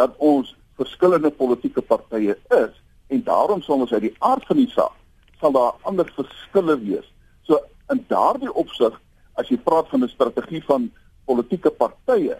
dat 0.00 0.16
ons 0.18 0.56
verskillende 0.80 1.30
politieke 1.30 1.82
partye 1.82 2.34
is 2.56 2.80
en 3.10 3.22
daarom 3.26 3.62
sal 3.62 3.84
ons 3.84 3.92
uit 3.92 4.08
die 4.08 4.16
aard 4.18 4.46
van 4.46 4.58
die 4.58 4.70
saak 4.72 4.96
sal 5.40 5.52
daar 5.52 5.76
ander 5.88 6.12
verskille 6.14 6.76
wees. 6.80 7.06
So 7.42 7.58
in 7.88 8.04
daardie 8.08 8.52
opsig 8.52 9.00
as 9.34 9.48
jy 9.48 9.56
praat 9.56 9.88
van 9.88 10.04
'n 10.04 10.08
strategie 10.08 10.62
van 10.64 10.90
politieke 11.24 11.70
partye, 11.70 12.36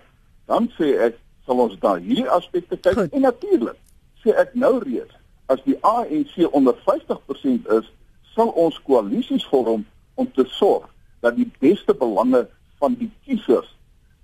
dan 0.46 0.70
sê 0.78 0.98
ek 0.98 1.18
sal 1.46 1.58
ons 1.58 1.78
daar 1.78 1.98
hierdie 1.98 2.28
aspekte 2.28 2.76
kyk 2.76 2.94
Goed. 2.94 3.12
en 3.12 3.20
natuurlik 3.20 3.78
sê 4.22 4.34
ek 4.36 4.54
nou 4.54 4.78
reeds 4.78 5.14
as 5.46 5.62
die 5.64 5.78
ANC 5.82 6.36
onder 6.52 6.74
50% 6.86 7.66
is, 7.78 7.86
sal 8.34 8.52
ons 8.54 8.78
koalisies 8.86 9.46
vorm 9.50 9.84
om 10.14 10.32
te 10.32 10.44
sorg 10.46 10.86
dat 11.20 11.36
die 11.36 11.50
beste 11.58 11.94
belange 11.94 12.46
van 12.78 12.94
die 12.94 13.10
kiesers 13.24 13.70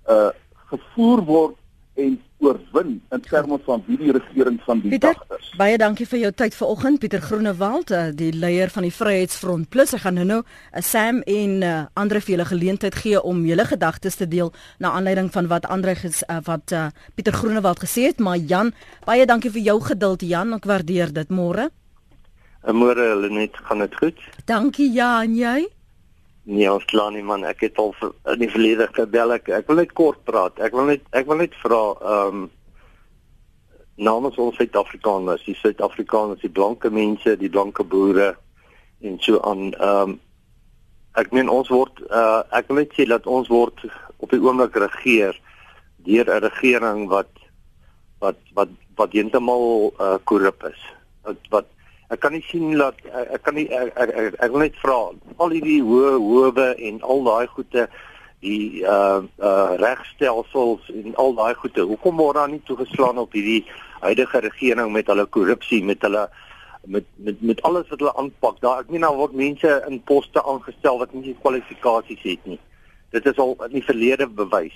uh 0.09 0.31
gevoer 0.67 1.21
word 1.23 1.55
en 1.97 2.17
oorwin 2.37 3.01
in 3.09 3.21
terme 3.25 3.57
van 3.65 3.83
wie 3.87 3.97
die 3.97 4.11
regering 4.13 4.59
van 4.65 4.81
die 4.81 4.91
Pieter, 4.93 5.15
dag 5.17 5.39
is. 5.39 5.49
Baie 5.57 5.77
dankie 5.81 6.05
vir 6.05 6.19
jou 6.21 6.31
tyd 6.37 6.55
vanoggend 6.55 6.99
Pieter 7.01 7.21
Groenewald, 7.21 7.91
eh, 7.91 8.09
die 8.13 8.29
leier 8.33 8.69
van 8.73 8.85
die 8.85 8.93
Vryheidsfront 8.93 9.69
Plus. 9.73 9.95
Ek 9.97 10.05
gaan 10.05 10.19
nou-nou 10.19 10.43
'n 10.43 10.81
Sam 10.81 11.21
en 11.25 11.61
uh, 11.61 11.85
Andre 11.93 12.21
vir 12.21 12.35
julle 12.35 12.45
geleentheid 12.45 12.95
gee 12.95 13.21
om 13.21 13.45
julle 13.45 13.65
gedagtes 13.65 14.15
te 14.15 14.27
deel 14.27 14.53
na 14.79 14.91
aanleiding 14.91 15.31
van 15.31 15.47
wat 15.47 15.65
Andre 15.65 15.95
ges, 15.95 16.23
uh, 16.29 16.37
wat 16.43 16.71
uh, 16.71 16.87
Pieter 17.15 17.33
Groenewald 17.33 17.79
gesê 17.79 18.05
het, 18.05 18.19
maar 18.19 18.37
Jan, 18.37 18.73
baie 19.05 19.25
dankie 19.25 19.51
vir 19.51 19.61
jou 19.61 19.81
geduld 19.81 20.21
Jan, 20.21 20.53
ek 20.53 20.65
waardeer 20.65 21.13
dit 21.13 21.29
môre. 21.29 21.69
Môre, 22.67 23.13
hulle 23.15 23.29
net 23.29 23.55
gaan 23.63 23.79
dit 23.79 23.95
goed. 23.95 24.19
Dankie 24.45 24.91
ja 24.91 25.23
en 25.23 25.35
jy? 25.35 25.76
Nee, 26.47 26.67
ons 26.71 26.85
kla 26.87 27.09
nie 27.11 27.25
man, 27.27 27.43
ek 27.43 27.65
het 27.65 27.79
al 27.81 27.89
vir, 27.99 28.13
in 28.31 28.39
die 28.39 28.51
verlede 28.51 28.85
gebel 28.95 29.33
ek. 29.35 29.49
Ek 29.51 29.67
wil 29.67 29.81
net 29.81 29.91
kort 29.97 30.21
praat. 30.23 30.61
Ek 30.63 30.75
wil 30.77 30.87
net 30.93 31.03
ek 31.11 31.27
wil 31.27 31.41
net 31.43 31.57
vra 31.63 31.81
ehm 31.97 32.37
um, 32.43 32.45
namens 33.97 34.37
ons 34.37 34.55
Suid-Afrikaners, 34.55 35.41
die 35.47 35.55
Suid-Afrikaners, 35.57 36.43
die 36.45 36.53
blanke 36.53 36.91
mense, 36.93 37.33
die 37.41 37.49
blanke 37.49 37.83
boere 37.83 38.35
en 39.01 39.17
so 39.25 39.41
aan 39.41 39.73
ehm 39.73 40.13
um, 40.13 40.15
ek 41.17 41.33
meen 41.33 41.49
ons 41.49 41.69
word 41.73 41.99
uh 42.13 42.43
ek 42.55 42.69
wil 42.69 42.79
net 42.83 42.93
sê 42.95 43.07
dat 43.09 43.27
ons 43.27 43.49
word 43.51 43.83
op 44.21 44.31
die 44.31 44.39
oomblik 44.39 44.77
regeer 44.77 45.35
deur 46.05 46.29
'n 46.29 46.43
regering 46.45 47.07
wat 47.11 47.31
wat 48.23 48.39
wat 48.53 48.71
wat 48.95 49.17
heeltemal 49.17 49.91
uh 49.99 50.17
korrup 50.23 50.63
is. 50.71 50.79
Wat 51.25 51.51
wat 51.51 51.67
ek 52.13 52.21
kan 52.23 52.31
nie 52.31 52.43
sien 52.47 52.77
dat 52.79 52.99
ek, 53.11 53.31
ek 53.37 53.41
kan 53.43 53.57
nie 53.59 53.67
ek, 53.67 53.91
ek, 53.95 54.13
ek, 54.15 54.37
ek 54.45 54.51
wil 54.53 54.63
net 54.63 54.77
vra 54.83 54.99
al 55.43 55.55
hierdie 55.55 55.81
hoë 55.83 56.13
howe 56.23 56.67
en 56.89 57.01
al 57.03 57.23
daai 57.27 57.47
goede 57.55 57.87
die 58.45 58.83
uh 58.85 59.21
uh 59.41 59.75
regstelsels 59.81 60.89
en 60.93 61.15
al 61.23 61.35
daai 61.35 61.53
goede 61.61 61.87
hoekom 61.89 62.21
word 62.21 62.39
daar 62.39 62.51
nie 62.51 62.63
toegeslaan 62.69 63.17
op 63.17 63.33
hierdie 63.33 63.63
huidige 64.01 64.43
regering 64.45 64.91
met 64.93 65.07
hulle 65.11 65.25
korrupsie 65.25 65.83
met 65.83 66.05
hulle 66.05 66.27
met 66.87 67.05
met 67.15 67.41
met 67.41 67.61
alles 67.61 67.87
wat 67.89 67.99
hulle 67.99 68.15
aanpak? 68.15 68.59
Daar 68.61 68.83
ek 68.83 68.91
meen 68.93 69.03
nou 69.03 69.15
word 69.17 69.33
mense 69.35 69.71
in 69.89 69.99
poste 70.07 70.43
aangestel 70.43 71.01
wat 71.01 71.13
nie 71.13 71.35
kwalifikasies 71.41 72.23
het 72.23 72.45
nie. 72.45 72.59
Dit 73.11 73.25
is 73.25 73.39
al 73.41 73.55
in 73.67 73.75
die 73.75 73.83
verlede 73.83 74.27
bewys. 74.27 74.75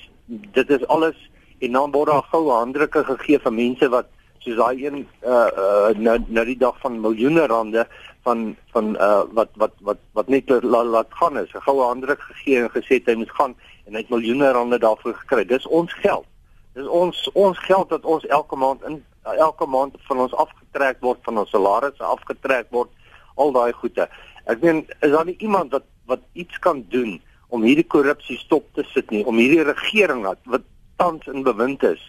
Dit 0.57 0.69
is 0.69 0.83
alles 0.87 1.15
en 1.59 1.77
dan 1.77 1.93
word 1.95 2.11
daar 2.11 2.27
goue 2.31 2.51
handdrukke 2.51 3.03
gegee 3.13 3.39
vir 3.39 3.55
mense 3.55 3.89
wat 3.93 4.09
soos 4.43 4.57
daai 4.57 4.85
een 4.85 5.03
uh 5.23 5.49
uh 5.63 5.89
nou 5.97 6.17
nou 6.27 6.45
die 6.45 6.57
dag 6.57 6.77
van 6.81 6.99
miljoene 7.01 7.45
rande 7.47 7.85
van 8.25 8.55
van 8.73 8.95
uh 8.95 9.23
wat 9.37 9.49
wat 9.61 9.73
wat 9.79 9.99
wat 10.17 10.27
net 10.27 10.49
laat 10.49 10.85
la, 10.85 11.05
gaan 11.09 11.37
is. 11.37 11.53
'n 11.53 11.61
goue 11.67 11.83
handdruk 11.83 12.21
gegee 12.21 12.61
en 12.63 12.69
gesê 12.69 13.01
hy 13.05 13.15
moet 13.15 13.31
gaan 13.31 13.55
en 13.85 13.93
hy 13.93 14.01
het 14.01 14.09
miljoene 14.09 14.51
rande 14.51 14.79
daarvoor 14.79 15.13
gekry. 15.13 15.45
Dis 15.45 15.67
ons 15.67 15.93
geld. 15.93 16.25
Dis 16.73 16.87
ons 16.87 17.29
ons 17.33 17.57
geld 17.59 17.89
wat 17.89 18.05
ons 18.05 18.25
elke 18.25 18.55
maand 18.55 18.83
in 18.83 19.03
elke 19.23 19.65
maand 19.65 19.95
van 20.07 20.19
ons 20.19 20.33
afgetrek 20.33 20.97
word 20.99 21.19
van 21.21 21.37
ons 21.37 21.49
salarisse 21.49 22.03
afgetrek 22.03 22.67
word 22.69 22.89
al 23.35 23.51
daai 23.51 23.73
goede. 23.73 24.09
Ek 24.45 24.61
meen 24.61 24.85
is 24.99 25.11
daar 25.11 25.25
nie 25.25 25.37
iemand 25.37 25.71
wat 25.71 25.85
wat 26.05 26.19
iets 26.33 26.59
kan 26.59 26.85
doen 26.89 27.21
om 27.49 27.61
hierdie 27.61 27.87
korrupsie 27.87 28.37
stop 28.37 28.65
te 28.73 28.83
sit 28.93 29.11
nie 29.11 29.25
om 29.25 29.37
hierdie 29.37 29.63
regering 29.63 30.23
wat 30.23 30.39
wat 30.45 30.65
tans 30.97 31.27
in 31.27 31.43
bewind 31.43 31.83
is 31.83 32.01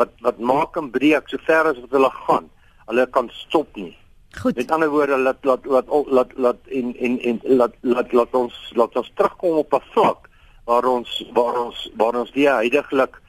wat 0.00 0.12
wat 0.26 0.38
maak 0.38 0.76
en 0.80 0.90
breek 0.90 1.28
so 1.28 1.38
ver 1.46 1.70
as 1.70 1.80
wat 1.84 1.96
hulle 1.96 2.10
gaan. 2.26 2.50
Hulle 2.90 3.06
kan 3.16 3.30
stop 3.44 3.76
nie. 3.76 3.96
Goed. 4.40 4.56
Met 4.56 4.70
ander 4.70 4.90
woorde 4.90 5.18
laat 5.18 5.44
laat 5.44 5.66
laat 5.66 5.88
laat 6.18 6.36
laat 6.36 6.60
en 6.80 6.92
en 6.96 7.18
en 7.30 7.40
laat 7.60 7.74
laat 7.80 8.12
laat 8.12 8.34
ons 8.42 8.60
laat 8.78 8.96
ons 8.96 9.10
terugkom 9.14 9.62
op 9.64 9.74
'n 9.74 9.88
vlak 9.94 10.28
waar 10.64 10.84
ons 10.84 11.24
waar 11.34 11.56
ons 11.66 11.90
waar 11.96 12.14
ons 12.22 12.30
die 12.32 12.48
heidaglik 12.48 13.20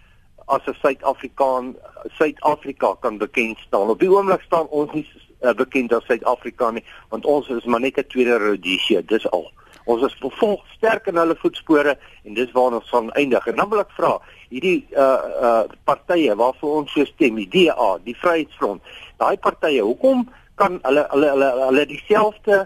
as 0.45 0.65
'n 0.67 0.78
Suid-Afrikaan 0.82 1.76
Suid-Afrika 2.17 2.95
kan 2.99 3.17
bekend 3.17 3.57
staan. 3.57 3.89
Op 3.89 3.99
die 3.99 4.11
oomblik 4.11 4.41
staan 4.41 4.67
ons 4.67 4.91
nie 4.91 5.07
uh, 5.41 5.53
bekend 5.53 5.93
as 5.93 6.05
Suid-Afrika 6.05 6.72
nie, 6.72 6.84
want 7.09 7.26
ons 7.26 7.49
is 7.49 7.65
maar 7.65 7.80
net 7.80 7.97
'n 7.97 8.07
tweede 8.07 8.38
Rhodesia, 8.38 9.01
dis 9.05 9.30
al. 9.32 9.51
Ons 9.86 10.05
is 10.05 10.17
vervolg 10.21 10.61
sterk 10.75 11.07
in 11.07 11.17
hulle 11.17 11.38
voetspore 11.41 11.95
en 11.97 12.38
dis 12.38 12.51
waar 12.53 12.77
ons 12.77 12.89
van 12.93 13.09
eindig. 13.19 13.47
En 13.47 13.55
dan 13.61 13.69
wil 13.69 13.84
ek 13.84 13.95
vra, 13.97 14.13
hierdie 14.49 14.86
uh 14.93 15.07
uh 15.49 15.63
partye 15.89 16.36
waarvoor 16.36 16.84
ons 16.84 16.93
so 16.93 17.05
stem, 17.09 17.39
die 17.41 17.49
DA, 17.49 17.89
die 18.05 18.17
Vryheidsfront, 18.21 18.82
daai 19.21 19.38
partye, 19.41 19.82
hoekom 19.82 20.27
kan 20.61 20.79
hulle 20.86 21.07
hulle 21.13 21.34
hulle 21.34 21.51
hulle 21.65 21.86
dieselfde 21.89 22.65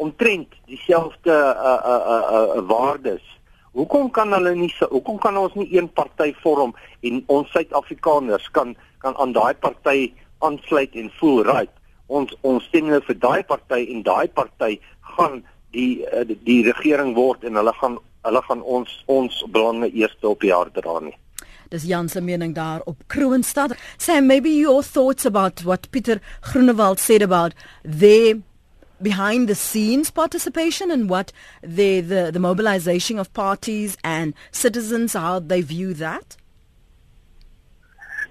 omtrent 0.00 0.56
dieselfde 0.68 1.34
uh 1.34 1.80
uh 1.94 2.00
uh, 2.14 2.24
uh 2.56 2.64
waardes 2.68 3.24
Hoekom 3.70 4.08
kan 4.10 4.32
hulle 4.34 4.50
nie 4.58 4.70
hoekom 4.80 5.18
kan 5.22 5.36
ons 5.38 5.54
nie 5.54 5.68
een 5.70 5.86
party 5.94 6.32
vorm 6.42 6.72
en 7.06 7.20
ons 7.30 7.52
Suid-Afrikaners 7.54 8.48
kan 8.56 8.74
kan 9.00 9.14
aan 9.22 9.32
daai 9.32 9.54
party 9.54 10.10
aansluit 10.44 10.96
en 10.98 11.10
voel 11.20 11.44
right. 11.46 11.70
Ons 12.08 12.34
ons 12.42 12.64
stem 12.66 12.90
nou 12.90 12.98
vir 13.06 13.18
daai 13.22 13.44
party 13.46 13.84
en 13.94 14.02
daai 14.02 14.26
party 14.40 14.80
gaan 15.14 15.44
die 15.74 16.04
eh, 16.06 16.26
die, 16.26 16.38
die 16.44 16.62
regering 16.72 17.14
word 17.14 17.44
en 17.44 17.58
hulle 17.60 17.74
gaan 17.80 17.98
hulle 18.26 18.42
gaan 18.48 18.62
ons 18.62 18.92
ons 19.06 19.44
belange 19.48 19.90
eerste 19.96 20.28
op 20.28 20.40
die 20.44 20.52
hart 20.52 20.76
dra 20.76 20.98
nie. 21.00 21.16
Dis 21.70 21.86
Jan 21.86 22.08
se 22.08 22.20
mening 22.20 22.54
daar 22.54 22.80
op 22.84 23.02
Kroonstad. 23.06 23.76
Sam, 23.96 24.26
maybe 24.26 24.50
your 24.50 24.82
thoughts 24.82 25.24
about 25.26 25.62
what 25.62 25.90
Pieter 25.90 26.20
Groenewald 26.40 26.98
said 26.98 27.22
about 27.22 27.54
their 27.84 28.40
behind 29.00 29.48
the 29.48 29.54
scenes 29.54 30.10
participation 30.10 30.90
and 30.90 31.08
what 31.08 31.32
the 31.62 32.00
the, 32.00 32.30
the 32.32 32.40
mobilization 32.40 33.18
of 33.18 33.32
parties 33.32 33.96
and 34.02 34.34
citizens 34.50 35.12
how 35.12 35.38
they 35.38 35.62
view 35.62 35.94
that? 35.94 36.36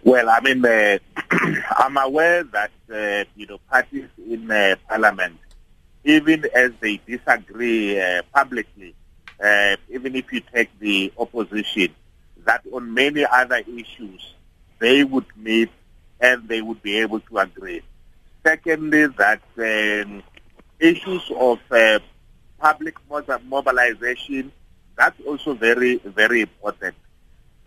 Well, 0.03 0.29
I 0.29 0.39
mean, 0.41 0.65
uh, 0.65 0.97
I'm 1.77 1.97
aware 1.97 2.43
that 2.43 2.71
uh, 2.91 3.23
you 3.35 3.47
know 3.47 3.59
parties 3.69 4.09
in 4.29 4.51
uh, 4.51 4.75
parliament 4.87 5.37
even 6.10 6.45
as 6.55 6.72
they 6.80 6.99
disagree 7.05 8.01
uh, 8.01 8.22
publicly, 8.34 8.95
uh, 9.43 9.76
even 9.89 10.16
if 10.16 10.32
you 10.34 10.41
take 10.53 10.70
the 10.80 11.14
opposition, 11.18 11.93
that 12.45 12.62
on 12.74 12.93
many 12.93 13.26
other 13.26 13.62
issues 13.68 14.34
they 14.80 15.03
would 15.03 15.26
meet 15.36 15.70
and 16.20 16.47
they 16.47 16.62
would 16.62 16.82
be 16.82 16.97
able 16.97 17.20
to 17.20 17.38
agree. 17.38 17.82
Secondly, 18.43 19.07
that 19.07 19.41
um, 19.57 20.24
issues 20.80 21.30
of 21.36 21.60
uh, 21.72 21.99
public 22.60 22.95
mobilization, 23.45 24.51
that's 24.97 25.20
also 25.28 25.53
very, 25.53 25.97
very 25.97 26.41
important. 26.41 26.95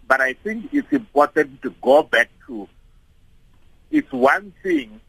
But 0.09 0.21
I 0.21 0.33
think 0.33 0.71
it's 0.73 0.93
important 0.93 1.63
to 1.63 1.71
go 1.81 2.03
back 2.03 2.31
to, 2.47 2.69
it's 3.91 4.13
one 4.13 4.53
thing 4.63 5.01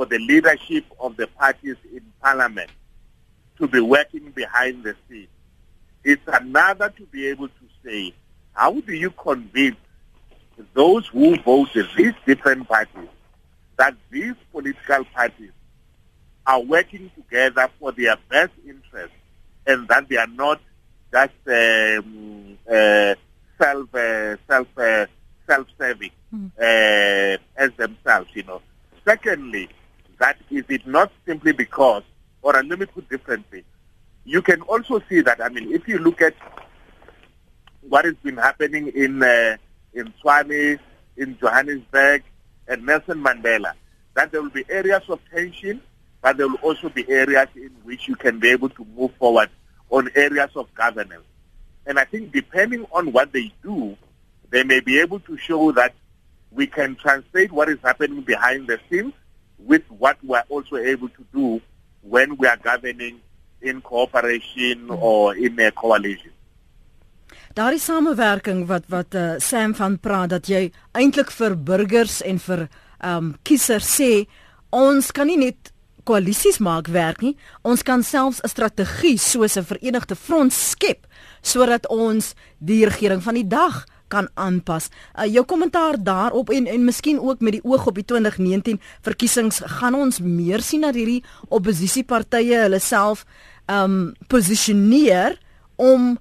for 0.00 0.06
the 0.06 0.18
leadership 0.18 0.86
of 0.98 1.14
the 1.18 1.26
parties 1.26 1.76
in 1.92 2.00
parliament 2.22 2.70
to 3.58 3.68
be 3.68 3.80
working 3.80 4.30
behind 4.30 4.82
the 4.82 4.96
scenes. 5.06 5.28
It's 6.02 6.22
another 6.26 6.88
to 6.88 7.04
be 7.04 7.26
able 7.26 7.48
to 7.48 7.64
say, 7.84 8.14
how 8.54 8.80
do 8.80 8.94
you 8.94 9.10
convince 9.10 9.76
those 10.72 11.06
who 11.08 11.36
vote 11.42 11.68
these 11.98 12.14
different 12.24 12.66
parties 12.66 13.10
that 13.76 13.94
these 14.10 14.32
political 14.50 15.04
parties 15.04 15.50
are 16.46 16.62
working 16.62 17.10
together 17.14 17.68
for 17.78 17.92
their 17.92 18.16
best 18.30 18.52
interest 18.66 19.12
and 19.66 19.86
that 19.88 20.08
they 20.08 20.16
are 20.16 20.28
not 20.28 20.62
just 21.12 21.34
um, 21.46 22.56
uh, 22.72 23.14
self 23.60 23.94
uh, 23.94 24.36
self 24.48 24.66
uh, 24.78 25.04
self-serving 25.46 26.12
mm. 26.34 27.38
as 27.54 27.70
themselves, 27.76 28.30
you 28.32 28.44
know. 28.44 28.62
Secondly, 29.04 29.68
that 30.20 30.36
is 30.50 30.64
it 30.68 30.86
not 30.86 31.10
simply 31.26 31.52
because, 31.52 32.04
or 32.42 32.52
let 32.52 32.78
me 32.78 32.86
put 32.86 33.08
differently, 33.08 33.64
you 34.24 34.40
can 34.42 34.60
also 34.62 35.00
see 35.08 35.22
that, 35.22 35.42
I 35.42 35.48
mean, 35.48 35.72
if 35.72 35.88
you 35.88 35.98
look 35.98 36.20
at 36.20 36.34
what 37.80 38.04
has 38.04 38.14
been 38.22 38.36
happening 38.36 38.88
in 38.94 39.22
uh, 39.22 39.56
in 39.94 40.12
Swami, 40.20 40.78
in 41.16 41.38
Johannesburg, 41.38 42.22
and 42.68 42.86
Nelson 42.86 43.24
Mandela, 43.24 43.72
that 44.14 44.30
there 44.30 44.42
will 44.42 44.50
be 44.50 44.64
areas 44.68 45.02
of 45.08 45.18
tension, 45.34 45.80
but 46.20 46.36
there 46.36 46.46
will 46.46 46.56
also 46.56 46.90
be 46.90 47.08
areas 47.08 47.48
in 47.56 47.70
which 47.82 48.06
you 48.06 48.14
can 48.14 48.38
be 48.38 48.50
able 48.50 48.68
to 48.68 48.86
move 48.96 49.12
forward 49.18 49.48
on 49.88 50.10
areas 50.14 50.50
of 50.54 50.72
governance. 50.74 51.24
And 51.86 51.98
I 51.98 52.04
think 52.04 52.32
depending 52.32 52.86
on 52.92 53.12
what 53.12 53.32
they 53.32 53.52
do, 53.62 53.96
they 54.50 54.62
may 54.64 54.80
be 54.80 55.00
able 55.00 55.20
to 55.20 55.36
show 55.38 55.72
that 55.72 55.94
we 56.52 56.66
can 56.66 56.94
translate 56.96 57.50
what 57.50 57.70
is 57.70 57.78
happening 57.82 58.20
behind 58.20 58.68
the 58.68 58.78
scenes 58.88 59.14
with 59.66 59.82
what 59.98 60.16
we're 60.22 60.44
also 60.48 60.76
able 60.76 61.08
to 61.08 61.24
do 61.32 61.60
when 62.02 62.36
we 62.38 62.46
are 62.46 62.56
governing 62.56 63.20
in 63.60 63.80
cooperation 63.80 64.88
mm. 64.88 65.02
or 65.02 65.36
in 65.36 65.58
a 65.60 65.70
coalition. 65.70 66.32
Daardie 67.54 67.82
samewerking 67.82 68.66
wat 68.66 68.86
wat 68.88 69.14
uh, 69.14 69.34
Sam 69.38 69.74
van 69.74 69.98
praat 69.98 70.30
dat 70.30 70.46
jy 70.46 70.70
eintlik 70.94 71.32
vir 71.34 71.56
burgers 71.58 72.20
en 72.22 72.38
vir 72.38 72.68
um 73.02 73.34
kiesers 73.42 73.88
sê 73.98 74.10
ons 74.70 75.10
kan 75.10 75.26
nie 75.26 75.38
net 75.40 75.72
koalisies 76.06 76.60
maak 76.62 76.88
werk 76.94 77.24
nie 77.24 77.34
ons 77.66 77.82
kan 77.82 78.02
selfs 78.06 78.40
'n 78.44 78.48
strategie 78.48 79.18
soos 79.18 79.56
'n 79.56 79.66
verenigde 79.66 80.16
front 80.16 80.52
skep 80.52 81.06
sodat 81.42 81.86
ons 81.88 82.34
die 82.58 82.84
regering 82.84 83.22
van 83.22 83.34
die 83.34 83.48
dag 83.48 83.86
kan 84.10 84.28
aanpas. 84.34 84.90
Uh, 85.14 85.26
jou 85.30 85.44
kommentaar 85.48 85.98
daarop 86.02 86.50
en 86.50 86.66
en 86.66 86.84
miskien 86.84 87.20
ook 87.20 87.40
met 87.40 87.58
die 87.58 87.64
oog 87.64 87.86
op 87.86 87.94
die 87.94 88.04
2019 88.04 88.80
verkiesings 89.06 89.62
gaan 89.78 89.94
ons 89.94 90.20
meer 90.20 90.62
sien 90.62 90.86
dat 90.86 90.98
hierdie 90.98 91.22
oppositiepartye 91.48 92.64
hulle 92.66 92.82
self 92.82 93.24
um 93.70 94.12
posisioneer 94.28 95.38
om 95.76 96.18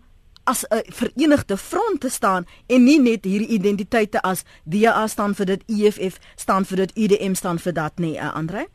as 0.50 0.66
'n 0.70 0.84
verenigde 1.00 1.58
front 1.58 2.00
te 2.02 2.10
staan 2.10 2.46
en 2.68 2.84
nie 2.84 3.00
net 3.00 3.26
hierdie 3.26 3.54
identiteite 3.60 4.22
as 4.22 4.44
DA 4.64 5.08
staan 5.08 5.34
vir 5.36 5.46
dit 5.46 5.62
EFF 5.68 6.20
staan 6.36 6.66
vir 6.66 6.78
dit 6.78 6.92
UDM 6.98 7.34
staan 7.34 7.60
vir 7.60 7.74
dat 7.74 8.00
nie, 8.00 8.16
uh, 8.18 8.34
Andre? 8.34 8.68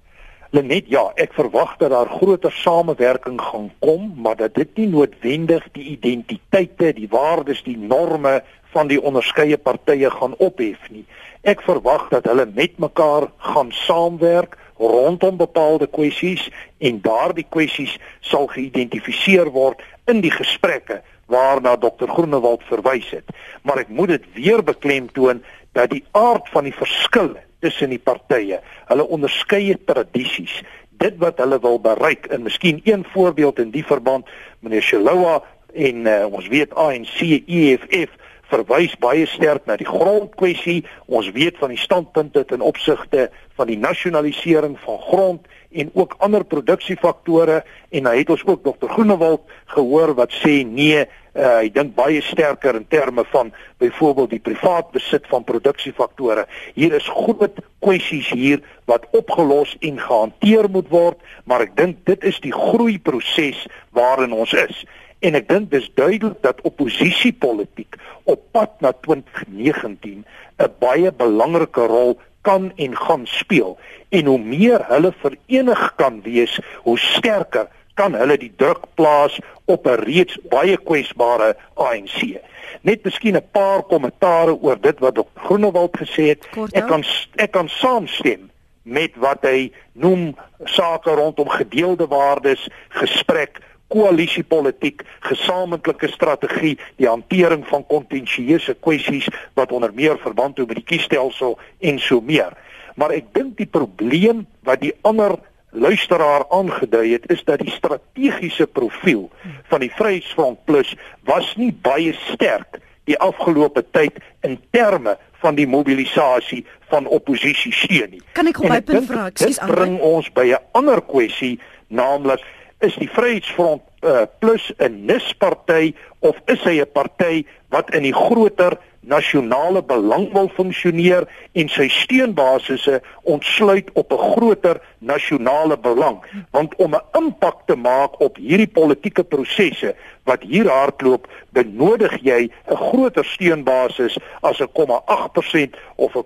Lenet, 0.55 0.87
ja, 0.87 1.09
ek 1.19 1.33
verwag 1.35 1.73
dat 1.81 1.91
daar 1.91 2.07
groter 2.09 2.53
samewerking 2.53 3.41
gaan 3.41 3.73
kom, 3.79 4.13
maar 4.17 4.37
dat 4.37 4.55
dit 4.55 4.77
nie 4.77 4.87
noodwendig 4.87 5.65
die 5.73 5.85
identiteite, 5.97 6.93
die 6.95 7.09
waardes, 7.11 7.65
die 7.67 7.79
norme 7.79 8.37
van 8.75 8.91
die 8.91 9.01
onderskeie 9.01 9.59
partye 9.59 10.11
gaan 10.11 10.35
ophef 10.43 10.83
nie. 10.91 11.05
Ek 11.45 11.63
verwag 11.65 12.09
dat 12.13 12.27
hulle 12.31 12.47
met 12.51 12.79
mekaar 12.83 13.29
gaan 13.53 13.73
saamwerk 13.85 14.57
rondom 14.81 15.37
bepaalde 15.39 15.87
kwessies 15.87 16.49
en 16.83 17.01
daardie 17.05 17.47
kwessies 17.49 17.95
sal 18.21 18.49
geïdentifiseer 18.51 19.51
word 19.55 19.83
in 20.11 20.23
die 20.25 20.33
gesprekke 20.35 21.01
waarna 21.31 21.77
Dr 21.81 22.11
Groenewald 22.11 22.65
verwys 22.69 23.11
het. 23.15 23.29
Maar 23.63 23.85
ek 23.85 23.93
moet 23.93 24.17
dit 24.17 24.25
weer 24.37 24.65
beklemtoon 24.65 25.43
dat 25.77 25.93
die 25.95 26.05
aard 26.13 26.49
van 26.53 26.69
die 26.69 26.75
verskille 26.77 27.41
tussen 27.65 27.95
die 27.95 28.03
partye, 28.03 28.61
hulle 28.91 29.07
onderskeie 29.09 29.79
tradisies, 29.89 30.59
dit 31.01 31.17
wat 31.23 31.41
hulle 31.43 31.59
wil 31.63 31.81
bereik 31.83 32.29
en 32.33 32.45
miskien 32.45 32.81
een 32.85 33.07
voorbeeld 33.15 33.59
in 33.63 33.73
die 33.75 33.85
verband 33.85 34.29
meneer 34.61 34.85
Shalowa 34.85 35.41
en 35.75 36.07
uh, 36.07 36.21
ons 36.31 36.47
weet 36.53 36.75
ANC 36.79 37.17
EFF 37.25 38.13
verwys 38.55 38.95
baie 39.03 39.27
sterk 39.31 39.67
na 39.67 39.77
die 39.81 39.89
grondkwessie. 39.89 40.85
Ons 41.07 41.33
weet 41.35 41.59
van 41.63 41.75
die 41.75 41.81
standpunte 41.81 42.45
ten 42.49 42.63
opsigte 42.65 43.29
van 43.59 43.71
die 43.71 43.79
nasionalisering 43.79 44.79
van 44.85 44.99
grond 45.09 45.51
en 45.75 45.91
ook 45.95 46.15
ander 46.23 46.45
produksiefaktore 46.47 47.63
en 47.91 48.07
hy 48.07 48.17
het 48.21 48.31
ons 48.31 48.45
ook 48.47 48.63
Dr 48.63 48.91
Groenewald 48.95 49.43
gehoor 49.75 50.15
wat 50.19 50.35
sê 50.39 50.61
nee, 50.67 51.03
uh, 51.03 51.49
hy 51.59 51.71
dink 51.75 51.97
baie 51.99 52.23
sterker 52.23 52.79
in 52.79 52.87
terme 52.91 53.25
van 53.33 53.51
byvoorbeeld 53.83 54.37
die 54.37 54.43
privaat 54.43 54.93
besit 54.95 55.27
van 55.31 55.47
produksiefaktore. 55.47 56.47
Hier 56.79 56.95
is 56.95 57.11
groot 57.11 57.59
kwessies 57.83 58.31
hier 58.31 58.63
wat 58.91 59.09
opgelos 59.19 59.75
en 59.83 59.99
gehanteer 59.99 60.71
moet 60.71 60.91
word, 60.95 61.19
maar 61.45 61.67
ek 61.67 61.75
dink 61.79 62.05
dit 62.07 62.27
is 62.31 62.39
die 62.45 62.55
groeiproses 62.55 63.67
waarin 63.99 64.35
ons 64.37 64.55
is. 64.55 64.85
En 65.25 65.39
ek 65.39 65.49
dink 65.49 65.71
dis 65.73 65.87
duidelik 65.97 66.41
dat 66.45 66.61
oppositiepolitiek 66.69 67.97
op 68.29 68.43
pad 68.53 68.81
na 68.85 68.93
2019 69.07 70.25
'n 70.59 70.73
baie 70.79 71.13
belangrike 71.13 71.87
rol 71.89 72.19
kan 72.45 72.73
en 72.77 72.97
gaan 72.97 73.27
speel 73.27 73.79
en 74.09 74.27
hoe 74.27 74.39
meer 74.39 74.85
hulle 74.87 75.13
verenig 75.25 75.95
kan 75.97 76.21
wees, 76.23 76.61
hoe 76.85 76.99
sterker 76.99 77.69
kan 77.95 78.15
hulle 78.15 78.37
die 78.39 78.53
druk 78.57 78.85
plaas 78.95 79.39
op 79.65 79.87
'n 79.87 80.05
reeds 80.05 80.39
baie 80.51 80.77
kwesbare 80.77 81.57
ANC. 81.75 82.37
Net 82.83 83.05
miskien 83.05 83.37
'n 83.37 83.51
paar 83.51 83.83
kommentare 83.83 84.55
oor 84.61 84.81
dit 84.81 84.99
wat 84.99 85.15
Dr. 85.15 85.41
Groenewald 85.47 85.97
gesê 85.97 86.23
het. 86.33 86.49
Ek 86.73 86.87
kan 86.87 87.05
ek 87.37 87.51
kan 87.51 87.69
saamstem 87.69 88.51
met 88.83 89.17
wat 89.17 89.43
hy 89.43 89.73
noem 89.93 90.37
sake 90.65 91.11
rondom 91.11 91.49
gedeelde 91.49 92.07
waardes, 92.07 92.69
gesprek, 92.89 93.59
koalisiepolitiek, 93.93 95.03
gesamentlike 95.21 96.09
strategie, 96.09 96.79
die 96.97 97.09
hantering 97.09 97.67
van 97.69 97.87
kontensieuse 97.87 98.77
kwessies 98.81 99.29
wat 99.55 99.73
onder 99.73 99.93
meer 99.95 100.19
verband 100.19 100.59
hou 100.59 100.67
met 100.67 100.81
die 100.81 100.89
kiesstelsel 100.95 101.59
en 101.81 101.99
so 101.99 102.21
meer. 102.21 102.57
Maar 102.97 103.17
ek 103.17 103.33
dink 103.35 103.57
die 103.59 103.71
probleem 103.71 104.47
wat 104.67 104.81
die 104.81 104.95
ander 105.03 105.37
luisteraar 105.75 106.47
aangedui 106.55 107.13
het 107.13 107.27
is 107.31 107.43
dat 107.45 107.59
die 107.59 107.71
strategiese 107.75 108.67
profiel 108.67 109.27
van 109.71 109.83
die 109.83 109.91
Vryheidsfront 109.91 110.65
Plus 110.65 110.95
was 111.27 111.51
nie 111.59 111.73
baie 111.75 112.15
sterk 112.31 112.79
die 113.11 113.19
afgelope 113.21 113.83
tyd 113.93 114.21
in 114.47 114.57
terme 114.71 115.17
van 115.43 115.59
die 115.59 115.67
mobilisasie 115.69 116.63
van 116.89 117.07
oppositie 117.07 117.73
steun 117.73 118.15
nie. 118.17 118.23
Kan 118.33 118.49
ek 118.49 118.63
op 118.63 118.71
my 118.71 118.81
punt 118.87 119.11
vra? 119.11 119.27
Ekskuus, 119.29 119.61
bring 119.69 119.99
ons 120.01 120.31
by 120.33 120.47
'n 120.55 120.63
ander 120.73 121.03
kwessie, 121.03 121.59
naamlik 121.89 122.41
is 122.85 122.97
die 123.01 123.09
Vryheidsfront 123.09 123.83
uh, 124.05 124.27
Plus 124.39 124.73
'n 124.79 125.05
nisparty 125.09 125.95
of 126.21 126.37
is 126.47 126.61
hy 126.65 126.81
'n 126.81 126.93
party 126.93 127.45
wat 127.73 127.95
in 127.95 128.03
die 128.03 128.15
groter 128.15 128.77
nasionale 129.01 129.83
belang 129.83 130.33
wil 130.33 130.49
funksioneer 130.49 131.27
en 131.53 131.69
sy 131.69 131.89
steunbasisse 131.89 133.01
ontsluit 133.23 133.89
op 133.93 134.13
'n 134.13 134.25
groter 134.37 134.81
nasionale 134.99 135.79
belang? 135.79 136.21
Want 136.51 136.77
om 136.77 136.95
'n 136.95 137.07
impak 137.17 137.65
te 137.67 137.77
maak 137.77 138.21
op 138.21 138.37
hierdie 138.37 138.73
politieke 138.81 139.25
prosesse 139.25 139.95
wat 140.25 140.43
hier 140.43 140.69
hardloop 140.69 141.29
benodig 141.53 142.19
jy 142.23 142.51
'n 142.69 142.77
groter 142.77 143.25
steunbasis 143.25 144.19
as 144.41 144.61
'n 144.61 144.69
0,8% 144.73 145.77
of 145.97 146.15
'n 146.17 146.25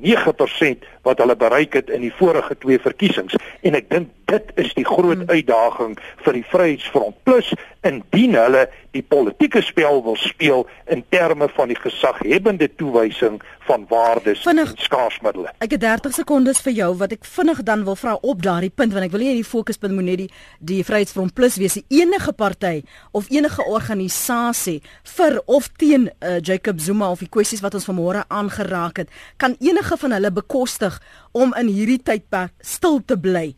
9% 0.00 0.84
wat 1.02 1.18
hulle 1.18 1.36
bereik 1.36 1.72
het 1.72 1.90
in 1.90 2.00
die 2.00 2.14
vorige 2.14 2.56
twee 2.58 2.80
verkiesings. 2.80 3.36
En 3.60 3.76
ek 3.76 3.90
dink 3.90 4.08
dit 4.30 4.52
is 4.62 4.72
die 4.78 4.86
groot 4.86 5.18
hmm. 5.18 5.30
uitdaging 5.30 5.98
vir 6.24 6.38
die 6.38 6.46
Vryheidsfront 6.52 7.18
plus 7.26 7.50
indien 7.86 8.36
hulle 8.36 8.66
die 8.92 9.02
politieke 9.06 9.62
spel 9.64 10.02
wil 10.04 10.16
speel 10.20 10.66
in 10.92 11.02
terme 11.14 11.48
van 11.54 11.70
die 11.70 11.78
gesaghebbende 11.78 12.68
toewysing 12.76 13.38
van 13.68 13.86
waardes 13.88 14.42
vinnig, 14.44 14.74
en 14.74 14.84
skaarsmiddels. 14.84 15.52
Ek 15.64 15.76
het 15.76 15.82
30 15.84 16.16
sekondes 16.18 16.60
vir 16.64 16.74
jou 16.76 16.90
wat 17.00 17.14
ek 17.16 17.24
vinnig 17.28 17.62
dan 17.66 17.86
wil 17.86 17.96
vra 17.96 18.16
op 18.20 18.42
daardie 18.44 18.72
punt 18.74 18.92
want 18.96 19.06
ek 19.06 19.14
wil 19.14 19.24
nie 19.24 19.38
die 19.38 19.46
fokuspunt 19.46 19.96
moet 19.96 20.08
net 20.10 20.24
die 20.24 20.28
die 20.72 20.80
Vryheidsfront 20.86 21.34
plus 21.38 21.56
wees 21.62 21.78
enige 21.88 22.34
party 22.36 22.82
of 23.16 23.30
enige 23.32 23.64
organisasie 23.64 24.80
vir 25.16 25.40
of 25.46 25.70
teen 25.80 26.10
uh, 26.10 26.38
Jacob 26.42 26.82
Zuma 26.82 27.10
of 27.14 27.24
die 27.24 27.30
kwessies 27.32 27.64
wat 27.64 27.78
ons 27.78 27.88
vanmôre 27.88 28.26
aangeraak 28.28 29.04
het 29.04 29.16
kan 29.40 29.56
enige 29.60 29.96
van 30.02 30.18
hulle 30.18 30.34
bekostig 30.34 31.00
om 31.32 31.54
in 31.56 31.72
hierdie 31.72 32.02
tydperk 32.02 32.52
stil 32.60 33.00
te 33.06 33.16
bly 33.16 33.54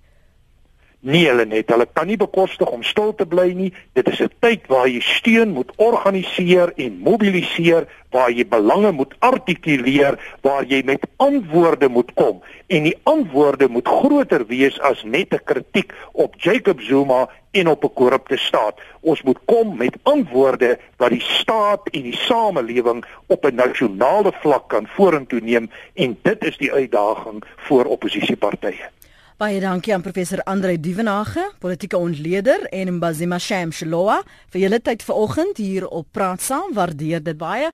Nee, 1.02 1.24
hulle 1.26 1.42
net, 1.50 1.66
hulle 1.72 1.88
kan 1.90 2.06
nie 2.06 2.16
bekostig 2.16 2.68
om 2.70 2.84
stil 2.86 3.08
te 3.18 3.24
bly 3.26 3.48
nie. 3.58 3.72
Dit 3.98 4.06
is 4.06 4.20
'n 4.22 4.30
tyd 4.38 4.68
waar 4.70 4.86
jy 4.86 5.00
steun 5.02 5.50
moet 5.50 5.72
organiseer 5.76 6.70
en 6.76 7.00
mobiliseer, 7.02 7.88
waar 8.10 8.30
jy 8.30 8.46
belange 8.46 8.92
moet 8.92 9.14
artikuleer, 9.18 10.18
waar 10.42 10.64
jy 10.64 10.82
met 10.84 11.06
antwoorde 11.16 11.88
moet 11.88 12.14
kom. 12.14 12.40
En 12.68 12.82
die 12.82 12.94
antwoorde 13.02 13.68
moet 13.68 13.88
groter 13.88 14.46
wees 14.46 14.80
as 14.80 15.02
net 15.02 15.34
'n 15.34 15.44
kritiek 15.44 15.92
op 16.12 16.34
Jacob 16.38 16.80
Zuma 16.80 17.28
en 17.50 17.68
op 17.68 17.84
'n 17.84 17.94
korrupte 17.94 18.36
staat. 18.36 18.78
Ons 19.00 19.22
moet 19.22 19.38
kom 19.44 19.76
met 19.76 19.98
antwoorde 20.02 20.78
wat 20.96 21.10
die 21.10 21.22
staat 21.22 21.88
en 21.90 22.02
die 22.02 22.16
samelewing 22.16 23.04
op 23.26 23.44
'n 23.44 23.54
nasionale 23.54 24.32
vlak 24.40 24.68
kan 24.68 24.86
vorentoe 24.86 25.40
neem 25.40 25.70
en 25.94 26.18
dit 26.22 26.44
is 26.44 26.56
die 26.56 26.72
uitdaging 26.72 27.42
vir 27.56 27.86
oppositiepartye. 27.86 29.01
Baie 29.42 29.58
dankie 29.58 29.90
aan 29.90 30.04
professor 30.04 30.38
Andre 30.46 30.76
Dievenage, 30.78 31.42
politieke 31.58 31.98
ontleder 31.98 32.62
en 32.70 32.92
Mbazima 32.94 33.40
Sham 33.42 33.72
Shlowa 33.74 34.20
vir 34.54 34.60
julle 34.62 34.78
tyd 34.78 35.02
vanoggend 35.02 35.58
hier 35.58 35.88
op 35.88 36.06
Praat 36.14 36.44
Saam. 36.46 36.70
Waardeer 36.76 37.24
dit 37.26 37.40
baie. 37.40 37.70